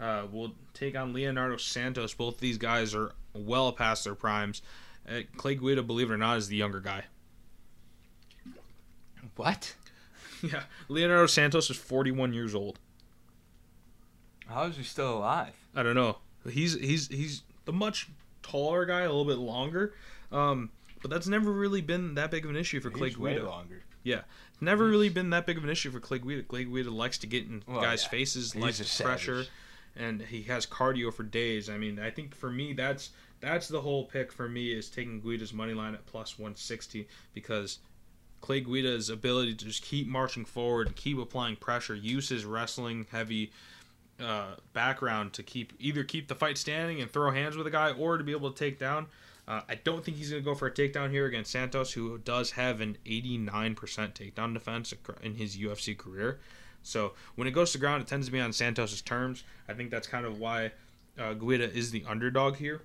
[0.00, 2.14] uh, will take on Leonardo Santos.
[2.14, 4.62] Both these guys are well past their primes.
[5.08, 7.04] Uh, Clay Guida, believe it or not, is the younger guy.
[9.36, 9.74] What?
[10.42, 12.78] yeah, Leonardo Santos is 41 years old.
[14.48, 15.54] How is he still alive?
[15.74, 16.18] I don't know.
[16.48, 18.08] He's he's he's the much
[18.42, 19.94] taller guy, a little bit longer.
[20.30, 20.70] Um,
[21.06, 23.46] but that's never really been that big of an issue for Clay He's way Guida.
[23.46, 23.84] longer.
[24.60, 26.42] Never really been that big of an issue for Clay Guida.
[26.42, 28.08] Clay Guida likes to get in Well, guys' yeah.
[28.08, 29.44] faces, He's likes a to pressure,
[29.94, 31.70] and he has cardio for days.
[31.70, 35.20] I mean, I think for me, that's that's the whole pick for me is taking
[35.20, 37.78] Guida's money line at plus 160 because
[38.40, 43.06] Clay Guida's ability to just keep marching forward and keep applying pressure, use his wrestling
[43.12, 43.52] heavy
[44.18, 47.92] uh, background to keep either keep the fight standing and throw hands with a guy
[47.92, 49.06] or to be able to take down.
[49.48, 52.18] Uh, I don't think he's going to go for a takedown here against Santos, who
[52.18, 54.92] does have an 89% takedown defense
[55.22, 56.40] in his UFC career.
[56.82, 59.44] So when it goes to ground, it tends to be on Santos's terms.
[59.68, 60.72] I think that's kind of why
[61.18, 62.82] uh, Guida is the underdog here.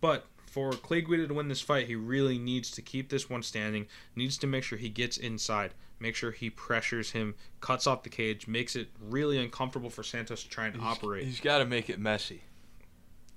[0.00, 3.42] But for Clay Guida to win this fight, he really needs to keep this one
[3.42, 3.86] standing.
[4.14, 8.10] Needs to make sure he gets inside, make sure he pressures him, cuts off the
[8.10, 11.24] cage, makes it really uncomfortable for Santos to try and He's- operate.
[11.24, 12.42] He's got to make it messy.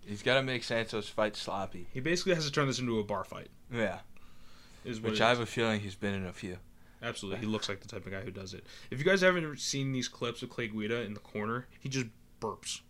[0.05, 1.87] He's got to make Santos fight sloppy.
[1.93, 3.47] He basically has to turn this into a bar fight.
[3.73, 3.99] Yeah,
[4.83, 5.37] Is which I is.
[5.37, 6.57] have a feeling he's been in a few.
[7.01, 8.65] Absolutely, he looks like the type of guy who does it.
[8.89, 12.07] If you guys haven't seen these clips of Clay Guida in the corner, he just
[12.39, 12.81] burps.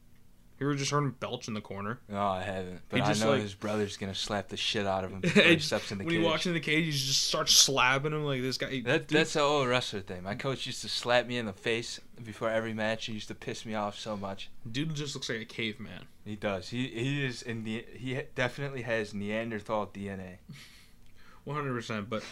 [0.59, 1.99] You ever just heard him belch in the corner?
[2.07, 2.79] No, I haven't.
[2.87, 5.19] But He I just, know like- his brother's gonna slap the shit out of him
[5.21, 6.21] before he steps in the when cage.
[6.21, 8.81] he walks in the cage, he just starts slapping him like this guy.
[8.85, 10.23] that, that's the old wrestler thing.
[10.23, 13.07] My coach used to slap me in the face before every match.
[13.07, 14.49] He used to piss me off so much.
[14.71, 16.05] dude just looks like a caveman.
[16.23, 16.69] He does.
[16.69, 20.37] He he is in the he definitely has Neanderthal DNA.
[21.43, 22.09] One hundred percent.
[22.09, 22.23] But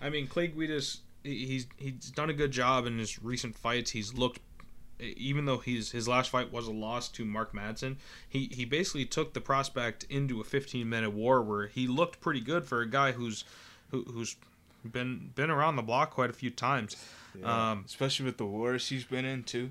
[0.00, 3.92] I mean, Clay Guida's he- he's he's done a good job in his recent fights.
[3.92, 4.40] He's looked,
[5.02, 7.96] even though he's his last fight was a loss to Mark Madsen,
[8.28, 12.40] he he basically took the prospect into a fifteen minute war where he looked pretty
[12.40, 13.44] good for a guy who's
[13.90, 14.36] who, who's
[14.84, 16.96] been been around the block quite a few times.
[17.42, 19.70] Um, Especially with the wars he's been in too.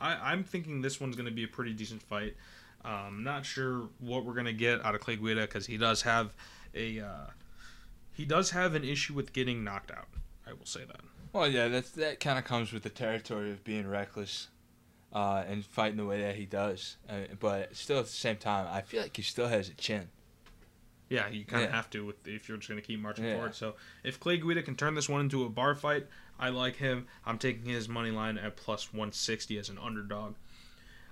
[0.00, 2.36] I, I'm thinking this one's going to be a pretty decent fight.
[2.84, 6.02] Um, not sure what we're going to get out of Clay Guida because he does
[6.02, 6.32] have
[6.74, 7.26] a uh,
[8.12, 10.08] he does have an issue with getting knocked out.
[10.46, 11.00] I will say that.
[11.32, 14.48] Well, yeah, that's that kind of comes with the territory of being reckless,
[15.12, 16.96] uh, and fighting the way that he does.
[17.08, 20.08] Uh, but still, at the same time, I feel like he still has a chin.
[21.08, 21.76] Yeah, you kind of Yeah.
[21.76, 23.34] have to with if you're just going to keep marching Yeah.
[23.34, 23.54] forward.
[23.54, 26.06] So if Clay Guida can turn this one into a bar fight,
[26.38, 27.06] I like him.
[27.26, 30.36] I'm taking his money line at plus 160 as an underdog.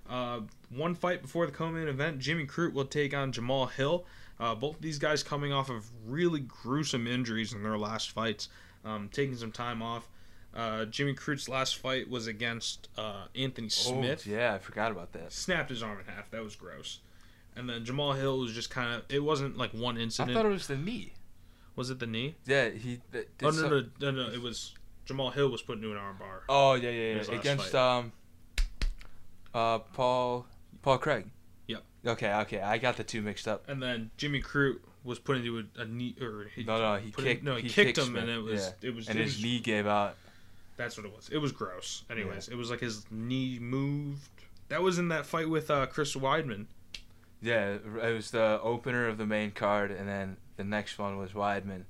[0.09, 0.41] Uh,
[0.71, 4.07] one fight before the co-main event, Jimmy Crute will take on Jamal Hill.
[4.41, 8.49] Uh, both these guys coming off of really gruesome injuries in their last fights,
[8.87, 10.09] um, taking some time off.
[10.55, 14.25] Uh, Jimmy Crute's last fight was against uh, Anthony Smith.
[14.29, 15.33] Oh, yeah, I forgot about that.
[15.33, 16.31] Snapped his arm in half.
[16.31, 17.01] That was gross.
[17.55, 19.03] And then Jamal Hill was just kind of.
[19.09, 20.31] It wasn't like one incident.
[20.37, 21.13] I thought it was the knee.
[21.77, 22.35] Was it the knee?
[22.47, 23.01] Yeah, he.
[23.13, 24.29] Did Oh no, no, no, no!
[24.33, 24.75] It was
[25.05, 26.43] Jamal Hill was put into an arm bar.
[26.49, 27.35] Oh yeah, yeah, yeah.
[27.39, 27.97] Against fight.
[27.99, 28.13] um,
[29.55, 30.47] uh, Paul,
[30.83, 31.27] Paul Craig.
[31.69, 31.83] Yep.
[32.07, 33.69] Okay, okay, I got the two mixed up.
[33.69, 37.11] And then Jimmy Crute was put into a, a knee or he, No, no, he
[37.11, 37.41] kicked.
[37.41, 39.35] In, no, he, he kicked, kicked him, and it was it was and it his
[39.37, 40.17] was- knee gave out.
[40.81, 41.29] That's what it was.
[41.29, 42.05] It was gross.
[42.11, 44.31] Anyways, it was like his knee moved.
[44.69, 46.65] That was in that fight with uh, Chris Weidman.
[47.43, 51.33] Yeah, it was the opener of the main card, and then the next one was
[51.33, 51.83] Weidman,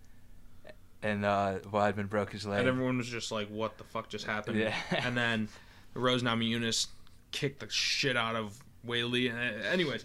[1.05, 2.59] and uh, Weidman broke his leg.
[2.59, 4.75] And everyone was just like, "What the fuck just happened?" Yeah.
[4.91, 5.49] and then
[5.95, 6.89] Rose Namajunas
[7.31, 9.31] kicked the shit out of Weili.
[9.31, 10.05] And uh, anyways,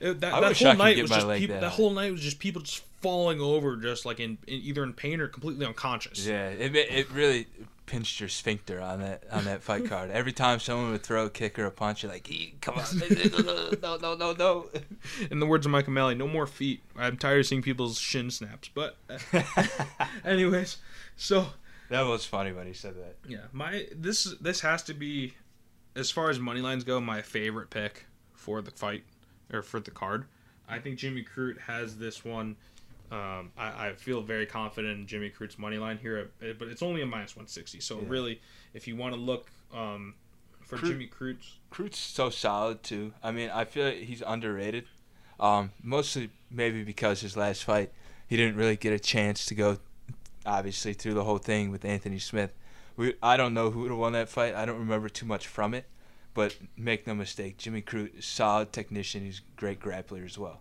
[0.00, 1.60] it, that, that whole night was just people.
[1.60, 4.92] That whole night was just people just falling over, just like in, in either in
[4.92, 6.26] pain or completely unconscious.
[6.26, 7.46] Yeah, it it really
[7.86, 10.10] pinched your sphincter on that on that fight card.
[10.10, 12.84] Every time someone would throw a kick or a punch, you're like, "Ee, "Come on,
[13.82, 14.70] no, no, no, no."
[15.30, 16.82] In the words of Mike O'Malley, no more feet.
[16.96, 18.68] I'm tired of seeing people's shin snaps.
[18.74, 19.42] But, uh,
[20.24, 20.78] anyways,
[21.16, 21.46] so
[21.90, 23.16] that was funny when he said that.
[23.28, 25.34] yeah, my this this has to be,
[25.94, 29.04] as far as money lines go, my favorite pick for the fight
[29.52, 30.24] or for the card.
[30.68, 32.56] I think Jimmy Crute has this one.
[33.10, 36.82] Um, I, I feel very confident in Jimmy Crute's money line here, uh, but it's
[36.82, 37.80] only a minus 160.
[37.80, 38.04] So Yeah.
[38.08, 38.40] really,
[38.72, 40.14] if you want to look um,
[40.62, 43.12] for Crute- Jimmy Crute's, Crute's so solid too.
[43.22, 44.86] I mean, I feel like he's underrated.
[45.38, 47.92] Um, mostly maybe because his last fight,
[48.26, 49.78] he didn't really get a chance to go,
[50.46, 52.52] obviously through the whole thing with Anthony Smith.
[52.96, 54.54] We I don't know who would have won that fight.
[54.54, 55.86] I don't remember too much from it,
[56.32, 59.24] but make no mistake, Jimmy Crute, is solid technician.
[59.24, 60.60] He's a great grappler as well.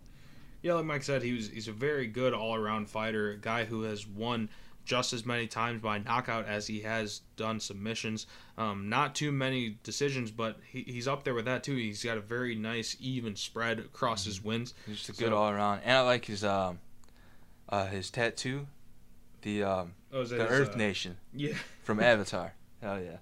[0.63, 3.65] Yeah, like Mike said, he was he's a very good all around fighter, a guy
[3.65, 4.49] who has won
[4.85, 8.25] just as many times by knockout as he has done submissions.
[8.57, 11.75] Um, not too many decisions, but he, he's up there with that too.
[11.75, 14.73] He's got a very nice even spread across his wins.
[14.85, 16.79] He's just a good all around, and I like his um,
[17.69, 18.67] uh, his tattoo,
[19.41, 21.55] the um, Oh, the his, Earth uh, Nation Yeah.
[21.83, 22.53] from Avatar.
[22.81, 23.17] Hell yeah,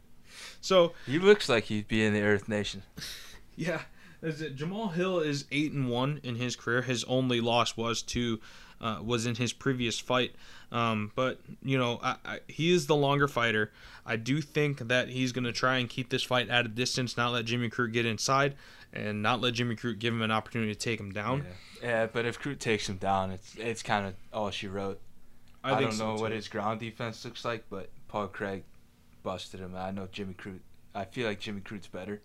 [0.62, 2.82] So he looks like he'd be in the Earth Nation.
[3.56, 3.82] yeah,
[4.22, 6.82] is it Jamal Hill is eight and one in his career.
[6.82, 8.40] His only loss was to
[8.82, 10.36] uh, was in his previous fight.
[10.72, 13.72] Um, but you know, I, I, he is the longer fighter.
[14.06, 17.16] I do think that he's going to try and keep this fight at a distance,
[17.18, 18.56] not let Jimmy Crute get inside,
[18.94, 21.46] and not let Jimmy Crute give him an opportunity to take him down.
[21.82, 21.90] Yeah.
[21.90, 25.00] yeah, but if Crute takes him down, it's it's kind of all she wrote.
[25.64, 28.64] I, think don't so, know what his ground defense looks like, but Paul Craig
[29.22, 29.76] busted him.
[29.76, 30.62] I know Jimmy Crute.
[30.96, 32.22] I feel like Jimmy Crute's better.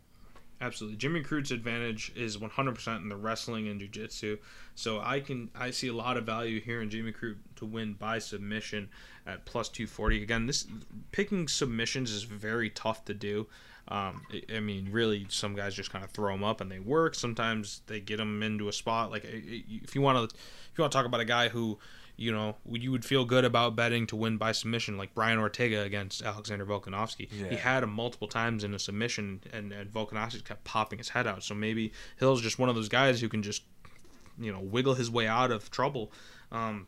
[0.61, 0.97] Absolutely.
[0.97, 4.39] Jimmy Crute's advantage is 100% in the wrestling and jiu-jitsu.
[4.74, 7.93] So I can I see a lot of value here in Jimmy Crute to win
[7.93, 8.89] by submission
[9.27, 10.23] at plus 240.
[10.23, 10.66] Again, this
[11.12, 13.47] picking submissions is very tough to do.
[13.89, 14.23] Um,
[14.53, 17.15] I- mean, really, some guys just kind of throw them up and they work.
[17.15, 19.11] Sometimes they get them into a spot.
[19.11, 21.78] Like if you want to, if you want to talk about a guy who,
[22.16, 25.82] you know, you would feel good about betting to win by submission, like Brian Ortega
[25.82, 27.30] against Alexander Volkanovski.
[27.51, 31.26] He had him multiple times in a submission, and, and Volkanovski kept popping his head
[31.26, 31.43] out.
[31.43, 33.62] So maybe Hill's just one of those guys who can just,
[34.40, 36.10] you know, wiggle his way out of trouble.
[36.51, 36.86] Um,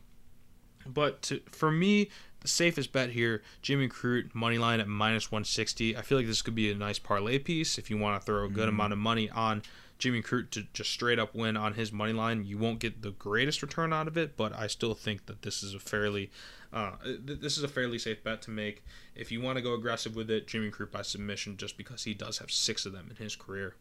[0.87, 5.95] but to, for me, the safest bet here, Jimmy Crute money line at minus 160.
[5.95, 8.45] I feel like this could be a nice parlay piece if you want to throw
[8.45, 9.61] a good amount of money on
[9.99, 12.45] Jimmy Crute to just straight up win on his money line.
[12.45, 15.61] You won't get the greatest return out of it, but I still think that this
[15.61, 16.31] is a fairly
[16.71, 18.83] uh, th- this is a fairly safe bet to make.
[19.15, 22.13] If you want to go aggressive with it, Jimmy Crute by submission, just because he
[22.13, 23.75] does have six of them in his career.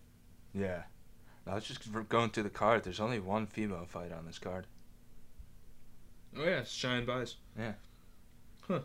[0.53, 0.83] Yeah.
[1.47, 2.85] I was just going through the card.
[2.85, 4.67] There's only one female fight on this card.
[6.37, 7.37] Oh yeah, it's Shine Buys.
[7.59, 7.73] Yeah.
[8.67, 8.81] Huh.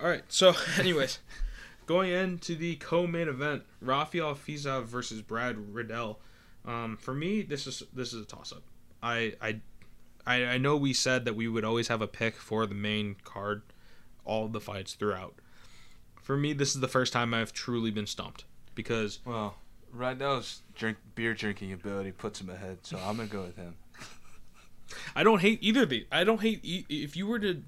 [0.00, 0.24] All right.
[0.28, 1.20] So, anyways,
[1.86, 6.20] going into the co-main event, Rafael Fiziev versus Brad Riddell.
[6.64, 8.62] Um, for me, this is this is a toss-up.
[9.02, 9.60] I, I
[10.26, 13.16] I I know we said that we would always have a pick for the main
[13.24, 13.62] card,
[14.24, 15.34] all the fights throughout.
[16.20, 18.44] For me, this is the first time I've truly been stumped
[18.74, 19.56] because Well,
[19.92, 23.76] Riddell's drink beer drinking ability puts him ahead, so I'm gonna go with him.
[25.14, 26.06] I don't hate either of these.
[26.10, 27.62] I don't hate e- if you were to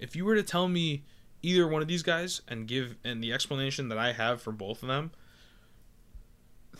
[0.00, 1.04] if you were to tell me
[1.42, 4.82] either one of these guys and give and the explanation that I have for both
[4.82, 5.10] of them,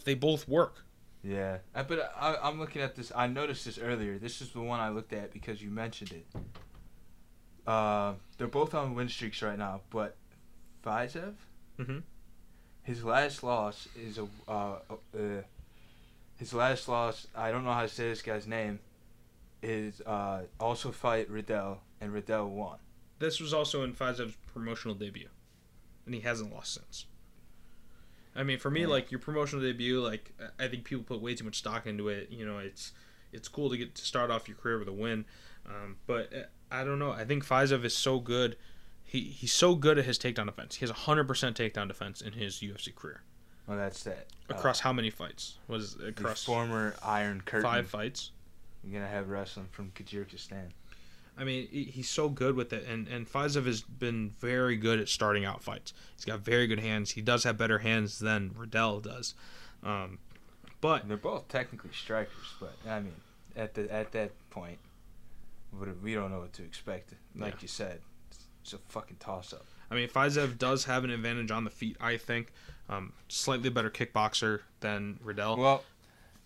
[0.04, 0.84] they both work.
[1.22, 3.12] Yeah, but I, I'm looking at this.
[3.14, 4.18] I noticed this earlier.
[4.18, 6.26] This is the one I looked at because you mentioned it.
[7.66, 10.16] Uh, they're both on win streaks right now, but
[10.84, 11.34] Fiziev,
[11.78, 12.02] Mhm.
[12.82, 14.78] his last loss is a uh,
[15.14, 15.42] uh,
[16.36, 17.26] his last loss.
[17.34, 18.80] I don't know how to say this guy's name.
[19.62, 22.78] Is uh, also fight Riddell, and Riddell won.
[23.20, 25.28] This was also in Fiziev's promotional debut,
[26.06, 27.06] and he hasn't lost since.
[28.34, 31.44] I mean, for me, like your promotional debut, like I think people put way too
[31.44, 32.30] much stock into it.
[32.30, 32.92] You know, it's
[33.32, 35.26] it's cool to get to start off your career with a win,
[35.66, 37.12] um, but uh, I don't know.
[37.12, 38.56] I think Fizev is so good.
[39.04, 40.76] He he's so good at his takedown defense.
[40.76, 43.22] He has hundred percent takedown defense in his UFC career.
[43.66, 44.28] Well, that's that.
[44.50, 45.58] Uh, Across how many fights?
[45.68, 47.68] Was across former Iron Curtain.
[47.70, 48.30] five fights?
[48.82, 50.70] You're gonna have wrestling from Kyrgyzstan.
[51.38, 55.08] I mean, he's so good with it, and and Fiziev has been very good at
[55.08, 55.92] starting out fights.
[56.16, 57.12] He's got very good hands.
[57.12, 59.34] He does have better hands than Riddell does,
[59.82, 60.18] um,
[60.80, 63.14] But They're both technically strikers, but I mean,
[63.56, 64.78] at the at that point,
[66.02, 67.14] we don't know what to expect.
[67.34, 67.58] Like Yeah.
[67.62, 68.00] you said,
[68.30, 69.64] it's, it's a fucking toss up.
[69.90, 72.52] I mean, Fiziev does have an advantage on the feet, I think.
[72.88, 75.56] Um, slightly better kickboxer than Riddell.
[75.56, 75.84] Well,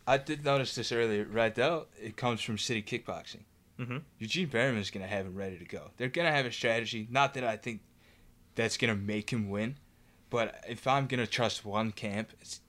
[0.06, 1.24] I did notice this earlier.
[1.24, 3.43] Riddell, it comes from City Kickboxing.
[3.78, 4.02] Mhm.
[4.18, 5.90] Eugene Bareman is going to have him ready to go.
[5.96, 7.09] They're going to have a strategy.
[7.10, 7.80] Not that I think
[8.55, 9.76] that's going to make him win,
[10.30, 12.60] but if I'm going to trust one camp it's,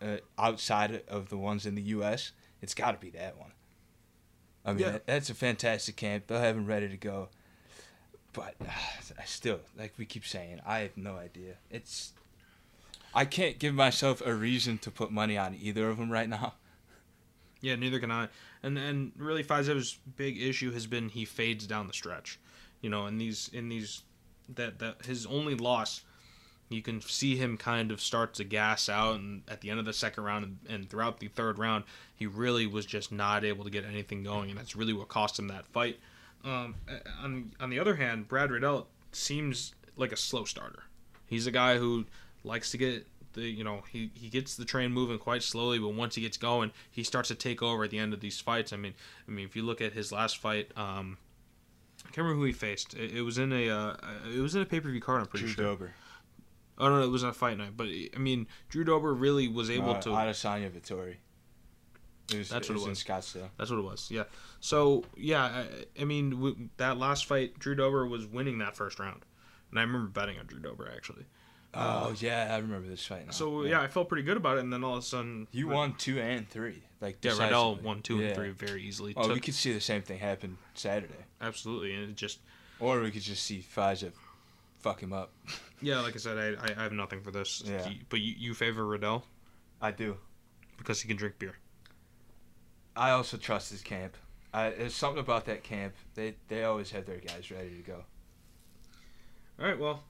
[0.00, 3.52] uh, outside of the ones in the U.S., it's got to be that one.
[4.64, 4.90] I mean, Yeah.
[4.92, 6.28] that- that's a fantastic camp.
[6.28, 7.28] They'll have him ready to go.
[8.32, 8.70] But uh,
[9.18, 11.56] I still, like we keep saying, I have no idea.
[11.70, 12.12] It's
[13.14, 16.54] I can't give myself a reason to put money on either of them right now.
[17.62, 18.28] Yeah, neither can I.
[18.62, 22.38] And and really Fiziev's big issue has been he fades down the stretch.
[22.82, 24.02] You know, in these in these
[24.54, 26.02] that that his only loss
[26.68, 29.84] you can see him kind of start to gas out and at the end of
[29.84, 31.84] the second round and, and throughout the third round
[32.16, 35.38] he really was just not able to get anything going and that's really what cost
[35.38, 36.00] him that fight
[36.44, 36.74] um,
[37.22, 40.84] on, on the other hand brad riddell seems like a slow starter
[41.26, 42.04] he's a guy who
[42.42, 45.94] likes to get the you know he, he gets the train moving quite slowly but
[45.94, 48.72] once he gets going he starts to take over at the end of these fights
[48.72, 48.94] i mean
[49.26, 51.16] i mean if you look at his last fight um
[52.04, 52.94] I can't remember who he faced.
[52.94, 53.96] It, it was in a uh,
[54.34, 55.20] it was in a pay per view card.
[55.20, 55.54] I'm pretty sure.
[55.54, 55.72] Drew sure.
[55.72, 55.94] Dober.
[56.78, 57.76] Oh no, it was on a fight night.
[57.76, 60.10] But I mean, Drew Dober really was able uh, to.
[60.10, 61.16] Adesanya Vettori.
[62.32, 63.04] It was, That's it what was it in was.
[63.04, 63.48] Scottsdale.
[63.58, 64.10] That's what it was.
[64.10, 64.24] Yeah.
[64.60, 65.66] So yeah, I,
[66.00, 69.24] I mean w- that last fight, Drew Dober was winning that first round,
[69.70, 71.26] and I remember betting on Drew Dober actually.
[71.74, 73.32] Oh yeah, I remember this fight now.
[73.32, 75.68] So yeah, I felt pretty good about it, and then all of a sudden you
[75.68, 76.82] won two and three.
[77.00, 78.26] Like Yeah, Riddell won two Yeah.
[78.28, 79.14] and three very easily.
[79.16, 82.40] Oh, we could see the same thing happen Saturday, absolutely, and it just
[82.78, 84.12] or we could just see Fiziev
[84.80, 85.32] fuck him up.
[85.80, 87.62] yeah, like I said, I, I, I have nothing for this.
[87.64, 87.88] Yeah.
[88.08, 89.24] But you, you favor Riddell
[89.80, 90.16] I do.
[90.76, 91.56] because he can drink beer.
[92.94, 94.16] I also trust his camp.
[94.52, 95.94] I, there's something about that camp.
[96.14, 98.04] They they always have their guys ready to go.
[99.58, 100.02] All right, well,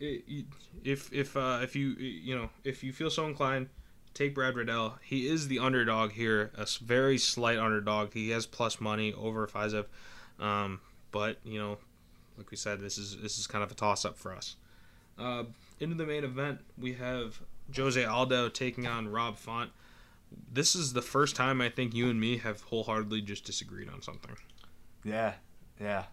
[0.00, 3.68] if if uh, if you you know if you feel so inclined,
[4.14, 4.98] take Brad Riddell.
[5.02, 8.12] He is the underdog here, a very slight underdog.
[8.12, 9.86] He has plus money over Fiziev,
[10.38, 10.80] um,
[11.10, 11.78] but you know,
[12.36, 14.56] like we said, this is this is kind of a toss up for us.
[15.18, 15.44] Uh,
[15.80, 17.40] into the main event, we have
[17.74, 19.70] Jose Aldo taking on Rob Font.
[20.52, 24.02] This is the first time I think you and me have wholeheartedly just disagreed on
[24.02, 24.36] something.
[25.02, 25.34] Yeah,
[25.80, 26.04] yeah.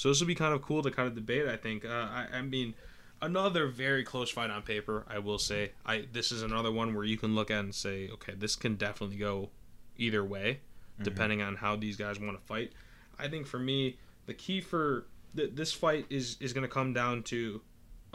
[0.00, 1.46] So this will be kind of cool to kind of debate.
[1.46, 1.84] I think.
[1.84, 2.72] Uh, I, I mean,
[3.20, 5.04] another very close fight on paper.
[5.06, 5.72] I will say.
[5.84, 8.76] I this is another one where you can look at and say, okay, this can
[8.76, 9.50] definitely go
[9.98, 10.60] either way,
[11.02, 12.72] depending on how these guys want to fight.
[13.18, 15.04] I think for me, the key for
[15.36, 17.60] th- this fight is is going to come down to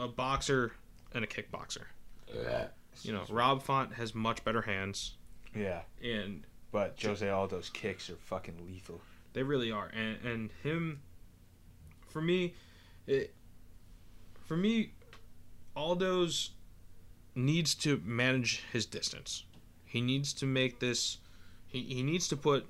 [0.00, 0.72] a boxer
[1.14, 1.84] and a kickboxer.
[2.34, 2.66] Yeah.
[3.02, 5.18] You know, Rob Font has much better hands,
[5.54, 6.42] Yeah, and
[6.72, 9.00] but Jose Aldo's kicks are fucking lethal.
[9.34, 11.02] They really are, and and him,
[12.08, 12.54] for me,
[13.06, 13.34] it,
[14.44, 14.92] for me,
[15.76, 16.50] Aldo's
[17.34, 19.44] needs to manage his distance.
[19.84, 21.18] He needs to make this.
[21.68, 22.66] He, he needs to put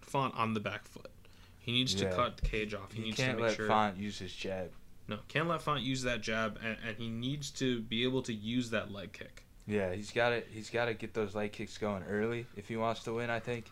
[0.00, 1.10] Font on the back foot.
[1.58, 2.08] He needs Yeah.
[2.10, 2.92] to cut the cage off.
[2.92, 3.66] He You needs can't to make let sure.
[3.66, 4.70] Font use his jab.
[5.06, 8.32] No, can't let Font use that jab, and, and he needs to be able to
[8.32, 9.44] use that leg kick.
[9.66, 12.76] Yeah, he's got to He's got to get those leg kicks going early if he
[12.76, 13.28] wants to win.
[13.28, 13.66] I think,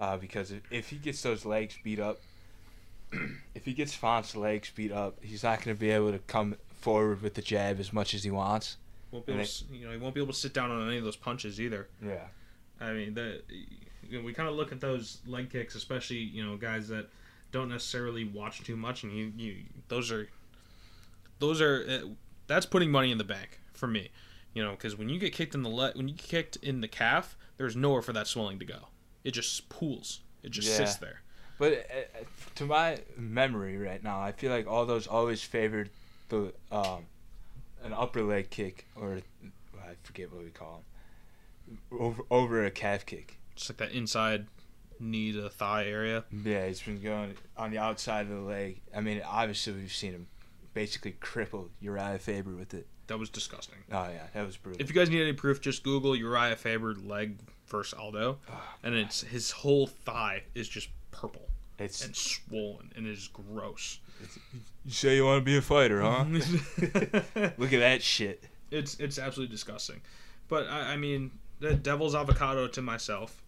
[0.00, 2.20] uh, because if, if he gets those legs beat up,
[3.54, 6.56] if he gets Font's legs beat up, he's not going to be able to come
[6.80, 8.76] forward with the jab as much as he wants.
[9.10, 10.98] Won't be able to, you know, he won't be able to sit down on any
[10.98, 11.88] of those punches either.
[12.04, 12.26] Yeah.
[12.80, 13.42] I mean, the
[14.08, 17.08] you know, we kind of look at those leg kicks, especially you know guys that
[17.50, 19.56] don't necessarily watch too much, and you, you
[19.88, 20.28] those are
[21.38, 22.08] those are uh,
[22.46, 24.10] that's putting money in the bank for me,
[24.54, 26.80] you know, because when you get kicked in the leg, when you get kicked in
[26.80, 28.88] the calf, there's nowhere for that swelling to go.
[29.24, 30.20] It just pools.
[30.42, 30.76] It just Yeah.
[30.76, 31.22] sits there.
[31.58, 31.76] But uh,
[32.20, 32.24] uh,
[32.56, 35.90] to my memory right now, I feel like Aldo's always favored
[36.28, 37.06] the um,
[37.82, 39.20] an upper leg kick or
[39.80, 40.82] I forget what we call
[41.66, 43.38] them over over a calf kick.
[43.56, 44.46] Just like that inside
[45.00, 46.24] knee to thigh area.
[46.44, 48.80] Yeah, he's been going on the outside of the leg.
[48.94, 50.26] I mean, obviously we've seen him
[50.74, 52.86] basically cripple Uriah Faber with it.
[53.08, 53.78] That was disgusting.
[53.90, 54.80] Oh yeah, that was brutal.
[54.80, 58.38] If you guys need any proof, just Google Uriah Faber leg versus Aldo,
[58.82, 61.47] and it's his whole thigh is just purple.
[61.78, 63.98] It's and swollen and it is gross.
[64.84, 66.24] you say you want to be a fighter, huh?
[67.58, 68.44] Look at that shit.
[68.70, 70.00] it's it's absolutely disgusting.
[70.48, 71.30] But I, I mean,
[71.60, 73.42] the devil's avocado to myself.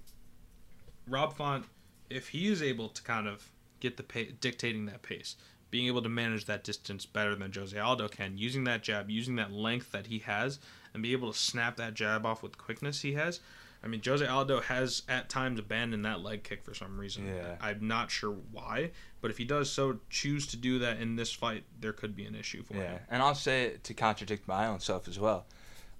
[1.09, 1.65] Rob Font,
[2.09, 3.49] if he is able to kind of
[3.81, 5.37] get the pa- dictating that pace,
[5.71, 9.37] being able to manage that distance better than Jose Aldo can, using that jab, using
[9.37, 10.59] that length that he has,
[10.93, 13.41] and be able to snap that jab off with quickness he has,
[13.83, 17.27] I mean, Jose Aldo has at times abandoned that leg kick for some reason.
[17.27, 17.57] Yeah.
[17.63, 18.91] I'm not sure why,
[19.23, 22.27] but if he does so choose to do that in this fight, there could be
[22.27, 23.01] an issue for Yeah, him.
[23.11, 25.47] and I'll say it to contradict my own self as well.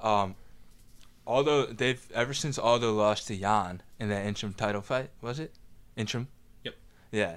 [0.01, 0.35] Um,
[1.27, 5.55] although they've ever since Aldo lost to Yan in that interim title fight, was it
[5.97, 6.29] interim?
[6.65, 6.75] Yep.
[7.13, 7.37] Yeah,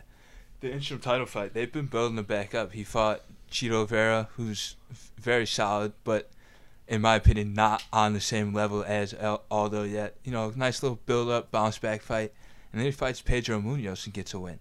[0.60, 1.54] the interim title fight.
[1.54, 2.74] They've been building it back up.
[2.74, 4.76] He fought Chito Vera, who's
[5.18, 6.30] very solid, but
[6.88, 10.16] in my opinion, not on the same level as El- Aldo yet.
[10.24, 12.34] You know, nice little build up, bounce back fight,
[12.72, 14.60] and then he fights Pedro Munhoz and gets a win.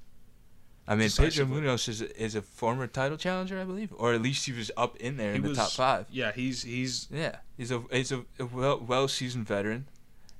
[0.86, 1.46] I mean, Pedro.
[1.46, 4.70] Munhoz is a, is a former title challenger, I believe, or at least he was
[4.76, 6.06] up in there He in the was- top five.
[6.10, 9.86] Yeah, he's he's Yeah, he's a he's a, a well well seasoned veteran.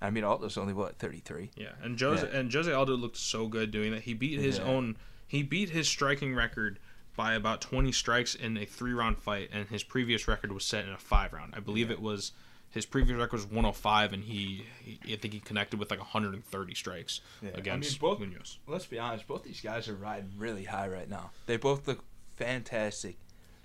[0.01, 1.51] I mean, Aldo's only what thirty three.
[1.57, 2.39] yeah, and Jose Yeah.
[2.39, 4.03] and Jose Aldo looked so good doing that.
[4.03, 4.65] He beat his Yeah.
[4.65, 4.97] own.
[5.29, 6.79] He beat his striking record
[7.17, 10.85] by about 20 strikes in a three round fight, and his previous record was set
[10.85, 11.55] in a five round.
[11.57, 11.95] I believe Yeah.
[11.97, 12.33] it was
[12.71, 16.75] his previous record was 105, and he, he I think he connected with like 130
[16.75, 17.21] strikes
[17.55, 18.57] against both- Munhoz.
[18.67, 21.33] Let's be honest, both these guys are riding really high right now.
[21.47, 22.03] They both look
[22.37, 23.17] fantastic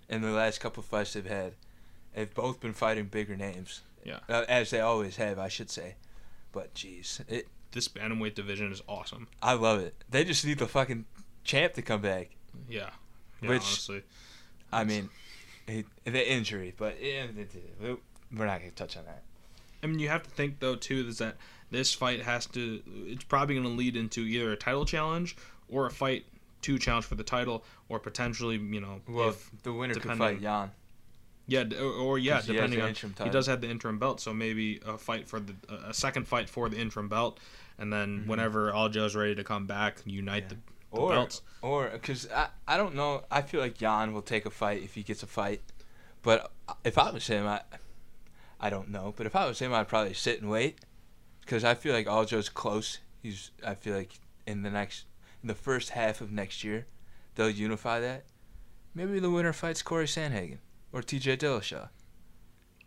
[0.10, 1.54] in the last couple of fights they've had.
[2.14, 3.82] They've both been fighting bigger names.
[4.04, 4.20] Yeah.
[4.30, 5.96] uh, as they always have, I should say.
[6.54, 9.28] But jeez, it This bantamweight division is awesome.
[9.42, 10.02] I love it.
[10.10, 11.06] They just need the fucking
[11.44, 12.30] champ to come back.
[12.70, 12.92] Yeah,
[13.42, 14.04] yeah Which- honestly,
[14.72, 15.10] I mean,
[15.68, 17.38] he, the injury, but it-
[17.82, 18.00] it-
[18.32, 19.24] we're not gonna touch on that.
[19.84, 21.38] I mean, you have to think though too is that
[21.72, 22.82] this fight has to.
[23.08, 25.36] It's probably going to lead into either a title challenge
[25.70, 26.26] or a fight
[26.62, 30.40] to challenge for the title, or potentially, you know, Well, if the winner could fight
[30.42, 30.72] Yan.
[31.46, 34.20] yeah, or, or yeah, 'cause he has depending on he does have the interim belt,
[34.22, 37.40] so maybe a fight for the a second fight for the interim belt,
[37.78, 38.28] and then Mhm.
[38.28, 40.50] whenever Aljo's ready to come back, unite Yeah.
[40.50, 40.58] the,
[40.94, 41.42] the or belts.
[41.62, 44.96] or because I, I don't know I feel like Yan will take a fight if
[44.96, 45.62] he gets a fight,
[46.22, 46.52] but
[46.84, 47.62] if I was him I
[48.60, 50.80] I don't know but if I was him I'd probably sit and wait
[51.42, 55.06] because I feel like Aljo's close he's I feel like in the next
[55.42, 56.86] in the first half of next year
[57.36, 58.26] they'll unify that
[58.96, 60.60] maybe the winner fights Cory Sandhagen
[60.92, 61.38] or T.J.
[61.38, 61.90] Dillashaw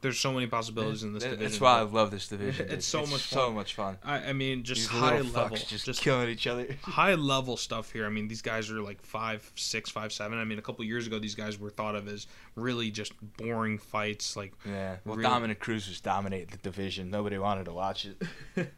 [0.02, 1.44] There's so many possibilities in this division.
[1.44, 3.38] that's why I love this division It's so much fun.
[3.38, 6.66] so much fun I, I mean, just These high level, just, just killing each other
[6.82, 8.06] high level stuff here.
[8.06, 10.38] I mean, these guys are like five, six, five, seven.
[10.38, 13.76] I mean, a couple years ago, these guys were thought of as really just boring
[13.78, 14.36] fights.
[14.36, 18.22] Like, yeah well Really- Dominick Cruz was dominating the division nobody wanted to watch it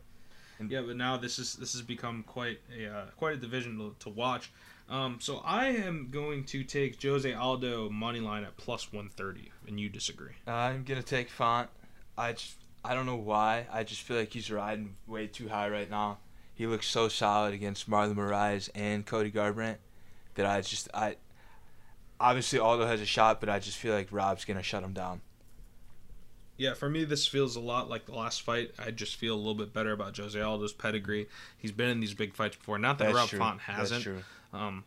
[0.69, 3.94] yeah, but now this is this has become quite a uh, quite a division to,
[4.01, 4.51] to watch.
[4.89, 9.51] Um, so I am going to take Jose Aldo money line at plus one thirty,
[9.66, 10.34] and you disagree.
[10.47, 11.68] I'm gonna take Font.
[12.16, 13.66] I just I don't know why.
[13.72, 16.18] I just feel like he's riding way too high right now.
[16.55, 19.78] He looks so solid against Marlon Moraes and Cody Garbrandt
[20.34, 21.16] that I just I
[22.20, 25.20] obviously Aldo has a shot, but I just feel like Rob's gonna shut him down.
[26.59, 28.72] Yeah, for me, this feels a lot like the last fight.
[28.78, 31.28] I just feel a little bit better about Jose Aldo's pedigree.
[31.56, 32.78] He's been in these big fights before.
[32.78, 34.05] Not that Rob Font hasn't.
[34.05, 34.22] That's true.
[34.52, 34.84] Um,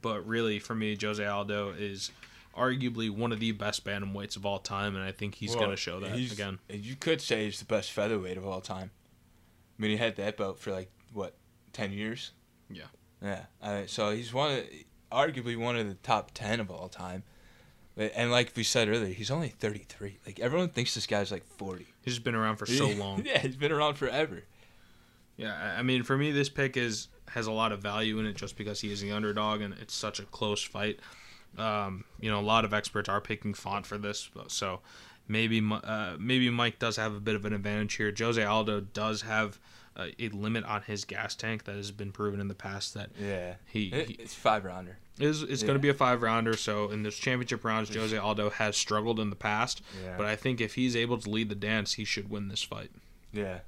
[0.00, 2.10] but really, for me, Jose Aldo is
[2.56, 5.70] arguably one of the best bantamweights of all time, and I think he's Well, going
[5.70, 6.58] to show that again.
[6.70, 8.90] You could say he's the best featherweight of all time.
[9.78, 11.34] I mean, he had that belt for like what,
[11.72, 12.32] ten years?
[12.70, 12.84] Yeah.
[13.22, 13.44] Yeah.
[13.62, 14.64] Uh, so he's one, of,
[15.12, 17.22] arguably one of the top ten of all time.
[17.98, 20.18] And like we said earlier, he's only thirty three.
[20.26, 21.86] Like everyone thinks this guy's like forty.
[22.02, 23.22] He's just been around for so long.
[23.24, 24.42] yeah, he's been around forever.
[25.38, 28.26] Yeah, I- I mean, for me, this pick is has a lot of value in
[28.26, 31.00] it just because he is the underdog and it's such a close fight.
[31.58, 34.80] Um, you know, a lot of experts are picking Font for this, so
[35.28, 38.12] maybe uh, maybe Mike does have a bit of an advantage here.
[38.16, 39.58] Jose Aldo does have
[39.96, 43.08] uh, a limit on his gas tank that has been proven in the past that
[43.18, 43.54] Yeah.
[43.64, 44.98] he, he it's five rounder.
[45.18, 46.54] is it's going to be a five rounder.
[46.58, 50.14] So in this championship rounds, Jose Aldo has struggled in the past, Yeah.
[50.18, 52.90] but I think if he's able to lead the dance, he should win this fight.
[53.32, 53.60] yeah.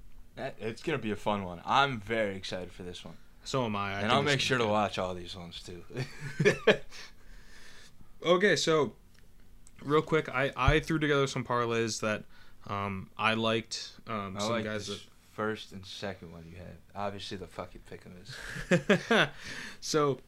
[0.60, 1.60] It's gonna be a fun one.
[1.64, 3.94] I'm very excited for this one, So am I.
[3.96, 5.82] I and I'll make sure to watch all these ones too.
[8.24, 8.94] Okay, so
[9.82, 12.24] real quick, I I threw together some parlays that
[12.66, 13.92] um I liked.
[14.06, 16.76] Um, I some like guys this first and second one you have.
[16.94, 19.28] Obviously, the fucking pick'em is.
[19.80, 20.18] so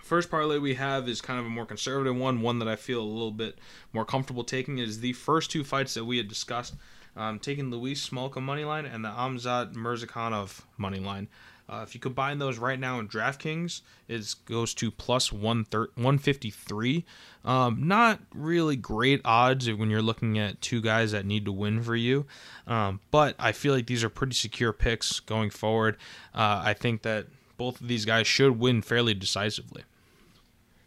[0.00, 3.00] first parlay we have is kind of a more conservative one, one that I feel
[3.00, 3.58] a little bit
[3.92, 4.78] more comfortable taking.
[4.78, 6.74] Is the first two fights that we had discussed.
[7.14, 11.28] Um, taking Louis Smolka money line and the Azamat Murzakanov money line.
[11.68, 17.04] Uh, if you combine those right now in DraftKings, it goes to plus one 153.
[17.44, 21.82] Um, not really great odds when you're looking at two guys that need to win
[21.82, 22.26] for you.
[22.66, 25.96] Um, but I feel like these are pretty secure picks going forward.
[26.34, 27.26] Uh, I think that
[27.56, 29.84] both of these guys should win fairly decisively.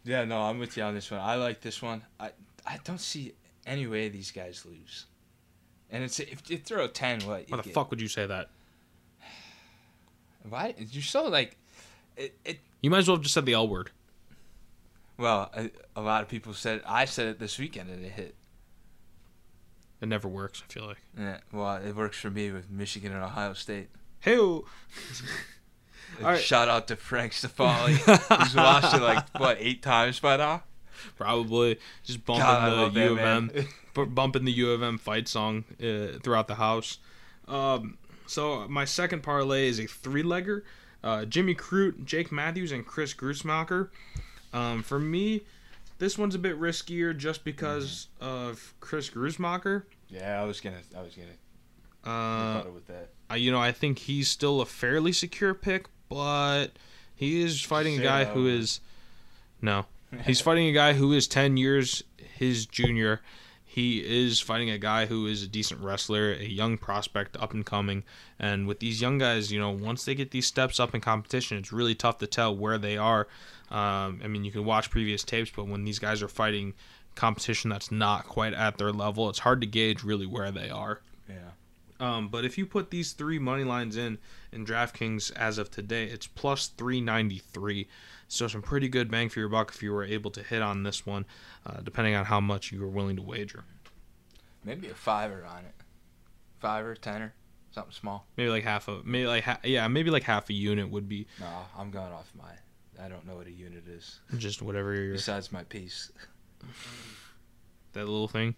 [0.03, 1.19] Yeah, no, I'm with you on this one.
[1.19, 2.03] I like this one.
[2.19, 2.29] I
[2.65, 3.33] I don't see
[3.65, 5.05] any way these guys lose.
[5.89, 7.45] And it's if you throw a ten, what?
[7.49, 7.73] Why the get?
[7.73, 8.49] fuck would you say that?
[10.49, 10.75] Why?
[10.77, 11.57] You're so like,
[12.15, 12.37] it.
[12.45, 13.91] it You might as well have just said the L word.
[15.17, 18.35] well, a, a lot of people said I said it this weekend and it hit.
[20.01, 20.61] It never works.
[20.67, 21.01] I feel like.
[21.17, 21.37] Yeah.
[21.51, 23.89] Well, it works for me with Michigan and Ohio State.
[24.19, 24.37] Hey.
[24.37, 24.63] All
[26.21, 26.39] right.
[26.41, 27.93] Shout out to Frank Stefani.
[27.95, 30.63] He's watched it like what eight times by now.
[31.17, 33.19] Probably just bumping God, the that U of.
[33.19, 33.51] M,
[33.93, 36.99] bu- bumping the U of M fight song uh, throughout the house.
[37.47, 37.97] Um,
[38.27, 40.61] so my second parlay is a three-legger:
[41.03, 43.89] uh, Jimmy Crute, Jake Matthews, and Chris Gruetzemacher.
[44.53, 45.41] Um, for me,
[45.99, 49.83] this one's a bit riskier just because of Chris Gruetzemacher.
[50.09, 51.29] Yeah, I was gonna, I was gonna
[52.05, 53.09] Uh, with that.
[53.29, 56.67] I- you know, I think he's still a fairly secure pick, but
[57.15, 58.79] he is fighting a guy who is
[59.61, 59.85] no,
[60.25, 63.21] he's fighting a guy who is ten years his junior.
[63.75, 67.65] He is fighting a guy who is a decent wrestler, a young prospect, up and
[67.65, 68.05] coming.
[68.39, 71.57] And with these young guys, you know, once they get these steps up in competition,
[71.57, 73.27] it's really tough to tell where they are.
[73.69, 76.73] Um, I mean, you can watch previous tapes, but when these guys are fighting
[77.15, 81.01] competition that's not quite at their level, it's hard to gauge really where they are.
[81.27, 81.35] Yeah.
[81.99, 84.17] Um, but if you put these three money lines in
[84.51, 87.87] in DraftKings as of today, it's plus 393.
[88.27, 90.83] So some pretty good bang for your buck if you were able to hit on
[90.83, 91.25] this one,
[91.65, 93.63] uh, depending on how much you were willing to wager.
[94.63, 95.73] Maybe a fiver on it.
[96.59, 97.33] Fiver, tenner,
[97.71, 98.25] something small.
[98.35, 101.27] Maybe like half a, maybe like ha- yeah, maybe like half a unit would be
[101.39, 101.47] No,
[101.77, 102.51] I'm going off my.
[103.03, 106.11] I don't know what a unit is just whatever your besides my piece.
[107.93, 108.55] that little thing.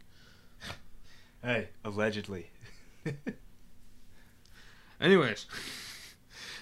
[1.43, 2.49] Hey, allegedly.
[5.01, 5.45] Anyways,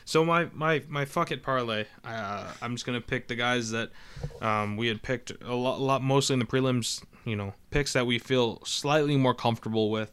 [0.03, 1.85] so my my my fuck it parlay.
[2.03, 3.89] Uh, I'm just gonna pick the guys that
[4.41, 7.03] um, we had picked a lot, a lot, mostly in the prelims.
[7.23, 10.11] You know, picks that we feel slightly more comfortable with.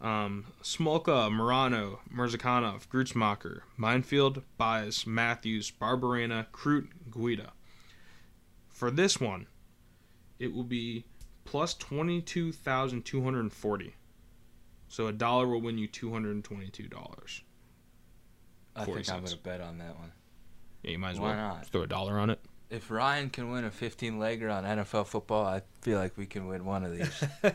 [0.00, 7.52] Um, Smolka, Morono, Murzakanov, Gruetzemacher, Minefield, Baez, Matthews, Barberena, Krut, Guida.
[8.68, 9.46] For this one,
[10.38, 11.04] it will be
[11.44, 13.94] plus 22,240.
[14.88, 17.42] So a dollar will win you two hundred and twenty two dollars.
[18.74, 20.12] I 40 think I'm gonna bet on that one.
[20.82, 21.66] Yeah, you might as Why well not?
[21.66, 22.40] Throw a dollar on it.
[22.70, 26.46] If Ryan can win a 15 legger on NFL football, I feel like we can
[26.46, 27.24] win one of these.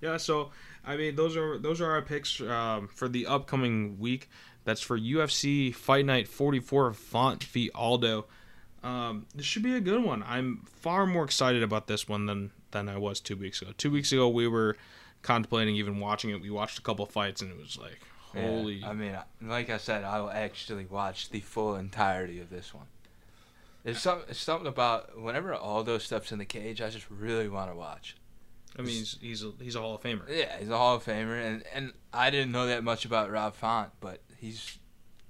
[0.00, 0.50] Yeah, so
[0.84, 4.28] I mean, those are those are our picks um, for the upcoming week.
[4.64, 8.26] That's for UFC Fight Night 44 Font v Aldo.
[8.82, 10.22] Um, this should be a good one.
[10.26, 13.72] I'm far more excited about this one than than I was two weeks ago.
[13.76, 14.76] Two weeks ago, we were
[15.22, 16.40] contemplating even watching it.
[16.40, 18.00] We watched a couple fights, and it was like,
[18.34, 18.82] Yeah, holy.
[18.84, 22.86] I mean, like I said, I will actually watch the full entirety of this one.
[23.82, 27.70] There's some it's something about whenever Aldo steps in the cage, I just really want
[27.70, 28.16] to watch.
[28.78, 30.22] I mean, he's he's a, he's a Hall of Famer.
[30.28, 33.54] Yeah, he's a Hall of Famer, and and I didn't know that much about Rob
[33.54, 34.78] Font, but he's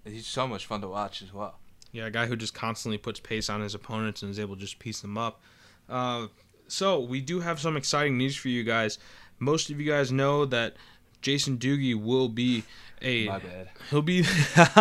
[0.04, 1.58] he's so much fun to watch as well.
[1.92, 4.60] Yeah, a guy who just constantly puts pace on his opponents and is able to
[4.60, 5.40] just piece them up.
[5.88, 6.28] Uh,
[6.68, 8.98] so we do have some exciting news for you guys.
[9.40, 10.74] Most of you guys know that
[11.22, 12.62] Jason Doogie will be
[13.02, 13.70] a My bad.
[13.90, 14.24] he'll be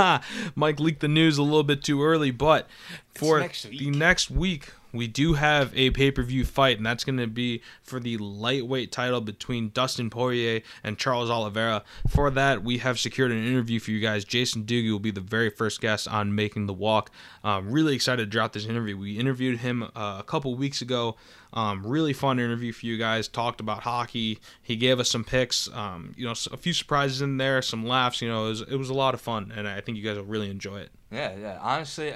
[0.55, 2.67] Mike leaked the news a little bit too early, but
[3.15, 7.27] for next the next week we do have a pay-per-view fight and that's going to
[7.27, 11.83] be for the lightweight title between Dustin Poirier and Charles Oliveira.
[12.07, 14.25] For that, we have secured an interview for you guys.
[14.25, 17.11] Jason Doogie will be the very first guest on Making the Walk.
[17.43, 18.97] Um, really excited to drop this interview.
[18.97, 21.15] We interviewed him uh, a couple weeks ago.
[21.51, 23.27] Um, really fun interview for you guys.
[23.27, 24.39] Talked about hockey.
[24.61, 25.67] He gave us some picks.
[25.73, 28.21] Um, you know, a few surprises in there, some laughs.
[28.21, 30.17] You know, it was, it was a lot of fun, and I think you guys
[30.17, 30.91] will really enjoy it.
[31.11, 31.57] Yeah, yeah.
[31.61, 32.13] Honestly,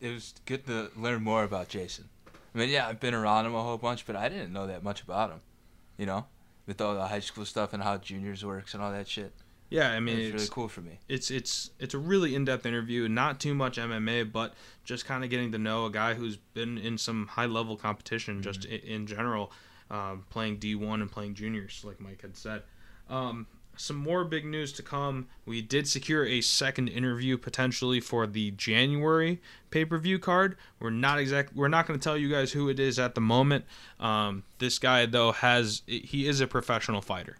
[0.00, 2.08] it was good to learn more about Jason.
[2.56, 4.82] I mean, yeah, I've been around him a whole bunch, but I didn't know that
[4.82, 5.40] much about him.
[5.98, 6.26] You know,
[6.66, 9.32] with all the high school stuff and how juniors works and all that shit.
[9.68, 11.00] Yeah, I mean, it's it's, really cool for me.
[11.08, 13.08] it's it's it's a really in-depth interview.
[13.08, 14.54] Not too much MMA, but
[14.84, 18.66] just kind of getting to know a guy who's been in some high-level competition, just
[18.70, 19.52] i in general,
[19.90, 22.62] um, playing D1 and playing juniors, like Mike had said.
[23.10, 23.46] Um,
[23.76, 25.28] some more big news to come.
[25.44, 29.40] We did secure a second interview potentially for the January
[29.70, 30.56] pay-per-view card.
[30.80, 31.54] We're not exact.
[31.54, 33.64] We're not going to tell you guys who it is at the moment.
[34.00, 37.36] Um, this guy though has he is a professional fighter,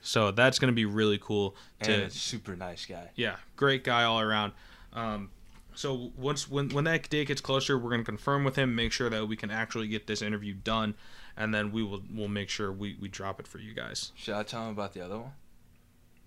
[0.00, 3.10] so that's going to be really cool to And a super nice guy.
[3.14, 4.52] yeah, great guy all around.
[4.92, 5.30] Um,
[5.74, 9.08] so once when when that day gets closer, we're gonna confirm with him, make sure
[9.08, 10.94] that we can actually get this interview done,
[11.36, 14.10] and then we will we'll make sure we, we drop it for you guys.
[14.16, 15.30] Should I tell him about the other one?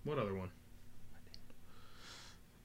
[0.03, 0.49] What other one?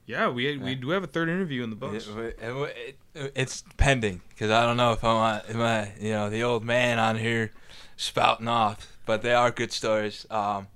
[0.06, 2.06] Yeah, we we do have a third interview in the books.
[2.08, 6.12] It- it- it- it's pending because I don't know if I want am I, you
[6.12, 7.52] know the old man on here
[7.96, 10.24] spouting off, but they are good stories.
[10.30, 10.68] Um,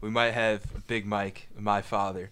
[0.00, 2.30] we might have Big Mike, my father,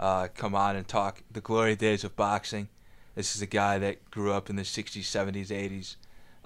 [0.00, 2.68] uh, come on and talk the glory days of boxing.
[3.14, 5.96] This is a guy that grew up in the 60s, 70s, 80s.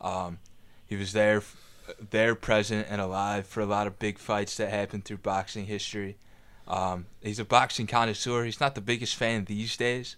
[0.01, 0.39] Um,
[0.85, 1.43] he was there,
[2.11, 6.19] there, present, and alive for a lot of big fights that happened through boxing history.
[6.69, 8.45] Um, he's a boxing connoisseur.
[8.45, 10.17] He's not the biggest fan these days,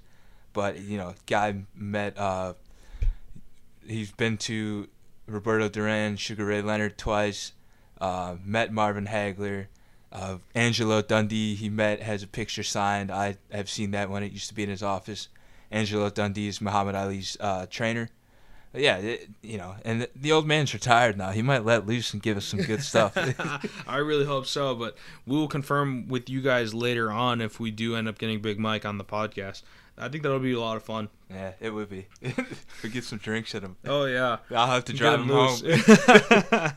[0.53, 2.17] but you know, guy met.
[2.19, 2.55] Uh,
[3.87, 4.89] he's been to
[5.27, 7.53] Roberto Duran, Sugar Ray Leonard twice.
[8.01, 9.67] Uh, met Marvin Hagler.
[10.11, 13.11] Uh, Angelo Dundee, he met, has a picture signed.
[13.11, 15.29] I have seen that when it used to be in his office.
[15.71, 18.09] Angelo Dundee is Muhammad Ali's uh, trainer.
[18.75, 21.31] Yeah, it, you know, and the, the, old man's retired now.
[21.31, 23.17] He might let loose and give us some good stuff.
[23.89, 24.97] I really hope so, but
[25.27, 28.59] we will confirm with you guys later on if we do end up getting Big
[28.59, 29.63] Mike on the podcast.
[29.97, 31.09] I think that'll be a lot of fun.
[31.31, 32.07] Yeah, it would be.
[32.83, 33.77] we get some drinks at him.
[33.85, 35.57] Oh yeah, I'll have to drive him home.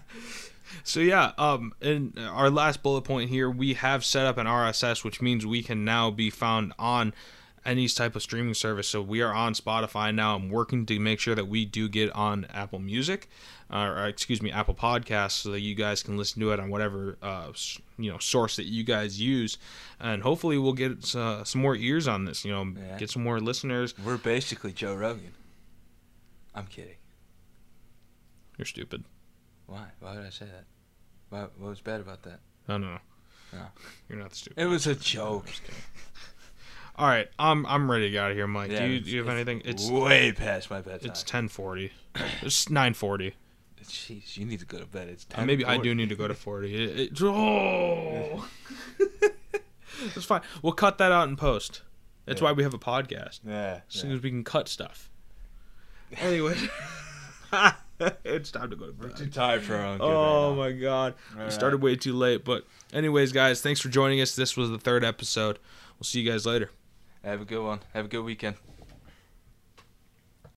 [0.83, 5.03] so yeah, um, in our last bullet point here, we have set up an RSS,
[5.03, 7.13] which means we can now be found on
[7.65, 8.87] any type of streaming service.
[8.87, 10.35] So we are on Spotify now.
[10.35, 13.29] I'm working to make sure that we do get on Apple Music,
[13.71, 16.69] uh, or excuse me, Apple Podcasts, so that you guys can listen to it on
[16.69, 17.51] whatever uh,
[17.97, 19.57] you know source that you guys use,
[19.99, 22.43] and hopefully we'll get uh, some more ears on this.
[22.43, 22.97] You know, yeah.
[22.97, 23.93] get some more listeners.
[24.03, 25.33] We're basically Joe Rogan.
[26.53, 26.95] I'm kidding.
[28.57, 29.03] You're stupid.
[29.67, 29.85] Why?
[29.99, 30.65] Why would I say that?
[31.29, 32.39] What, what was bad about that?
[32.67, 32.97] I don't know.
[33.53, 33.65] No.
[34.09, 34.61] You're not stupid.
[34.61, 35.47] It was a joke.
[37.01, 38.69] All right, I'm I'm ready to get out of here, Mike.
[38.69, 39.63] Yeah, do you, do you have anything?
[39.65, 41.09] It's way past my bedtime.
[41.09, 41.89] It's 10:40.
[42.43, 43.33] it's 9:40.
[43.83, 45.07] Jeez, you need to go to bed.
[45.09, 46.75] It's uh, maybe I do need to go to 40.
[46.75, 48.47] It, it, oh,
[50.15, 50.41] it's fine.
[50.61, 51.81] We'll cut that out in post.
[52.25, 52.49] That's yeah.
[52.49, 53.39] why we have a podcast.
[53.43, 53.79] Yeah.
[53.89, 54.17] As soon yeah.
[54.17, 55.09] as we can cut stuff.
[56.19, 56.55] Anyway.
[58.25, 59.09] it's time to go to bed.
[59.09, 59.97] We're too tired for our own.
[60.01, 61.53] Oh right my god, All we right.
[61.53, 62.45] started way too late.
[62.45, 64.35] But anyways, guys, thanks for joining us.
[64.35, 65.57] This was the third episode.
[65.97, 66.69] We'll see you guys later.
[67.23, 67.79] Have a good one.
[67.93, 68.57] Have a good weekend.